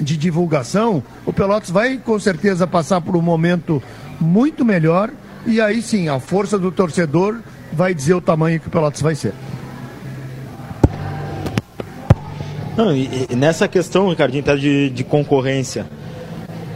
[0.00, 3.82] de divulgação, o Pelotas vai com certeza passar por um momento
[4.20, 5.10] muito melhor.
[5.46, 7.40] E aí sim, a força do torcedor
[7.72, 9.34] vai dizer o tamanho que o Pelotas vai ser.
[12.76, 15.86] Não, e, e nessa questão, Ricardinho, tá de, de concorrência.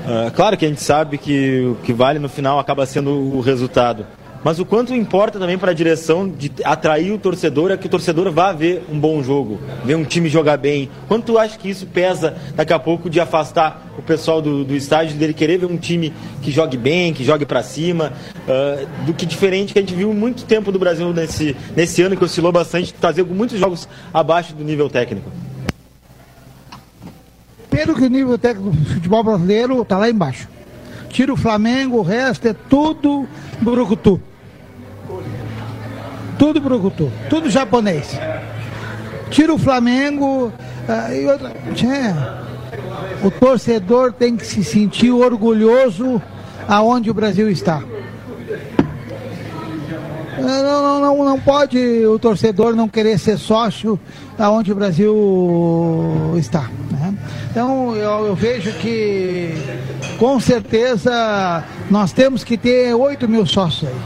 [0.04, 3.40] Uh, claro que a gente sabe que o que vale no final acaba sendo o
[3.40, 4.04] resultado
[4.44, 7.88] mas o quanto importa também para a direção de atrair o torcedor é que o
[7.88, 10.90] torcedor vá ver um bom jogo, ver um time jogar bem.
[11.08, 14.76] Quanto tu acha que isso pesa daqui a pouco de afastar o pessoal do, do
[14.76, 16.12] estádio, dele querer ver um time
[16.42, 18.12] que jogue bem, que jogue para cima,
[18.46, 22.14] uh, do que diferente que a gente viu muito tempo do Brasil nesse, nesse ano,
[22.14, 25.30] que oscilou bastante, trazer muitos jogos abaixo do nível técnico?
[27.70, 30.48] Pelo que o nível técnico do futebol brasileiro está lá embaixo.
[31.08, 33.26] Tira o Flamengo, o resto é tudo
[33.62, 34.20] brucutu.
[36.44, 38.20] Tudo brucutu, tudo japonês.
[39.30, 40.52] Tira o Flamengo
[40.86, 41.50] uh, e outra.
[43.22, 46.20] o torcedor tem que se sentir orgulhoso
[46.68, 47.82] aonde o Brasil está.
[50.38, 53.98] Não, não, não, não pode o torcedor não querer ser sócio
[54.38, 56.68] aonde o Brasil está.
[56.90, 57.14] Né?
[57.50, 59.54] Então eu, eu, vejo que
[60.18, 63.96] com certeza nós temos que ter 8 mil sócios aí.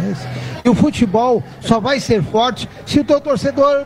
[0.00, 0.39] E
[0.70, 3.84] o futebol só vai ser forte se o teu torcedor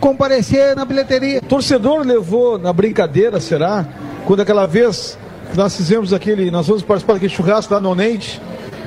[0.00, 1.38] comparecer na bilheteria.
[1.38, 3.86] O torcedor levou na brincadeira, será?
[4.24, 5.18] Quando aquela vez
[5.54, 8.40] nós fizemos aquele, nós vamos participar daquele churrasco lá no Onente,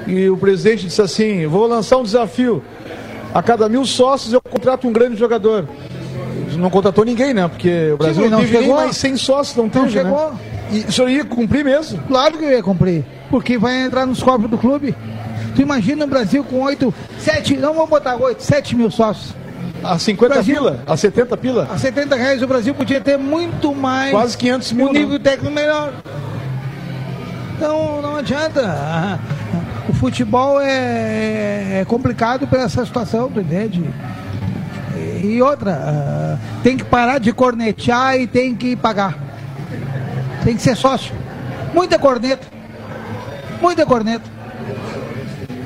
[0.08, 2.64] e o presidente disse assim: vou lançar um desafio.
[3.34, 5.68] A cada mil sócios eu contrato um grande jogador.
[6.58, 7.48] Não contratou ninguém, né?
[7.48, 8.76] Porque o Brasil Sim, não não teve chegou.
[8.76, 10.32] mais 100 sócios, não teve, chegou.
[10.32, 10.38] né?
[10.72, 12.00] E o senhor ia cumprir mesmo?
[12.08, 14.94] Claro que eu ia cumprir, porque vai entrar nos cofres do clube.
[15.56, 19.34] Tu imagina o Brasil com 8, 7, não vamos botar 8, 7 mil sócios.
[19.84, 20.80] A 50 Brasil- pila?
[20.86, 21.68] A 70 pila?
[21.72, 24.12] A 70 reais o Brasil podia ter muito mais.
[24.12, 25.20] Quase 500 mil, Um nível né?
[25.20, 25.94] técnico melhor.
[27.58, 29.20] Então não adianta.
[29.90, 33.84] O futebol é, é complicado por essa situação, tu entende?
[35.24, 39.18] E outra, ah, tem que parar de cornetear e tem que pagar.
[40.44, 41.14] Tem que ser sócio.
[41.74, 42.48] Muita corneta.
[43.62, 44.26] Muita corneta.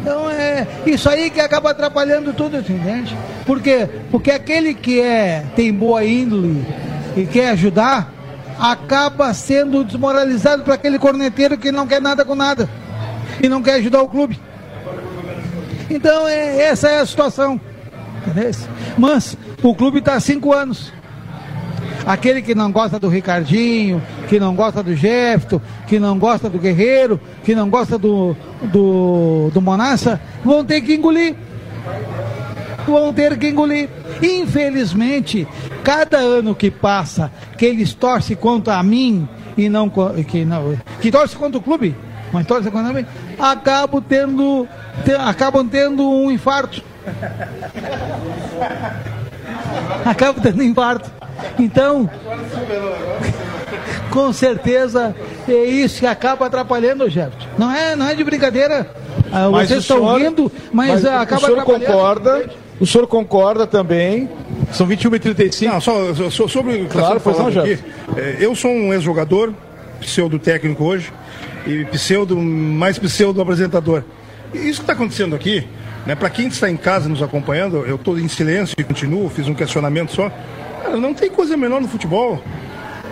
[0.06, 3.18] Então é isso aí que acaba atrapalhando tudo, tu entende?
[3.44, 3.90] Por quê?
[4.12, 6.64] Porque aquele que é, tem boa índole
[7.18, 8.14] e quer ajudar,
[8.60, 12.70] acaba sendo desmoralizado para aquele corneteiro que não quer nada com nada
[13.42, 14.40] e não quer ajudar o clube.
[15.90, 17.60] Então é, essa é a situação.
[18.28, 18.52] Entendeu?
[19.00, 20.94] Mas o clube está há cinco anos.
[22.06, 26.60] Aquele que não gosta do Ricardinho, que não gosta do Jefto, que não gosta do
[26.60, 31.36] Guerreiro, que não gosta do, do, do Monassa, vão ter que engolir.
[32.88, 33.90] Vão ter que engolir.
[34.22, 35.48] Infelizmente,
[35.84, 39.28] cada ano que passa, que eles torcem contra mim
[39.58, 41.96] e não que não que torce contra o clube,
[42.32, 43.06] mas torce contra mim,
[43.40, 44.68] acabam tendo,
[45.04, 46.84] te- acabam tendo um infarto.
[50.06, 51.12] acabam tendo infarto.
[51.60, 52.10] Então,
[54.16, 55.14] com certeza
[55.48, 57.48] é isso que acaba atrapalhando, Gerto.
[57.58, 58.90] Não é, não é de brincadeira.
[59.32, 61.86] Ah, Mas Vocês estão senhor- rindo, mas, o- ah, acaba o senhor atrapalhando.
[61.92, 62.50] concorda?
[62.80, 64.30] O senhor concorda também?
[64.72, 67.78] São 21 e 35 Não, só, só- sobre o que Claro, pois não, aqui.
[68.18, 69.54] é, Eu sou um ex-jogador,
[70.00, 71.12] pseudo técnico hoje,
[71.68, 74.04] e pseudo, mais pseudo apresentador.
[74.54, 75.68] E isso que está acontecendo aqui,
[76.06, 79.48] né, para quem está em casa nos acompanhando, eu estou em silêncio e continuo, fiz
[79.48, 80.32] um questionamento só.
[80.84, 82.42] Cara, não tem coisa melhor no futebol.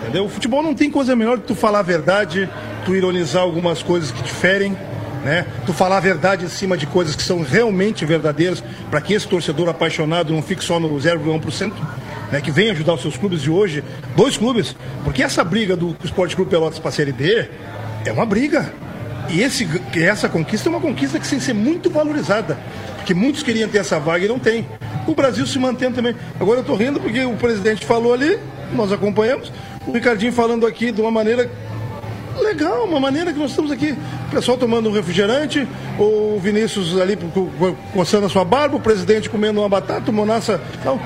[0.04, 0.26] Entendeu?
[0.26, 2.48] O futebol não tem coisa melhor do que tu falar a verdade,
[2.84, 4.76] tu ironizar algumas coisas que te ferem,
[5.24, 5.46] né?
[5.64, 9.26] Tu falar a verdade em cima de coisas que são realmente verdadeiras, para que esse
[9.26, 11.72] torcedor apaixonado não fique só no 0,1%,
[12.30, 12.40] né?
[12.42, 13.82] Que vem ajudar os seus clubes de hoje,
[14.14, 17.48] dois clubes, porque essa briga do Esporte Clube Pelotas para a Série D
[18.04, 18.70] é uma briga.
[19.30, 19.66] E esse,
[19.96, 22.58] essa conquista é uma conquista que tem que ser muito valorizada.
[22.96, 24.66] Porque muitos queriam ter essa vaga e não tem.
[25.06, 26.14] O Brasil se mantém também.
[26.38, 28.38] Agora eu estou rindo porque o presidente falou ali,
[28.72, 29.50] nós acompanhamos,
[29.86, 31.50] o Ricardinho falando aqui de uma maneira
[32.40, 33.94] legal, uma maneira que nós estamos aqui.
[34.28, 35.66] O pessoal tomando um refrigerante,
[35.98, 40.14] o Vinícius ali co- co- coçando a sua barba, o presidente comendo uma batata, o
[40.14, 40.98] Monassa tal,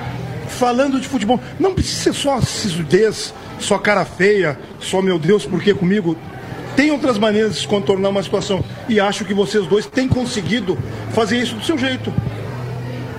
[0.48, 1.38] falando de futebol.
[1.60, 6.16] Não precisa ser só sisudez, só cara feia, só meu Deus, por que comigo?
[6.74, 8.64] Tem outras maneiras de se contornar uma situação.
[8.88, 10.78] E acho que vocês dois têm conseguido
[11.12, 12.12] fazer isso do seu jeito.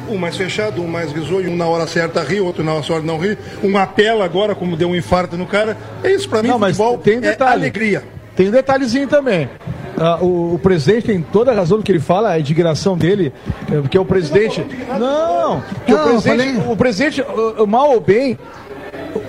[0.09, 3.01] Um mais fechado, um mais risonho, um na hora certa ri, outro na hora certa
[3.03, 3.37] não ri.
[3.63, 5.77] Um apela agora, como deu um infarto no cara.
[6.03, 7.53] É isso, pra mim, Não, mas futebol tem um é detalhe.
[7.61, 8.03] alegria.
[8.35, 9.49] Tem um detalhezinho também.
[9.97, 13.33] Ah, o, o presidente tem toda a razão do que ele fala, a indignação dele,
[13.69, 14.65] é, porque o presidente.
[14.97, 17.25] Não, que Não, o presidente, falei- o presidente,
[17.67, 18.37] mal ou bem,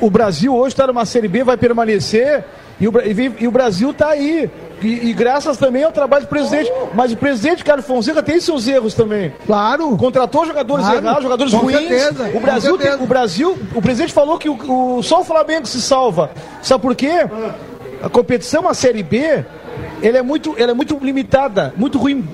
[0.00, 2.44] o Brasil hoje está numa Série B, vai permanecer,
[2.80, 4.48] e o, e e o Brasil está aí.
[4.82, 6.70] E, e graças também ao trabalho do presidente.
[6.94, 9.32] Mas o presidente Carlos Fonseca tem seus erros também.
[9.46, 9.96] Claro.
[9.96, 11.76] Contratou jogadores Claro, errados, jogadores com ruins.
[11.76, 15.24] certeza, o Brasil, com tem- o Brasil, o presidente falou que o, o- só o
[15.24, 16.30] Flamengo se salva.
[16.62, 17.26] Sabe por quê?
[18.02, 19.44] A competição, a Série B,
[20.02, 22.26] ela é muito, ela é muito limitada, muito ruim.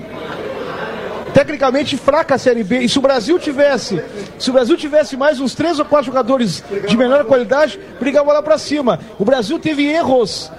[1.33, 2.79] Tecnicamente fraca a Série B.
[2.79, 4.01] E se o Brasil tivesse,
[4.39, 8.41] se o Brasil tivesse mais uns três ou quatro jogadores de menor qualidade, brigava lá
[8.41, 8.99] pra cima.
[9.19, 10.51] O Brasil teve erros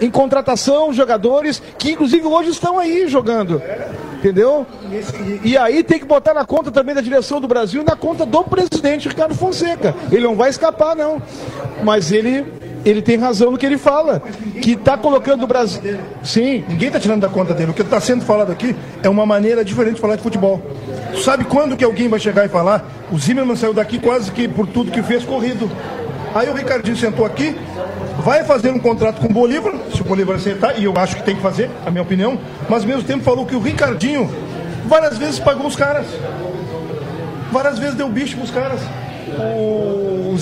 [0.00, 3.62] em contratação, jogadores que inclusive hoje estão aí jogando.
[4.18, 4.66] Entendeu?
[5.44, 8.26] E, aí tem que botar na conta também da direção do Brasil e na conta
[8.26, 9.94] do presidente Ricardo Fonseca.
[10.10, 11.22] Ele não vai escapar, não.
[11.84, 12.44] Mas ele,
[12.84, 14.20] ele tem razão no que ele fala.
[14.60, 16.00] Que está colocando o Brasil.
[16.24, 16.64] Sim.
[16.68, 17.70] Ninguém está tirando da conta dele.
[17.70, 20.60] O que está sendo falado aqui é uma maneira diferente de falar de futebol.
[21.12, 22.84] Tu sabe quando que alguém vai chegar e falar?
[23.12, 25.70] O Zimmermann saiu daqui quase que por tudo que fez corrido.
[26.34, 27.56] Aí o Ricardinho sentou aqui,
[28.18, 31.22] vai fazer um contrato com o Bolívar, se o Bolívar aceitar, e eu acho que
[31.22, 32.38] tem que fazer, a minha opinião,
[32.68, 34.28] mas ao mesmo tempo falou que o Ricardinho
[34.86, 36.06] várias vezes pagou os caras.
[37.50, 38.80] Várias vezes deu bicho pros caras.
[39.38, 40.36] O, o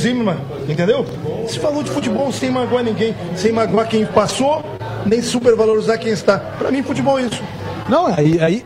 [0.68, 1.04] entendeu?
[1.48, 4.64] Se falou de futebol sem magoar ninguém, sem magoar quem passou,
[5.04, 6.38] nem supervalorizar quem está.
[6.38, 7.42] Pra mim, futebol é isso.
[7.88, 8.40] Não, aí.
[8.40, 8.64] aí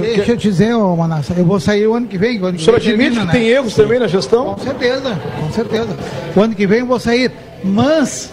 [0.00, 2.40] Deixa eu te dizer, ô Manassa, eu vou sair o ano que vem.
[2.40, 3.32] O, ano o que senhor vem admite termina, que né?
[3.32, 4.54] tem erros também na gestão?
[4.54, 5.96] Com certeza, com certeza.
[6.34, 7.30] O ano que vem eu vou sair.
[7.64, 8.30] Mas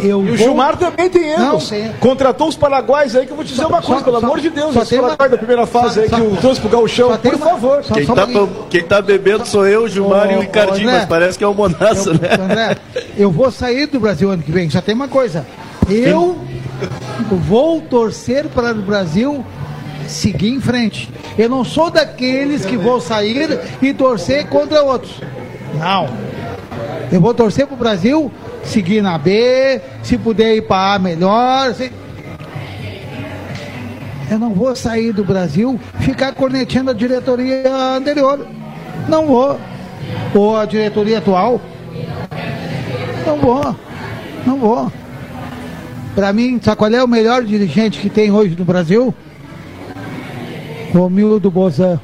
[0.00, 1.68] eu E o vou- Gilmar também tem Não, erros.
[1.68, 1.92] tem.
[2.00, 4.26] Contratou os paraguaios aí que eu vou te dizer Só- uma coisa, só- pelo só-
[4.26, 6.60] amor de Deus, só esse tem uma- da primeira fase só- aí que o trouxe
[6.60, 6.70] pro
[7.18, 7.84] tem por uma- favor.
[7.84, 8.66] só- Quem só tá, pouquinho.
[8.70, 10.98] quem tá bebendo sou eu, o Gilmar e o Ricardinho, André.
[11.00, 12.28] mas parece que é o Monassa, Eu, né?
[12.40, 12.76] André,
[13.16, 14.68] eu vou sair do Brasil ano que vem.
[14.70, 15.46] Só tem uma coisa.
[15.88, 16.36] Eu
[17.30, 19.44] vou torcer para o Brasil
[20.06, 21.10] seguir em frente.
[21.36, 25.12] Eu não sou daqueles que vou sair e torcer contra outros.
[25.78, 26.08] Não.
[27.10, 28.30] Eu vou torcer para o Brasil
[28.68, 31.74] seguir na B, se puder ir para A melhor.
[31.74, 31.90] se-
[34.30, 37.62] Eu não vou sair do Brasil ficar corneteando a diretoria
[37.96, 38.46] anterior.
[39.08, 39.58] Não vou.
[40.34, 41.60] Ou a diretoria atual.
[43.26, 43.76] Não vou.
[44.46, 44.92] Não vou.
[46.14, 49.14] Para mim, sabe qual é o melhor dirigente que tem hoje no Brasil?
[50.92, 52.00] Romildo Bozan.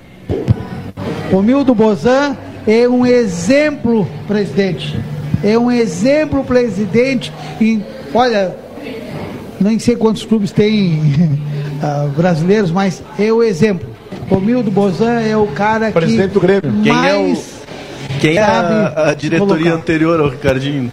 [1.31, 2.36] Romildo Bozan
[2.66, 4.99] é um exemplo, presidente.
[5.45, 7.33] É um exemplo, presidente.
[7.61, 7.85] Em,
[8.15, 8.57] olha,
[9.61, 11.01] nem sei quantos clubes tem
[11.83, 13.89] ah, brasileiros, mas é o exemplo.
[14.31, 16.73] Romildo Bozan é o cara Presidente que do Grêmio.
[16.83, 19.75] Quem é mais o- Quem é sabe a, a diretoria colocar.
[19.75, 20.91] anterior ao Ricardinho?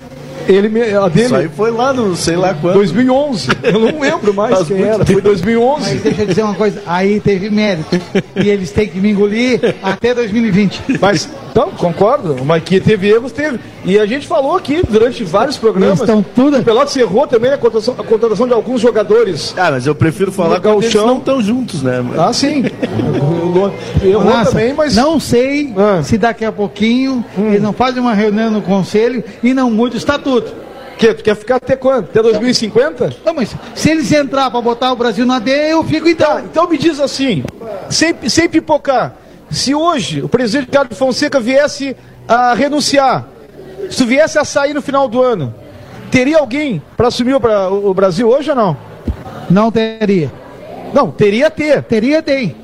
[0.49, 2.73] Ele, me- a Isso aí dele, foi lá no sei lá quando.
[2.73, 3.47] 2011.
[3.63, 4.97] Eu não lembro mais Faz quem era.
[5.05, 5.13] tempo.
[5.13, 5.81] Foi 2011.
[5.93, 7.87] Mas deixa eu dizer uma coisa, aí teve mérito.
[8.35, 10.81] E eles têm que me engolir até 2020.
[10.99, 12.37] Mas, então, concordo.
[12.45, 13.59] Mas que teve erros, teve.
[13.85, 15.99] E a gente falou aqui durante vários programas.
[15.99, 19.53] Eles estão tudo- O Pelotas errou também a contratação, a contratação de alguns jogadores.
[19.57, 22.03] Ah, mas eu prefiro falar que eles não estão juntos, né?
[22.17, 22.63] Ah, sim.
[24.03, 24.95] errou Nossa, também, mas.
[24.95, 25.97] Não sei Ah.
[25.99, 26.03] Hum.
[26.03, 29.97] se daqui a pouquinho eles não fazem uma reunião no conselho e não mudam o
[29.97, 30.53] estatuto.
[30.97, 32.03] Que, tu quer ficar até quando?
[32.03, 33.09] Até 2050?
[33.25, 36.27] Não, mas se eles entrar para botar o Brasil na D, eu fico então.
[36.35, 37.43] Tá, então me diz assim,
[37.89, 39.15] sem, sem pipocar,
[39.51, 41.95] se hoje o presidente Ricardo Fonseca viesse
[42.27, 43.27] a renunciar,
[43.89, 45.53] se viesse a sair no final do ano,
[46.09, 48.77] teria alguém para assumir o, Bra- o Brasil hoje ou não?
[49.49, 50.31] Não teria.
[50.93, 51.83] Não, teria ter.
[51.83, 52.55] Teria, tem.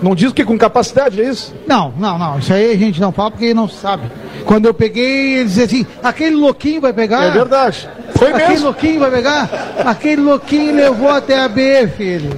[0.00, 1.54] Não diz que com capacidade, é isso?
[1.66, 2.38] Não, não, não.
[2.38, 4.02] Isso aí a gente não fala porque não sabe.
[4.44, 7.24] Quando eu peguei, eles diziam assim, aquele louquinho vai pegar.
[7.24, 7.88] É verdade.
[8.16, 8.64] Foi Aquele mesmo.
[8.66, 9.48] louquinho vai pegar?
[9.84, 12.30] Aquele louquinho levou até a B, filho.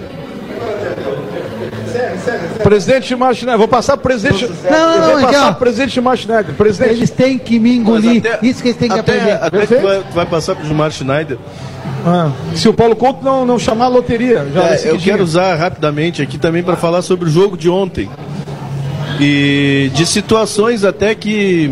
[2.62, 4.47] Presidente Martinelli, vou passar presidente.
[4.70, 6.53] Não, não, vou não, passar pro presidente Martinelli.
[6.55, 8.23] Presidente, Eles têm que me engolir.
[8.27, 9.32] até- Isso que eles têm que até, aprender.
[9.45, 11.39] Até tu vai, tu vai passar pro Gilmar Schneider.
[12.07, 15.55] ah, se o Paulo Couto não, não chamar a loteria, já É, eu quero usar
[15.57, 18.09] rapidamente aqui também para falar sobre o jogo de ontem.
[19.20, 21.70] E de situações até que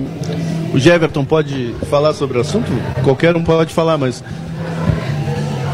[0.73, 2.71] o Jeverton pode falar sobre o assunto,
[3.03, 4.23] qualquer um pode falar, mas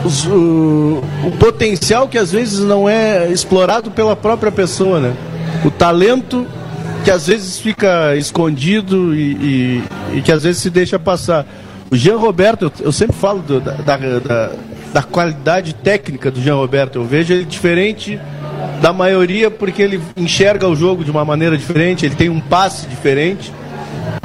[0.05, 5.13] os- o, o potencial que às vezes não é explorado pela própria pessoa, né?
[5.65, 6.47] O talento
[7.05, 9.83] que às vezes fica escondido e, e-
[10.19, 11.47] e que às vezes se deixa passar.
[11.91, 14.51] O Jean Roberto, eu, eu sempre falo do- da, da, da-
[14.93, 16.97] da qualidade técnica do Jean Roberto.
[16.97, 18.19] Eu vejo ele diferente
[18.81, 22.87] da maioria porque ele enxerga o jogo de uma maneira diferente, ele tem um passe
[22.87, 23.53] diferente.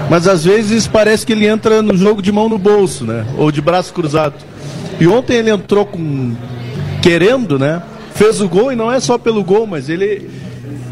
[0.09, 3.25] Mas às vezes parece que ele entra no jogo de mão no bolso, né?
[3.37, 4.33] Ou de braço cruzado.
[4.99, 6.33] E ontem ele entrou com
[7.01, 7.81] querendo, né?
[8.15, 10.29] Fez o gol e não é só pelo gol, mas ele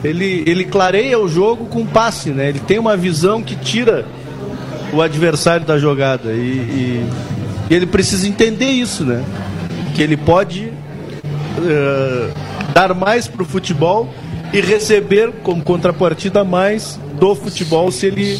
[0.03, 2.49] ele ele clareia o jogo com passe, né?
[2.49, 4.05] Ele tem uma visão que tira
[4.91, 7.05] o adversário da jogada e, e-
[7.69, 9.23] e ele precisa entender isso, né?
[9.95, 10.71] Que ele pode
[11.63, 12.29] eh,
[12.73, 14.09] dar mais para o futebol
[14.51, 18.37] e receber como contrapartida mais do futebol se ele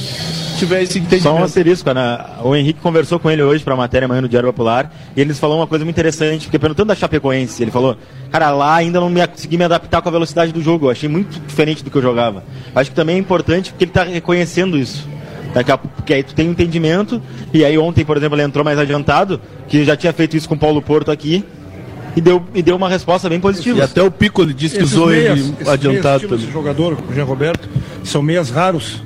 [0.65, 1.43] tiver esse Só um entendimento.
[1.43, 2.19] asterisco, né?
[2.43, 5.37] O Henrique conversou com ele hoje para a matéria amanhã no Diário Popular e eles
[5.39, 7.97] falou uma coisa muito interessante, porque perguntando da Chapecoense, ele falou,
[8.31, 11.09] cara, lá ainda não me consegui me adaptar com a velocidade do jogo, eu achei
[11.09, 12.43] muito diferente do que eu jogava.
[12.75, 15.07] Acho que também é importante porque ele está reconhecendo isso.
[15.53, 17.21] Daqui a, porque aí tu tem um entendimento,
[17.53, 20.55] e aí ontem, por exemplo, ele entrou mais adiantado, que já tinha feito isso com
[20.55, 21.43] o Paulo Porto aqui,
[22.15, 23.83] e deu, e deu uma resposta bem E positiva.
[23.83, 26.43] até o Piccoli disse que Esses usou meias- ele adiantado meias, também.
[26.45, 27.67] esse jogador, o Jean Roberto,
[28.03, 29.01] são meias raros.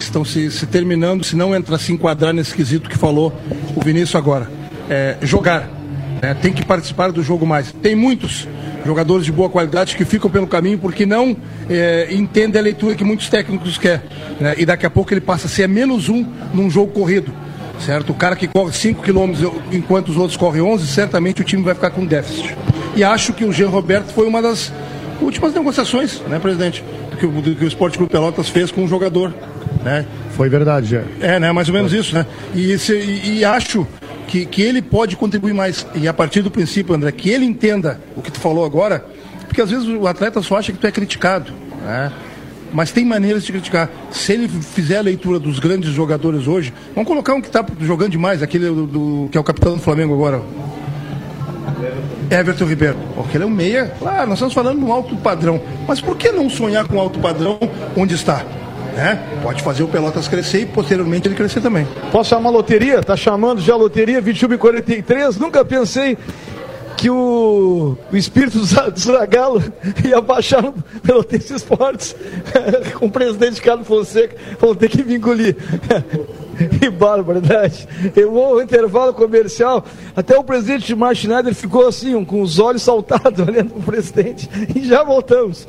[0.00, 3.32] Estão se, se terminando, se não entra se enquadrar nesse quesito que falou
[3.76, 4.50] o Vinícius agora.
[4.88, 5.68] É, jogar.
[6.22, 6.34] né?
[6.34, 7.72] Tem que participar do jogo mais.
[7.82, 8.48] Tem muitos
[8.84, 11.36] jogadores de boa qualidade que ficam pelo caminho porque não
[11.68, 14.00] é, entendem a leitura que muitos técnicos querem.
[14.40, 14.54] né?
[14.56, 17.32] E daqui a pouco ele passa a ser menos um num jogo corrido.
[17.78, 18.10] Certo?
[18.10, 19.32] O cara que corre 5 km
[19.72, 22.56] enquanto os outros correm 11, certamente o time vai ficar com déficit.
[22.94, 24.72] E acho que o Jean Roberto foi uma das
[25.20, 26.84] últimas negociações, né, presidente?
[27.18, 29.32] Que o, que o Esporte Clube Pelotas fez com o jogador.
[29.84, 30.04] Né?
[30.36, 31.02] Foi verdade, já.
[31.20, 31.50] É, né?
[31.52, 32.26] Mais ou menos isso, né?
[32.54, 33.86] E, esse- e- e acho
[34.28, 35.86] que, que ele pode contribuir mais.
[35.94, 39.04] E a partir do princípio, André, que ele entenda o que tu falou agora,
[39.46, 41.52] porque às vezes o atleta só acha que tu é criticado.
[41.84, 42.12] Né?
[42.72, 43.90] mas tem maneiras de criticar.
[44.12, 48.10] Se ele fizer a leitura dos grandes jogadores hoje, vamos colocar um que está jogando
[48.12, 50.40] demais, aquele do, do- que é o capitão do Flamengo agora.
[52.30, 52.96] Everton Ribeiro.
[53.16, 53.92] Porque ele é um meia.
[53.98, 55.60] Claro, nós estamos falando de um alto padrão.
[55.88, 57.58] Mas por que não sonhar com um alto padrão
[57.96, 58.44] onde está?
[58.94, 59.18] Né?
[59.42, 61.86] Pode fazer o Pelotas crescer e posteriormente ele crescer também.
[62.12, 63.02] Posso chamar a loteria?
[63.02, 65.36] Tá chamando já a loteria 21 e 43.
[65.38, 66.18] Nunca pensei
[66.96, 69.62] que o, o espírito do Za- do Zagalo
[70.04, 72.14] ia baixar no Pelotense Esportes
[72.98, 74.36] com o presidente Carlos Fonseca.
[74.58, 75.56] Vão ter que me engolir.
[76.78, 77.88] Que barbaridade.
[78.14, 79.82] Eu vou ao intervalo comercial.
[80.14, 83.82] Até o presidente de Mar Schneider ficou assim, com os olhos saltados, olhando para o
[83.82, 84.46] presidente.
[84.76, 85.66] E já voltamos.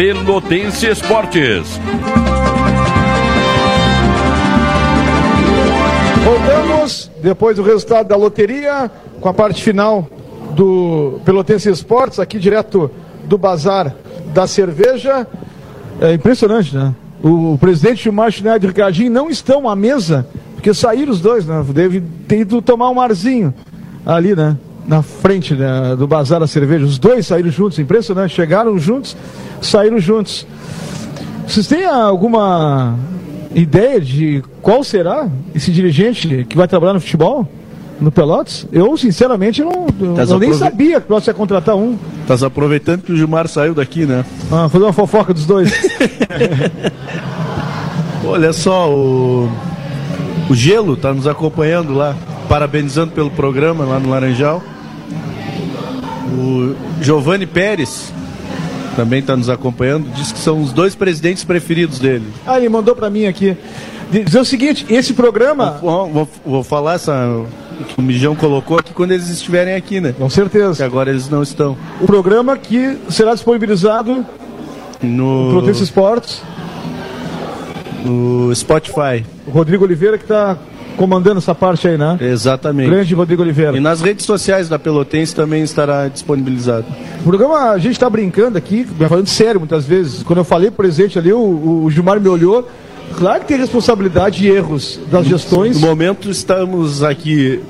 [0.00, 1.78] Pelotense Esportes.
[6.24, 8.90] Voltamos depois do resultado da loteria
[9.20, 10.08] com a parte final
[10.56, 12.90] do Pelotense Esportes, aqui direto
[13.26, 13.94] do Bazar
[14.32, 15.26] da Cerveja.
[16.00, 16.94] É impressionante, né?
[17.22, 21.44] O presidente Gilmar Schneider e o Ricardinho não estão à mesa, porque saíram os dois,
[21.44, 21.62] né?
[21.74, 23.52] Deve ter ido tomar um arzinho
[24.06, 24.56] ali, né?
[24.86, 25.54] Na frente
[25.98, 26.84] do Bazar da Cerveja.
[26.84, 28.34] Os dois saíram juntos, impressionante.
[28.34, 29.16] Chegaram juntos,
[29.60, 30.46] saíram juntos.
[31.46, 32.96] Vocês têm alguma
[33.54, 37.46] ideia de qual será esse dirigente que vai trabalhar no futebol?
[38.00, 38.66] No Pelotas?
[38.72, 41.98] Eu, sinceramente, não, eu, nem aprove- sabia que o Pelotas ia contratar um.
[42.22, 44.24] Estás aproveitando que o Gilmar saiu daqui, né?
[44.50, 45.70] Ah, fazer uma fofoca dos dois.
[48.24, 49.50] Olha só, o,
[50.48, 52.14] o Gelo está nos acompanhando lá,
[52.50, 54.60] parabenizando pelo programa lá no Laranjal.
[56.36, 58.12] O Giovanni Pérez
[58.96, 62.24] também está nos acompanhando, diz que são os dois presidentes preferidos dele.
[62.44, 63.56] ah, ele mandou pra mim aqui.
[64.10, 65.78] Dizer o seguinte, esse programa...
[65.80, 67.24] Vou, vou- vou falar essa,
[67.80, 70.12] o que o Mijão colocou aqui quando eles estiverem aqui, né?
[70.18, 70.74] Com certeza.
[70.74, 71.76] Que agora eles não estão.
[72.00, 74.26] O programa que será disponibilizado
[75.00, 76.42] No, Protense Esportes.
[78.04, 79.24] no Spotify.
[79.46, 80.58] O Rodrigo Oliveira que está
[80.96, 82.18] comandando essa parte aí, né?
[82.20, 82.90] Exatamente.
[82.90, 83.76] Grande Rodrigo Oliveira.
[83.76, 86.86] E nas redes sociais da Pelotense também estará disponibilizado.
[87.20, 90.22] O programa, a gente está brincando aqui, falando sério muitas vezes.
[90.22, 92.68] Quando eu falei pro presidente ali, o, o Gilmar me olhou.
[93.16, 95.80] Claro que tem responsabilidade e erros das gestões.
[95.80, 97.60] No momento estamos aqui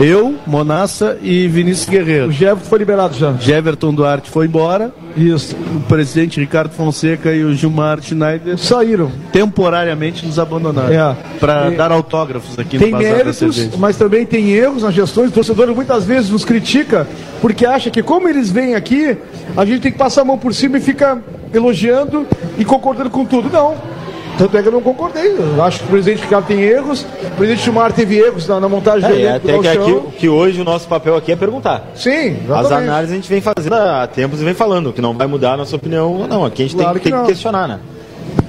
[0.00, 2.28] eu, Monassa e Vinícius Guerreiro.
[2.28, 3.32] O Jefferson foi liberado já.
[3.32, 4.92] Jeverton Duarte foi embora.
[5.16, 5.56] Isso.
[5.74, 9.10] O presidente Ricardo Fonseca e o Gilmar Schneider saíram.
[9.32, 10.92] Temporariamente nos abandonaram.
[10.92, 11.16] É.
[11.40, 14.94] Para E- dar autógrafos aqui Tem no Bazar da méritos, mas também tem erros nas
[14.94, 15.30] gestões.
[15.30, 17.06] O torcedor muitas vezes nos critica
[17.40, 19.16] porque acha que, como eles vêm aqui,
[19.56, 21.18] a gente tem que passar a mão por cima e fica
[21.52, 22.26] elogiando
[22.56, 23.50] e concordando com tudo.
[23.50, 23.74] Não.
[24.38, 25.34] Tanto é que eu não concordei.
[25.36, 28.68] Eu acho que o presidente Ricardo tem erros, o presidente Gilmar teve erros na, na
[28.68, 31.32] montagem do É, e elenco do até que, aqui, que hoje o nosso papel aqui
[31.32, 31.90] é perguntar.
[31.96, 32.88] Sim, As exatamente.
[32.88, 35.56] análises a gente vem fazendo há tempos e vem falando, que não vai mudar a
[35.56, 36.44] nossa opinião ou não.
[36.44, 37.80] Aqui a gente Claro tem, que tem que questionar, né?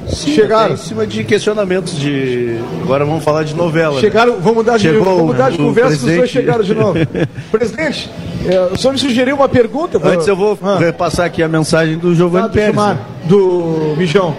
[0.07, 0.74] Sim, Chegaram.
[0.74, 2.57] Em cima de questionamentos de.
[2.82, 3.94] Agora vamos falar de novela.
[3.95, 4.02] né?
[4.02, 6.32] Chegaram, vamos mudar de, Chegou vamos mudar de o conversa que os dois presidente.
[6.34, 6.94] chegaram de novo.
[7.52, 8.10] Presidente,
[8.48, 9.99] é, o senhor me sugeriu uma pergunta.
[10.03, 12.74] Antes eu vou repassar aqui a mensagem do Giovanni Ah, do Pérez.
[12.74, 13.02] Gilmar, né?
[13.26, 14.36] do Mijão.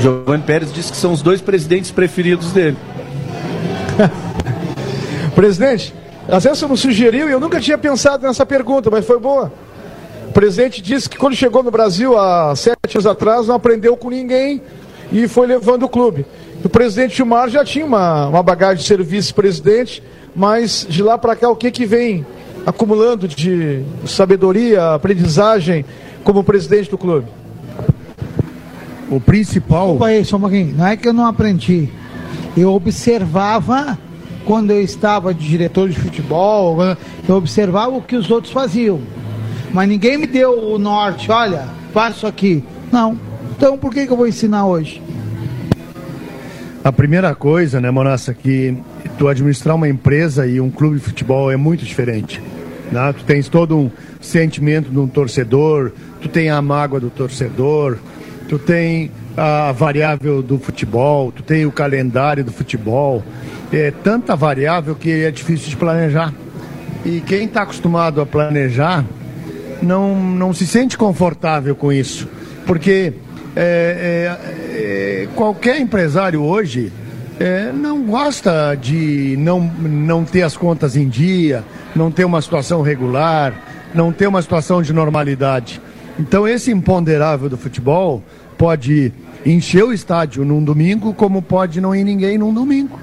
[0.00, 2.76] Giovanni Pérez disse que são os dois presidentes preferidos dele.
[5.34, 5.94] Presidente,
[6.28, 9.52] às vezes você me sugeriu e eu nunca tinha pensado nessa pergunta, mas foi boa.
[10.28, 14.10] O presidente disse que quando chegou no Brasil há sete anos atrás não aprendeu com
[14.10, 14.60] ninguém
[15.10, 16.26] e foi levando o clube.
[16.64, 20.02] O presidente Gilmar já tinha uma, uma bagagem de ser vice-presidente,
[20.34, 22.26] mas de lá para cá o que, que vem
[22.66, 25.84] acumulando de sabedoria, aprendizagem
[26.24, 27.28] como presidente do clube?
[29.10, 29.86] O principal.
[29.86, 30.74] Desculpa aí, só um pouquinho.
[30.76, 31.88] Não é que eu não aprendi.
[32.56, 33.98] Eu observava
[34.46, 36.78] quando eu estava de diretor de futebol,
[37.28, 39.00] eu observava o que os outros faziam.
[39.72, 42.64] Mas ninguém me deu o norte, olha, faça isso aqui.
[42.92, 43.18] Não.
[43.56, 45.02] Então por que, que eu vou ensinar hoje?
[46.84, 48.76] A primeira coisa, né, Monassa, que
[49.18, 52.40] tu administrar uma empresa e um clube de futebol é muito diferente.
[52.92, 53.12] Né?
[53.12, 57.98] Tu tens todo um sentimento de um torcedor, tu tem a mágoa do torcedor,
[58.48, 63.22] tu tem a variável do futebol, tu tem o calendário do futebol.
[63.72, 66.32] É tanta variável que é difícil de planejar.
[67.04, 69.04] E quem está acostumado a planejar
[69.82, 72.28] não, não se sente confortável com isso.
[72.66, 73.12] Porque
[73.54, 76.92] é, é, é, qualquer empresário hoje
[77.38, 81.64] é, não gosta de não, não ter as contas em dia,
[81.94, 83.54] não ter uma situação regular,
[83.94, 85.80] não ter uma situação de normalidade.
[86.18, 88.22] Então esse imponderável do futebol
[88.56, 89.12] pode
[89.44, 92.98] encher o estádio num domingo, como pode não ir ninguém num domingo.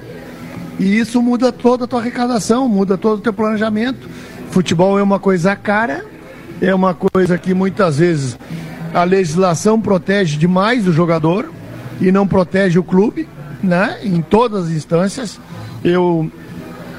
[0.80, 4.10] E isso muda toda a tua arrecadação, muda todo o teu planejamento,
[4.54, 6.06] Futebol é uma coisa cara,
[6.62, 8.38] é uma coisa que muitas vezes
[8.94, 11.52] a legislação protege demais o jogador
[12.00, 13.28] e não protege o clube,
[13.64, 13.98] né?
[14.04, 15.40] Em todas as instâncias.
[15.84, 16.32] Eu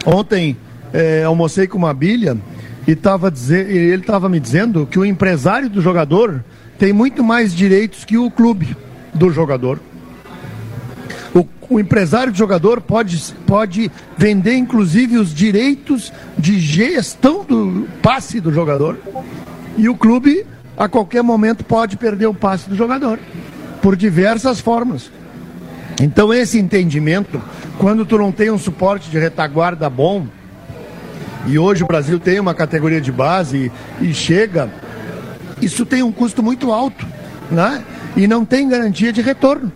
[0.04, 0.56] ontem
[0.92, 2.36] é, almocei com uma bilha
[2.86, 6.44] e tava dizer, ele estava me dizendo que o empresário do jogador
[6.78, 8.76] tem muito mais direitos que o clube
[9.14, 9.80] do jogador.
[11.34, 18.38] O, o, empresário do jogador pode, pode vender, inclusive, os direitos de gestão do passe
[18.38, 18.98] do jogador.
[19.76, 20.46] E o clube,
[20.76, 23.18] a qualquer momento, pode perder o passe do jogador.
[23.80, 25.10] Por diversas formas.
[26.00, 27.40] Então, esse entendimento,
[27.78, 30.26] quando tu não tem um suporte de retaguarda bom,
[31.46, 34.70] e hoje o Brasil tem uma categoria de base e, chega,
[35.60, 37.06] isso tem um custo muito alto,
[37.50, 37.84] né?
[38.16, 39.72] E não tem garantia de retorno.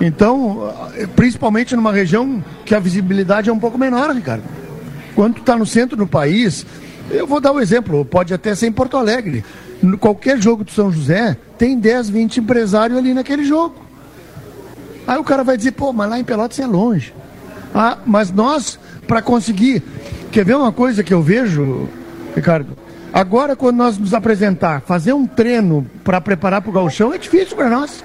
[0.00, 0.72] Então,
[1.14, 4.44] principalmente numa região que a visibilidade é um pouco menor, Ricardo.
[5.14, 6.64] Quando está no centro do país,
[7.10, 9.44] eu vou dar um exemplo, pode até ser em Porto Alegre.
[9.82, 13.82] No qualquer jogo do São José, tem 10, 20 empresários ali naquele jogo.
[15.06, 17.12] Aí o cara vai dizer, pô, mas lá em Pelotas é longe.
[17.74, 19.82] Ah, mas nós, para conseguir.
[20.32, 21.86] Quer ver uma coisa que eu vejo,
[22.34, 22.74] Ricardo?
[23.12, 27.54] Agora, quando nós nos apresentar, fazer um treino para preparar para o galchão é difícil
[27.54, 28.02] para nós.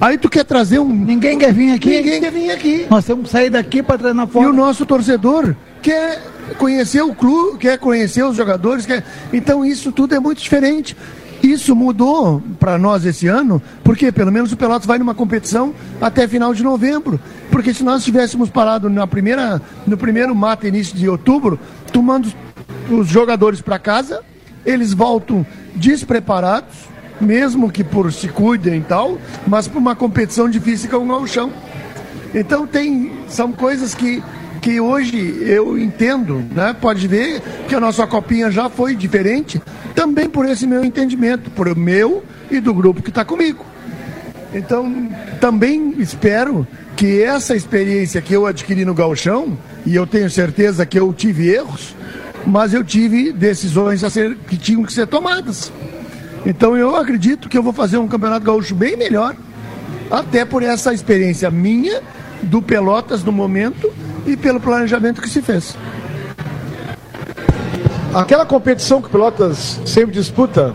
[0.00, 0.88] Aí tu quer trazer um.
[0.88, 1.90] Ninguém quer vir aqui.
[1.90, 2.86] Ninguém quer vir aqui.
[2.90, 4.46] Nós temos que sair daqui para treinar fora.
[4.46, 6.20] E o nosso torcedor quer
[6.58, 8.84] conhecer o clube, quer conhecer os jogadores.
[8.84, 9.04] Quer...
[9.32, 10.96] Então isso tudo é muito diferente.
[11.44, 16.26] Isso mudou para nós esse ano, porque pelo menos o Pelotas vai numa competição até
[16.26, 17.20] final de novembro.
[17.50, 21.60] Porque se nós tivéssemos parado na primeira, no primeiro mata início de outubro,
[21.92, 22.32] tomando
[22.90, 24.22] os jogadores para casa,
[24.64, 25.44] eles voltam
[25.76, 26.74] despreparados,
[27.20, 31.52] mesmo que por se cuidem e tal, mas para uma competição difícil como o chão.
[32.34, 34.22] Então tem, são coisas que,
[34.64, 36.74] que hoje eu entendo, né?
[36.80, 39.60] Pode ver que a nossa copinha já foi diferente,
[39.94, 43.62] também por esse meu entendimento, por o meu e do grupo que está comigo.
[44.54, 46.66] Então, também espero
[46.96, 51.50] que essa experiência que eu adquiri no Galchão, e eu tenho certeza que eu tive
[51.50, 51.94] erros,
[52.46, 55.70] mas eu tive decisões a ser, que tinham que ser tomadas.
[56.46, 59.36] Então eu acredito que eu vou fazer um campeonato gaúcho bem melhor,
[60.10, 62.00] até por essa experiência minha,
[62.42, 63.92] do Pelotas no momento
[64.26, 65.76] e pelo planejamento que se fez.
[68.14, 70.72] Aquela competição que o Pelotas sempre disputa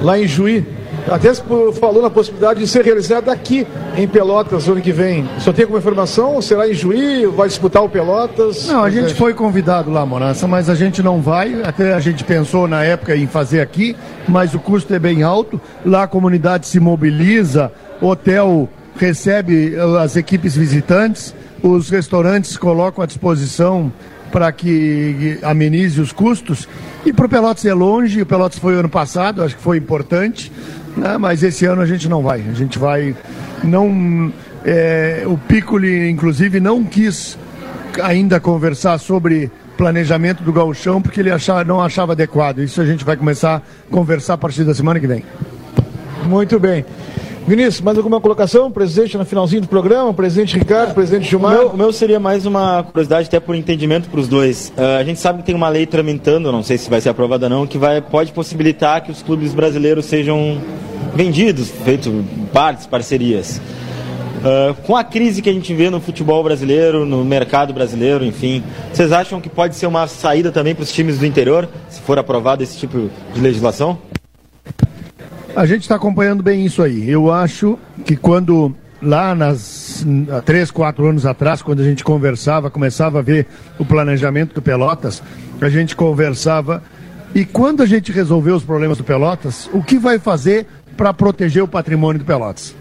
[0.00, 0.66] lá em Juí,
[1.08, 3.66] até falou na possibilidade de ser realizada aqui
[3.96, 5.28] em Pelotas no ano que vem.
[5.38, 6.40] Só tem alguma informação?
[6.42, 7.26] Será em Juí?
[7.26, 8.66] Vai disputar o Pelotas?
[8.66, 11.62] Não, a gente foi convidado lá, Morança, mas a gente não vai.
[11.62, 13.96] Até a gente pensou na época em fazer aqui,
[14.28, 15.60] mas o custo é bem alto.
[15.84, 23.92] Lá a comunidade se mobiliza, hotel recebe as equipes visitantes, os restaurantes colocam à disposição
[24.32, 26.68] para que amenize os custos.
[27.04, 30.50] E para o Pelotas é longe, o Pelotas foi ano passado, acho que foi importante.
[30.96, 31.16] Né?
[31.18, 32.42] Mas esse ano a gente não vai.
[32.50, 33.14] A gente vai.
[33.62, 34.32] Não,
[34.64, 37.38] é, o Piccoli, inclusive, não quis
[38.02, 42.58] ainda conversar sobre planejamento do gauchão porque ele achava, não achava adequado.
[42.60, 45.24] Isso a gente vai começar a conversar a partir da semana que vem.
[46.24, 46.84] Muito bem.
[47.46, 48.70] Vinícius, mais alguma colocação?
[48.70, 51.54] Presidente no finalzinho do programa, presidente Ricardo, presidente Gilmar.
[51.54, 54.72] O meu, o meu seria mais uma curiosidade, até por entendimento para os dois.
[54.76, 57.46] Uh, a gente sabe que tem uma lei tramitando, não sei se vai ser aprovada
[57.46, 60.56] ou não, que vai, pode possibilitar que os clubes brasileiros sejam
[61.14, 63.60] vendidos, feito partes, parcerias.
[64.38, 68.62] Uh, com a crise que a gente vê no futebol brasileiro, no mercado brasileiro, enfim,
[68.92, 72.20] vocês acham que pode ser uma saída também para os times do interior, se for
[72.20, 73.98] aprovado esse tipo de legislação?
[75.54, 77.08] A gente está acompanhando bem isso aí.
[77.10, 80.06] Eu acho que quando lá nas
[80.46, 83.46] três, quatro anos atrás, quando a gente conversava, começava a ver
[83.78, 85.22] o planejamento do Pelotas,
[85.60, 86.82] a gente conversava
[87.34, 90.66] e quando a gente resolveu os problemas do Pelotas, o que vai fazer
[90.96, 92.74] para proteger o patrimônio do Pelotas?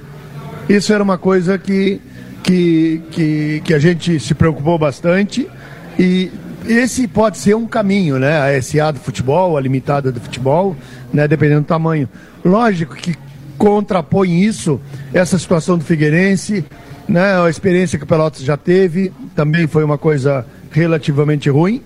[0.70, 2.00] Isso era uma coisa que,
[2.44, 5.48] que, que, que a gente se preocupou bastante
[5.98, 6.32] e
[6.68, 8.40] esse pode ser um caminho, né?
[8.40, 10.76] A SA do futebol, a limitada do futebol,
[11.14, 11.28] né?
[11.28, 12.08] Dependendo do tamanho.
[12.44, 13.16] Lógico que
[13.58, 14.80] contrapõe isso,
[15.14, 16.66] essa situação do Figueirense,
[17.08, 17.40] né?
[17.44, 21.82] A experiência que o Pelotas já teve, também foi uma coisa relativamente ruim,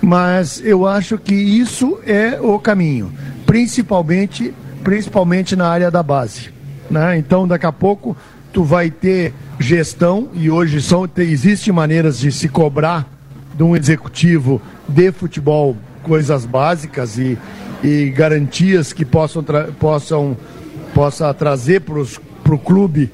[0.00, 3.12] mas eu acho que isso é o caminho,
[3.46, 6.50] principalmente, principalmente na área da base,
[6.90, 7.16] né?
[7.18, 8.16] Então, daqui a pouco
[8.52, 13.06] tu vai ter gestão e hoje são existem maneiras de se cobrar
[13.54, 17.38] de um executivo de futebol coisas básicas e
[17.82, 19.44] e garantias que possam,
[19.78, 20.36] possam
[20.94, 23.10] possa trazer para o clube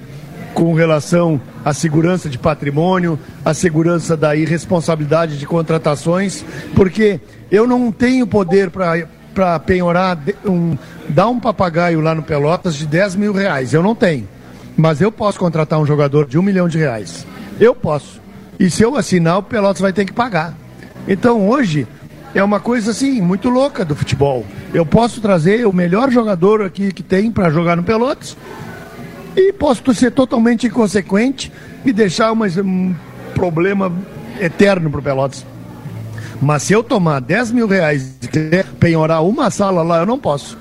[0.53, 6.45] com relação à segurança de patrimônio, à segurança da irresponsabilidade de contratações,
[6.75, 7.21] porque
[7.51, 10.77] eu não tenho poder para penhorar, um,
[11.09, 13.73] dar um papagaio lá no Pelotas de 10 mil reais.
[13.73, 14.29] Eu não tenho.
[14.77, 17.25] Mas eu posso contratar um jogador de um milhão de reais.
[17.61, 18.21] Eu posso.
[18.59, 20.55] E se eu assinar, o Pelotas vai ter que pagar.
[21.07, 21.87] Então hoje
[22.35, 24.45] é uma coisa assim, muito louca do futebol.
[24.75, 28.37] Eu posso trazer o melhor jogador aqui que tem para jogar no Pelotas
[29.37, 31.53] e posso ser totalmente inconsequente
[31.85, 32.95] e deixar uma, um
[33.35, 33.93] problema
[34.41, 35.47] eterno para o Pelotas.
[36.41, 40.59] Mas se eu tomar 10 mil reais e penhorar uma sala lá, eu não posso.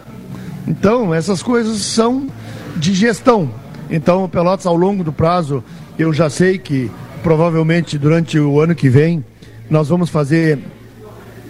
[0.68, 2.28] Então, essas coisas são
[2.76, 3.50] de gestão.
[3.90, 5.64] Então, o Pelotas, ao longo do prazo,
[5.98, 6.92] eu já sei que
[7.28, 9.22] provavelmente durante o ano que vem
[9.70, 10.60] nós vamos fazer.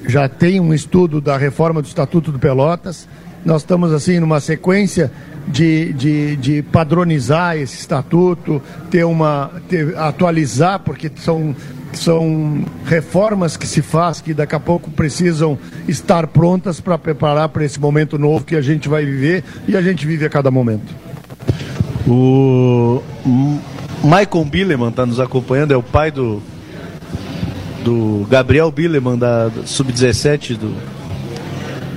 [0.08, 3.08] Já tem um estudo da reforma do Estatuto do Pelotas.
[3.46, 5.12] Nós estamos, assim, numa sequência
[5.48, 8.60] de, de, de padronizar esse estatuto,
[8.90, 9.52] ter uma.
[9.70, 11.56] Ter, atualizar, porque são
[11.94, 17.64] são reformas que se faz que daqui a pouco precisam estar prontas para preparar para
[17.64, 20.92] esse momento novo que a gente vai viver e a gente vive a cada momento.
[22.08, 23.02] O
[24.04, 26.42] Michael Billeman está nos acompanhando, é o pai do,
[27.84, 30.76] do Gabriel Billeman, da Sub-17 do,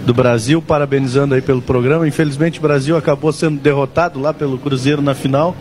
[0.06, 2.08] do Brasil, parabenizando aí pelo programa.
[2.08, 5.56] Infelizmente o Brasil acabou sendo derrotado lá pelo Cruzeiro na final.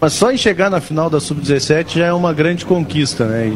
[0.00, 3.54] Mas só em chegar na final da Sub-17 já é uma grande conquista, né?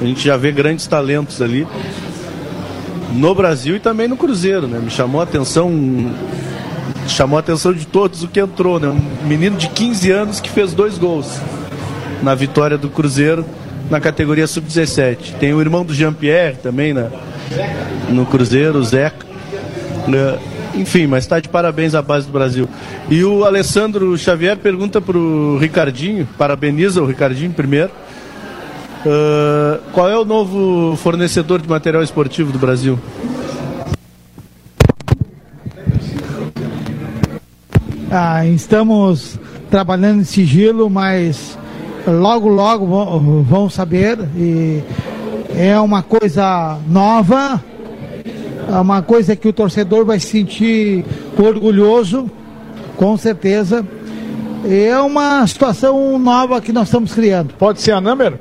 [0.00, 1.66] E a gente já vê grandes talentos ali
[3.12, 4.78] no Brasil e também no Cruzeiro, né?
[4.78, 5.70] Me chamou a atenção
[7.10, 8.88] chamou a atenção de todos o que entrou, né?
[8.88, 11.40] Um menino de 15 anos que fez dois gols
[12.22, 13.44] na vitória do Cruzeiro
[13.90, 15.34] na categoria sub-17.
[15.38, 17.08] Tem o irmão do Jean-Pierre também na,
[18.08, 19.26] no Cruzeiro, o Zeca.
[20.06, 20.38] Né?
[20.74, 22.68] Enfim, mas está de parabéns à base do Brasil.
[23.10, 27.90] E o Alessandro Xavier pergunta para o Ricardinho, parabeniza o Ricardinho primeiro.
[29.04, 32.98] Uh, qual é o novo fornecedor de material esportivo do Brasil?
[38.10, 39.38] Ah, estamos
[39.70, 41.56] trabalhando em sigilo, mas
[42.06, 42.86] logo, logo
[43.42, 44.18] vão saber.
[44.36, 44.82] E
[45.56, 47.62] é uma coisa nova,
[48.68, 51.04] é uma coisa que o torcedor vai se sentir
[51.38, 52.28] orgulhoso,
[52.96, 53.86] com certeza.
[54.68, 57.54] É uma situação nova que nós estamos criando.
[57.54, 58.40] Pode ser a Number?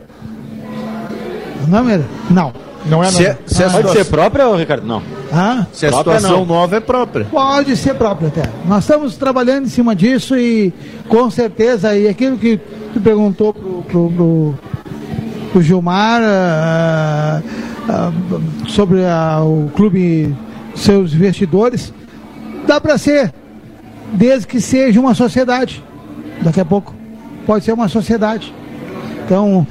[1.64, 2.02] A Number?
[2.30, 2.52] Não.
[2.88, 4.86] Não é se, é, se ah, Pode ser própria, Ricardo?
[4.86, 5.19] Não.
[5.32, 5.66] Ah?
[5.72, 6.46] Se a situação não.
[6.46, 7.26] nova é própria.
[7.26, 8.44] Pode ser própria até.
[8.66, 10.74] Nós estamos trabalhando em cima disso e
[11.08, 12.60] com certeza, e aquilo que
[12.94, 14.56] tu perguntou pro, pro, pro,
[15.52, 17.44] pro Gilmar uh,
[17.92, 20.36] uh, sobre uh, o clube,
[20.76, 21.94] seus investidores,
[22.66, 23.34] dá para ser,
[24.14, 25.84] desde que seja uma sociedade.
[26.42, 26.96] Daqui a pouco
[27.46, 28.54] pode ser uma sociedade.
[29.26, 29.68] Então,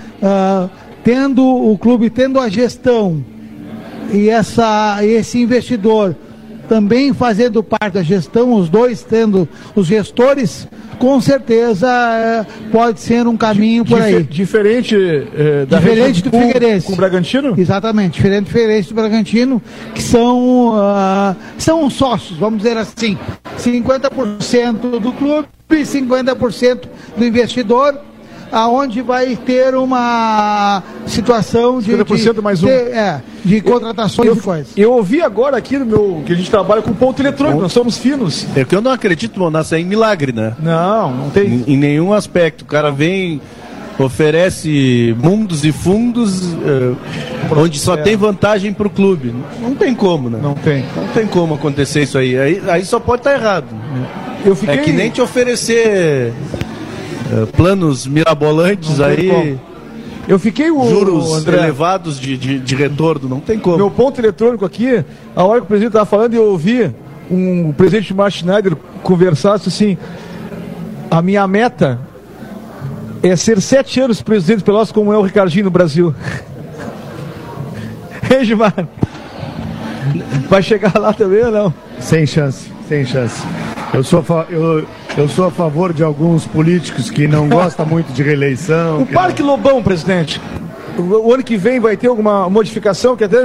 [1.03, 3.25] tendo o clube, tendo a gestão
[4.11, 6.15] e essa, esse investidor
[6.69, 10.69] também fazendo parte da gestão, os dois tendo os gestores,
[10.99, 14.23] com certeza é, pode ser um caminho por aí.
[14.23, 14.95] Diferente
[15.35, 16.87] é, da diferente do Figueirense.
[16.87, 17.55] Com o Bragantino?
[17.59, 19.63] Exatamente, diferente, diferente do Bragantino,
[19.95, 23.17] que são, uh, são sócios, vamos dizer assim,
[23.59, 26.83] 50% do clube e 50%
[27.17, 27.99] do investidor
[28.53, 32.67] aonde vai ter uma situação de, de, mais um.
[32.67, 34.69] de, é, de contratações eu, e coisas.
[34.77, 37.99] Eu ouvi agora aqui no meu que a gente trabalha com ponto eletrônico, nós somos
[37.99, 38.47] finos.
[38.57, 40.55] É que eu não acredito, Monassa, é em milagre, né?
[40.61, 41.47] Não, não tem.
[41.47, 42.63] Em, em nenhum aspecto.
[42.63, 43.41] O cara vem
[43.99, 46.97] oferece mundos e fundos uh,
[47.57, 47.97] onde só é.
[47.99, 49.35] tem vantagem para o clube.
[49.61, 50.39] Não tem como, né?
[50.41, 50.85] Não tem.
[50.97, 52.39] Não tem como acontecer isso aí.
[52.39, 53.67] Aí, aí só pode estar tá errado.
[54.45, 54.77] Eu fiquei...
[54.77, 56.33] É que nem te oferecer
[57.33, 59.29] uh, planos mirabolantes aí.
[59.29, 59.61] Como.
[60.29, 63.79] Eu fiquei o juros André, elevados de, de, de, retorno, não tem como.
[63.79, 65.03] Meu ponto eletrônico aqui,
[65.35, 66.93] a hora que o presidente estava falando, eu ouvi
[67.31, 69.97] um, o presidente Martin Schneider conversar assim:
[71.11, 71.99] a minha meta
[73.23, 76.15] é ser sete anos presidente Pelotas como é o Ricardinho no Brasil.
[78.31, 78.75] Ei, Gilmar?
[80.49, 81.75] Vai chegar lá também ou não?
[81.99, 83.43] Sem chance, sem chance.
[83.93, 84.87] Eu sou, eu,
[85.19, 89.03] eu sou a favor de alguns políticos que não gostam muito de reeleição.
[89.03, 89.51] O Parque não...
[89.51, 90.41] Lobão, presidente.
[90.97, 93.17] O, ano que vem vai ter alguma modificação?
[93.17, 93.39] Que até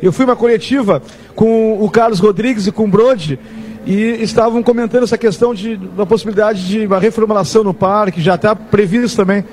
[0.00, 1.02] eu fui uma coletiva
[1.34, 3.38] com o Carlos Rodrigues e com o Brode
[3.84, 8.54] e estavam comentando essa questão de, da possibilidade de uma reformulação no parque, já está
[8.54, 9.44] previsto também.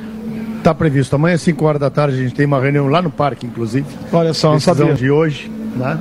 [0.57, 1.15] Está previsto.
[1.15, 3.85] Amanhã, às 5 horas da tarde, a gente tem uma reunião lá no parque, inclusive.
[4.11, 4.93] Olha só, não sabia.
[4.93, 5.97] de hoje, né?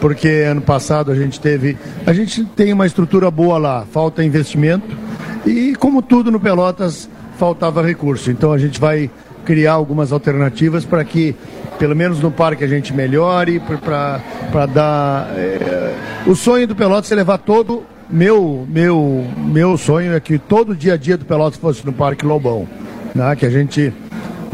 [0.00, 1.76] Porque ano passado a gente teve.
[2.06, 4.96] A gente tem uma estrutura boa lá, falta investimento.
[5.46, 7.08] E como tudo no Pelotas,
[7.38, 8.30] faltava recurso.
[8.30, 9.10] Então a gente vai
[9.44, 11.34] criar algumas alternativas para que,
[11.78, 15.30] pelo menos no parque, a gente melhore, para dar.
[15.36, 15.94] É,
[16.26, 17.82] o sonho do Pelotas é levar todo.
[18.10, 22.24] Meu, meu, meu sonho é que todo dia a dia do Pelotas fosse no Parque
[22.24, 22.66] Lobão.
[23.14, 23.36] Né?
[23.36, 23.92] Que a gente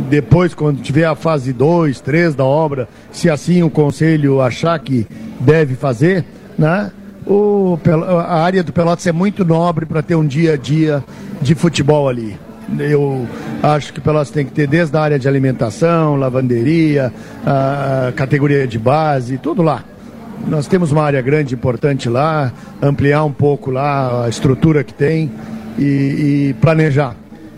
[0.08, 5.06] depois, quando tiver a fase 2, 3 da obra, se assim o conselho achar que
[5.40, 6.24] deve fazer,
[6.58, 6.90] né?
[7.26, 7.78] O,
[8.26, 11.02] a área do Pelotas é muito nobre para ter um dia a dia
[11.40, 12.38] de futebol ali.
[12.78, 13.26] Eu
[13.62, 17.12] acho que o Pelotas tem que ter desde a área de alimentação, lavanderia,
[17.46, 19.82] a categoria de base, tudo lá.
[20.46, 22.52] Nós temos uma área grande, importante lá,
[22.82, 25.32] ampliar um pouco lá a estrutura que tem
[25.78, 25.82] e,
[26.50, 27.16] e planejar.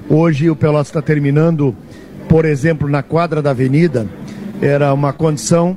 [0.08, 1.74] Hoje o Pelotas está terminando
[2.28, 4.06] por exemplo, na quadra da avenida,
[4.60, 5.76] era uma condição,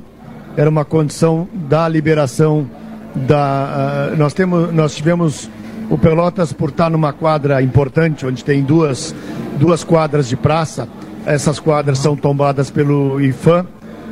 [0.56, 2.68] era uma condição da liberação
[3.14, 4.10] da.
[4.12, 5.50] Uh, nós, temos, nós tivemos
[5.88, 9.14] o Pelotas por estar numa quadra importante, onde tem duas,
[9.58, 10.88] duas quadras de praça.
[11.26, 13.66] Essas quadras são tombadas pelo IFAM.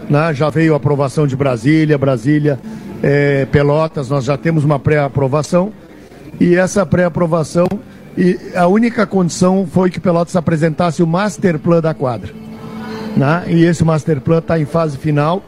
[0.09, 0.35] Né?
[0.35, 2.59] Já veio a aprovação de Brasília, Brasília,
[3.03, 5.73] é, Pelotas, nós já temos uma pré-aprovação.
[6.41, 7.67] E essa pré-aprovação
[8.17, 12.33] e a única condição foi que Pelotas apresentasse o master plan da quadra.
[13.17, 13.45] Né?
[13.47, 15.43] E esse master plan está em fase final.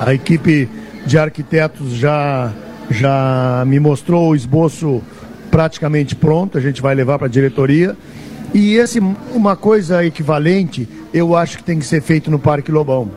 [0.00, 0.68] A equipe
[1.06, 2.52] de arquitetos já,
[2.90, 5.02] já me mostrou o esboço
[5.50, 7.96] praticamente pronto, a gente vai levar para a diretoria.
[8.52, 9.00] E esse,
[9.32, 13.10] uma coisa equivalente, eu acho que tem que ser feito no Parque Lobão.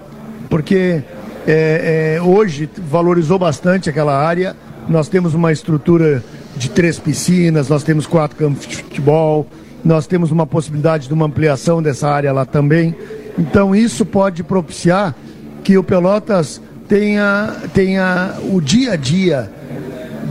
[0.49, 1.01] Porque
[1.47, 4.55] é, é, hoje valorizou bastante aquela área,
[4.87, 6.23] nós temos uma estrutura
[6.55, 9.47] de três piscinas, nós temos quatro campos de futebol,
[9.83, 12.95] nós temos uma possibilidade de uma ampliação dessa área lá também.
[13.37, 15.15] Então isso pode propiciar
[15.63, 19.49] que o Pelotas tenha, tenha o dia a dia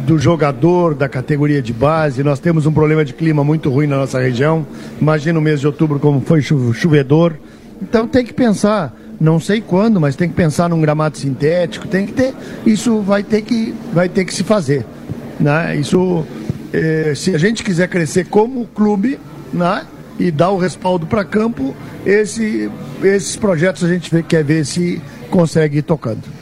[0.06, 2.22] do jogador da categoria de base.
[2.22, 4.66] Nós temos um problema de clima muito ruim na nossa região.
[5.00, 7.34] Imagina o mês de outubro como foi chovedor.
[7.82, 12.06] Então tem que pensar, não sei quando, mas tem que pensar num gramado sintético, tem
[12.06, 12.34] que ter,
[12.64, 14.86] isso vai ter que, vai ter que se fazer.
[15.38, 15.76] Né?
[15.76, 16.24] Isso,
[16.72, 19.18] eh, se a gente quiser crescer como clube
[19.52, 19.84] né?
[20.18, 21.76] e dar o respaldo para campo,
[22.06, 22.70] esse,
[23.02, 26.35] esses projetos a gente quer ver se consegue ir tocando.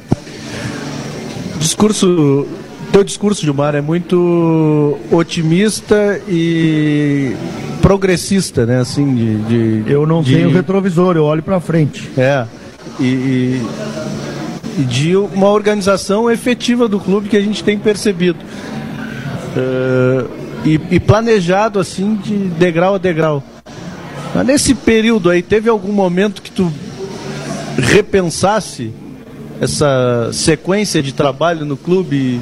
[1.59, 2.47] Discurso,
[2.93, 7.35] teu discurso, Gilmar, é muito otimista e
[7.83, 8.81] progressista, né?
[8.81, 10.35] Assim, de, de eu não de...
[10.35, 12.11] tenho retrovisor, eu olho para frente.
[12.17, 12.47] É.
[13.01, 13.61] E,
[14.79, 18.39] e, de uma organização efetiva do clube que a gente tem percebido.
[19.57, 20.29] Uh,
[20.65, 23.43] e, e, planejado assim de degrau a degrau.
[24.35, 26.73] Mas nesse período aí, teve algum momento que tu
[27.77, 28.93] repensasse
[29.61, 32.41] essa sequência de trabalho no clube?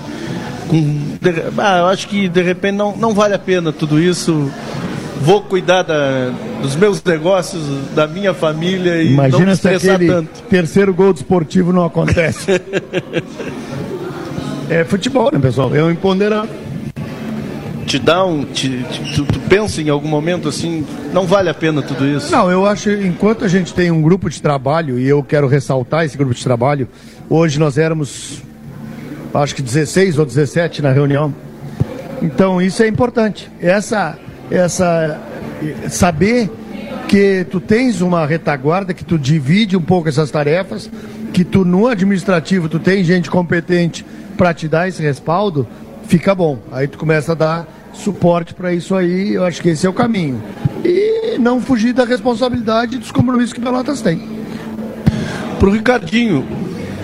[0.69, 1.01] Com,
[1.59, 4.51] ah, eu acho que de repente não, não vale a pena tudo isso.
[5.21, 7.63] Vou cuidar da, dos meus negócios,
[7.95, 10.43] da minha família e Imagina não me estressar se tanto.
[10.51, 12.61] terceiro gol desportivo não acontece.
[14.69, 15.73] é futebol, né, pessoal?
[15.75, 16.51] É um imponderável
[17.93, 18.45] te dá um.
[18.45, 22.33] Te, te, tu, tu, pensa em algum momento assim, não vale a pena tudo isso?
[22.33, 26.07] Não, eu acho, enquanto a gente tem um grupo de trabalho, e eu quero ressaltar
[26.07, 26.89] esse grupo de trabalho,
[27.29, 28.43] hoje nós éramos,
[29.35, 31.35] acho que 16 ou 17 na reunião.
[32.23, 33.51] Então isso é importante.
[33.61, 34.19] Essa,
[34.51, 35.21] essa,
[35.91, 36.51] saber
[37.07, 40.91] que tu tens uma retaguarda, que tu divide um pouco essas tarefas,
[41.31, 44.03] que tu no administrativo tu tem gente competente
[44.35, 45.69] para te dar esse respaldo,
[46.07, 46.59] fica bom.
[46.73, 49.93] Aí tu começa a dar suporte para isso aí, eu acho que esse é o
[49.93, 50.43] caminho.
[50.85, 54.29] E não fugir da responsabilidade dos compromissos que Pelotas tem.
[55.59, 56.45] Pro Ricardinho,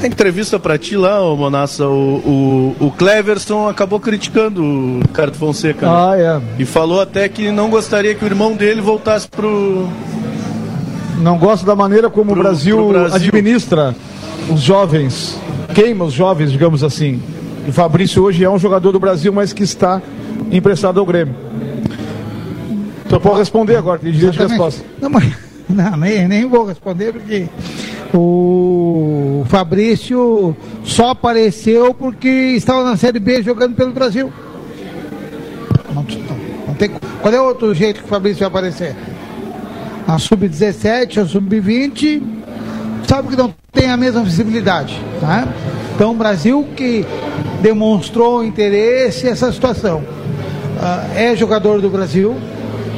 [0.03, 5.37] a entrevista para ti lá, ô Monassa, o, o, o, Cleverson acabou criticando o Ricardo
[5.37, 5.87] Fonseca.
[5.87, 5.93] Né?
[5.93, 6.63] Ah, é.
[6.63, 9.89] E falou até que não gostaria que o irmão dele voltasse pro.
[11.21, 13.95] Não gosta da maneira como pro, o Brasil, Brasil administra
[14.49, 15.37] os jovens,
[15.75, 17.21] queima os jovens, digamos assim.
[17.67, 20.01] E Fabrício hoje é um jogador do Brasil, mas que está
[20.51, 21.35] emprestado ao Grêmio.
[23.07, 24.85] Então pode responder agora, tem direito de resposta.
[25.01, 25.33] Não, mas,
[25.69, 27.49] não nem, nem vou responder porque
[28.15, 34.33] o Fabrício só apareceu porque estava na Série B jogando pelo Brasil.
[35.95, 36.05] Não,
[36.67, 36.91] não tem,
[37.21, 38.95] qual é o outro jeito que o Fabrício vai aparecer?
[40.07, 42.23] A Sub-17, a Sub-20,
[43.07, 44.99] sabe que não tem a mesma visibilidade.
[45.21, 45.49] Tá?
[45.95, 47.05] Então o Brasil que
[47.61, 50.03] demonstrou interesse essa situação.
[50.79, 52.37] Uh, é jogador do Brasil,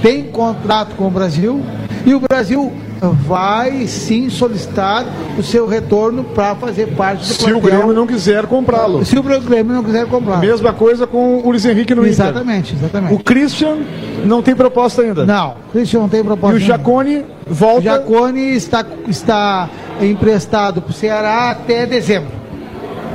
[0.02, 1.62] tem contrato com o Brasil
[2.04, 2.72] e o Brasil
[3.08, 5.06] vai sim solicitar
[5.38, 9.04] o seu retorno para fazer parte do Se o Grêmio não quiser comprá-lo.
[9.04, 10.38] Se o Grêmio não quiser comprar.
[10.38, 12.84] Mesma coisa com o Luiz Henrique no Exatamente, Inter.
[12.84, 13.14] exatamente.
[13.14, 13.78] O Christian
[14.24, 15.24] não tem proposta ainda.
[15.24, 16.58] Não, o Christian não tem proposta.
[16.58, 17.80] E o Jacone volta.
[17.80, 19.70] O Jacone está, está
[20.02, 22.40] emprestado para o Ceará até dezembro.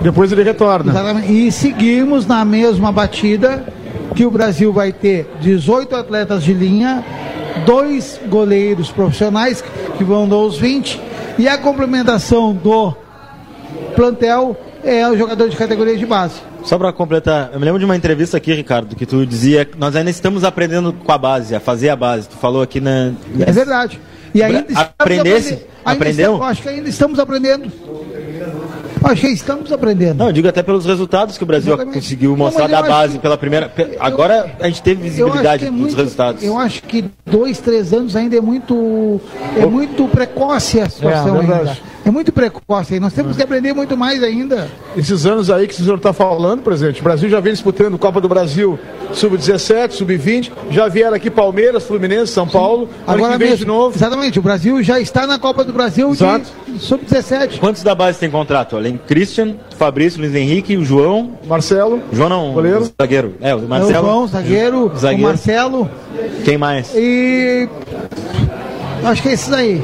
[0.01, 0.91] Depois ele retorna.
[0.91, 1.31] Exatamente.
[1.31, 3.63] E seguimos na mesma batida
[4.15, 7.03] que o Brasil vai ter 18 atletas de linha,
[7.65, 9.63] dois goleiros profissionais
[9.97, 10.99] que vão dos 20
[11.37, 12.93] e a complementação do
[13.95, 16.35] plantel é o jogador de categoria de base.
[16.63, 19.77] Só para completar, eu me lembro de uma entrevista aqui, Ricardo, que tu dizia que
[19.77, 22.27] nós ainda estamos aprendendo com a base, a fazer a base.
[22.29, 23.11] Tu falou aqui na.
[23.39, 23.99] É verdade.
[24.33, 24.65] E ainda
[24.97, 25.53] Aprendesse?
[25.53, 26.33] ainda Aprendeu?
[26.33, 27.71] estamos- acho que ainda estamos aprendendo.
[29.05, 30.17] Acho que estamos aprendendo.
[30.17, 31.95] Não, eu digo até pelos resultados que o Brasil Exatamente.
[31.95, 33.69] conseguiu Não, mostrar eu da base que- pela primeira.
[33.69, 36.43] pe- Agora a gente teve Eu visibilidade é dos muito- resultados.
[36.43, 39.21] Eu acho que dois, três anos ainda é muito,
[39.57, 41.77] é muito precoce a situação É, ainda.
[42.05, 42.99] É muito precoce.
[42.99, 44.69] Nós temos que aprender muito mais ainda.
[44.95, 48.21] Esses anos aí que o senhor está falando, presidente, o Brasil já vem disputando Copa
[48.21, 48.77] do Brasil
[49.11, 53.97] Sub-17, Sub-20, já vieram aqui Palmeiras, Fluminense, São Paulo, Agora mesmo, de novo.
[53.97, 54.37] Exatamente.
[54.37, 56.45] O Brasil já está na Copa do Brasil Exato.
[56.67, 57.59] de sub-17.
[57.59, 58.75] Quantos da base tem contrato?
[58.77, 61.31] Além Christian, Fabrício, Luiz Henrique, o João.
[61.47, 62.01] Marcelo.
[62.13, 62.81] João não, Goleiro.
[62.83, 63.33] o zagueiro.
[63.41, 63.89] É, o É Marcelo.
[64.07, 65.23] o João, zagueiro, zagueiro.
[65.23, 65.89] o Marcelo
[66.43, 66.91] Quem mais?
[66.93, 67.67] e
[69.03, 69.81] acho que é esses aí.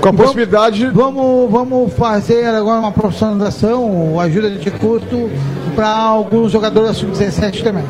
[0.00, 0.86] Com a possibilidade.
[0.86, 5.30] Vamos, vamos fazer agora uma profissionalização, ajuda de custo
[5.74, 7.84] para alguns jogadores da sub-17 também.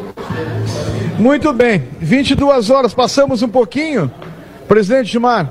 [1.19, 4.11] Muito bem, 22 horas, passamos um pouquinho.
[4.69, 5.51] Presidente Gilmar,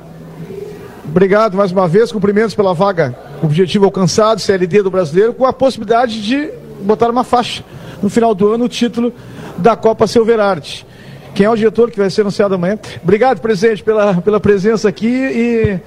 [1.04, 6.22] obrigado mais uma vez, cumprimentos pela vaga, objetivo alcançado, CLD do brasileiro, com a possibilidade
[6.22, 6.52] de
[6.82, 7.64] botar uma faixa
[8.02, 9.14] no final do ano, o título
[9.58, 10.86] da Copa Silverarte.
[11.34, 12.80] Quem é o diretor que vai ser anunciado amanhã?
[13.04, 15.80] Obrigado, presidente, pela, pela presença aqui e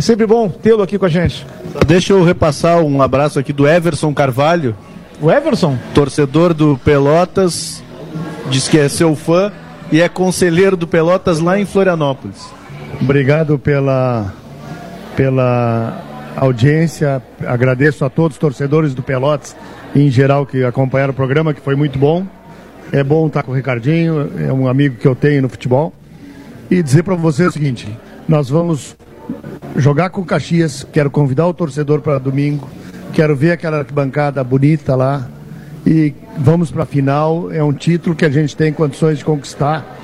[0.00, 1.46] é sempre bom tê-lo aqui com a gente.
[1.86, 4.74] Deixa eu repassar um abraço aqui do Everson Carvalho.
[5.20, 5.76] O Everson?
[5.92, 7.84] Torcedor do Pelotas,
[8.48, 9.52] diz que é seu fã
[9.92, 12.48] e é conselheiro do Pelotas lá em Florianópolis.
[12.98, 14.32] Obrigado pela,
[15.14, 16.02] pela
[16.34, 17.22] audiência.
[17.46, 19.54] Agradeço a todos os torcedores do Pelotas
[19.94, 22.26] em geral que acompanharam o programa, que foi muito bom.
[22.90, 25.92] É bom estar com o Ricardinho, é um amigo que eu tenho no futebol.
[26.70, 27.86] E dizer para você o seguinte:
[28.26, 28.96] nós vamos
[29.76, 30.86] jogar com o Caxias.
[30.92, 32.68] Quero convidar o torcedor para domingo.
[33.12, 35.28] Quero ver aquela arquibancada bonita lá.
[35.86, 37.50] E vamos para a final.
[37.50, 39.96] É um título que a gente tem condições de conquistar.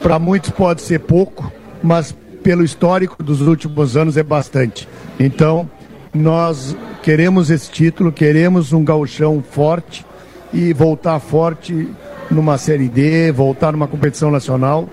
[0.00, 1.52] Para muitos pode ser pouco,
[1.82, 4.88] mas pelo histórico dos últimos anos é bastante.
[5.18, 5.68] Então,
[6.14, 10.04] nós queremos esse título, queremos um gauchão forte
[10.52, 11.88] e voltar forte
[12.30, 14.88] numa Série D, voltar numa competição nacional.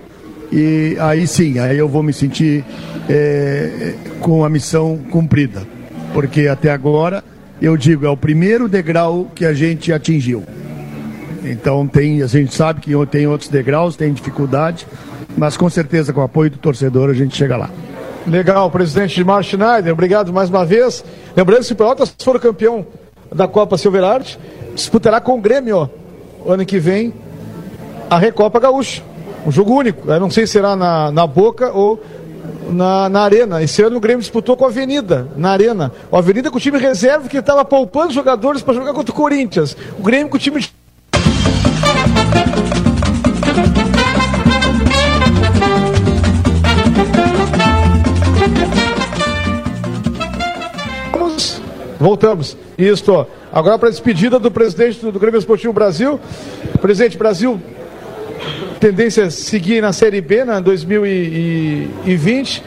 [0.51, 2.63] E aí sim, aí eu vou me sentir
[3.09, 5.63] eh, com a missão cumprida.
[6.13, 7.23] Porque até agora,
[7.61, 10.43] eu digo, é o primeiro degrau que a gente atingiu.
[11.43, 14.87] Então tem, a gente sabe que tem outros degraus, tem dificuldade,
[15.37, 17.69] mas com certeza com o apoio do torcedor a gente chega lá.
[18.25, 21.03] Legal, presidente Gilmar Schneider, obrigado mais uma vez.
[21.35, 22.85] Lembrando que o Pelotas for campeão
[23.31, 24.39] da Copa Silverarte,
[24.73, 25.89] disputará com o Grêmio
[26.47, 27.13] ano que vem
[28.09, 29.03] a Recopa Gaúcha.
[29.45, 30.09] Um jogo único.
[30.09, 32.01] Eu não sei se será na, na Boca ou
[32.69, 33.61] na, na Arena.
[33.61, 35.91] Esse ano o Grêmio disputou com a Avenida, na Arena.
[36.09, 39.77] O Avenida com o time reserva que estava poupando jogadores para jogar contra o Corinthians.
[39.99, 40.65] O Grêmio com o time
[51.99, 52.57] voltamos.
[52.77, 53.25] Isso.
[53.51, 56.19] Agora para a despedida do presidente do Grêmio Esportivo Brasil.
[56.81, 57.59] Presidente Brasil,
[58.79, 62.63] tendência é seguir na Série B, na 2020.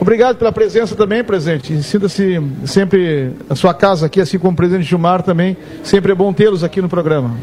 [0.00, 1.82] Obrigado pela presença também, presidente.
[1.82, 5.56] Sinta-se sempre a sua casa aqui, assim como o presidente Gilmar também.
[5.82, 7.34] Sempre é bom tê-los aqui no programa.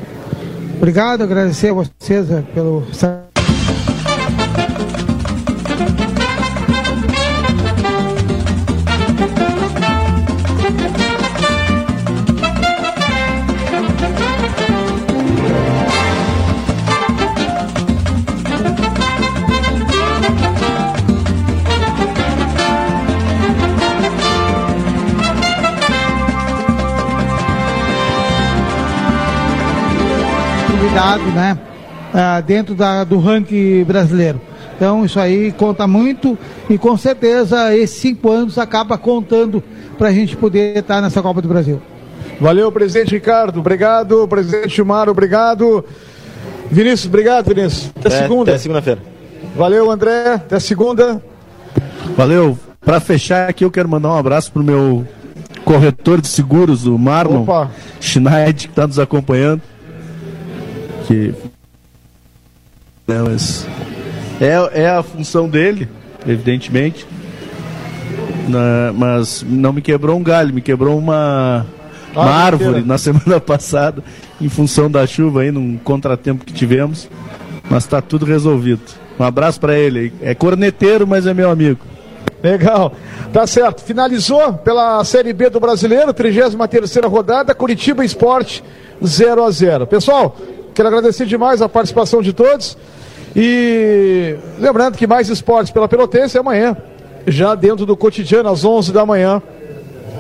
[0.78, 2.86] Obrigado, agradecer a vocês eh, pelo.
[31.34, 31.58] Né?
[32.14, 34.40] ah, dentro da, do ranking brasileiro.
[34.76, 36.38] Então isso aí conta muito
[36.70, 39.64] e com certeza esses cinco anos acaba contando
[39.98, 41.82] para a gente poder estar nessa Copa do Brasil.
[42.40, 43.60] Valeu, presidente Ricardo.
[43.60, 45.10] Obrigado, presidente Gilmar.
[45.10, 45.84] Obrigado.
[46.70, 47.92] Vinícius, obrigado, Vinícius.
[47.96, 48.52] Até, segunda.
[48.52, 49.02] Até segunda-feira.
[49.56, 50.34] Valeu, André.
[50.34, 51.22] Até segunda.
[52.18, 52.58] Valeu.
[52.82, 55.08] Para fechar aqui, eu quero mandar um abraço pro meu
[55.64, 57.72] corretor de seguros, o Marlon Opa.
[58.02, 59.62] Schneid, que está nos acompanhando.
[61.08, 61.34] Que
[63.08, 63.68] Não, mas
[64.40, 65.88] é, é a função dele,
[66.28, 67.06] evidentemente.
[68.48, 71.66] Na- mas não me quebrou um galho, me quebrou uma,
[72.14, 72.88] uma Ah, árvore inteira.
[72.88, 74.04] na semana passada,
[74.42, 77.10] em função da chuva aí, num contratempo que tivemos.
[77.70, 78.82] Mas está tudo resolvido.
[79.20, 80.12] Um abraço para ele.
[80.22, 81.80] É corneteiro, mas é meu amigo.
[82.42, 82.94] Legal.
[83.32, 83.82] Tá certo.
[83.84, 88.62] Finalizou pela Série B do Brasileiro, 33ª rodada, Curitiba Esporte
[89.04, 89.88] 0 a 0.
[89.88, 90.36] Pessoal,
[90.74, 92.78] quero agradecer demais a participação de todos.
[93.36, 96.78] E lembrando que mais esportes pela Pelotense é amanhã,
[97.26, 99.42] já dentro do cotidiano às 11 da manhã,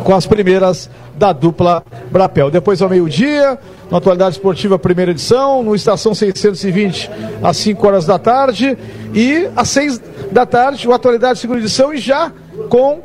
[0.03, 2.49] com as primeiras da dupla Brapel.
[2.49, 3.57] Depois ao meio-dia,
[3.91, 7.09] na Atualidade Esportiva, primeira edição, no Estação 620,
[7.43, 8.77] às 5 horas da tarde.
[9.13, 10.01] E às 6
[10.31, 12.31] da tarde, o Atualidade Segunda Edição, e já
[12.69, 13.01] com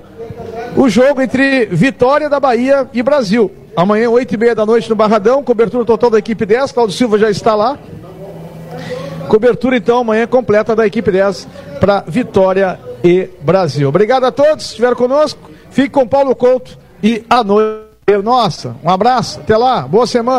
[0.77, 3.51] o jogo entre Vitória da Bahia e Brasil.
[3.77, 6.73] Amanhã, 8 e meia da noite, no Barradão, cobertura total da equipe 10.
[6.73, 7.79] Claudio Silva já está lá.
[9.29, 11.47] Cobertura, então, amanhã completa da equipe 10
[11.79, 13.89] para Vitória e Brasil.
[13.89, 15.51] Obrigado a todos que estiveram conosco.
[15.71, 17.89] Fique com Paulo Couto e à noite.
[18.25, 20.37] Nossa, um abraço, até lá, boa semana.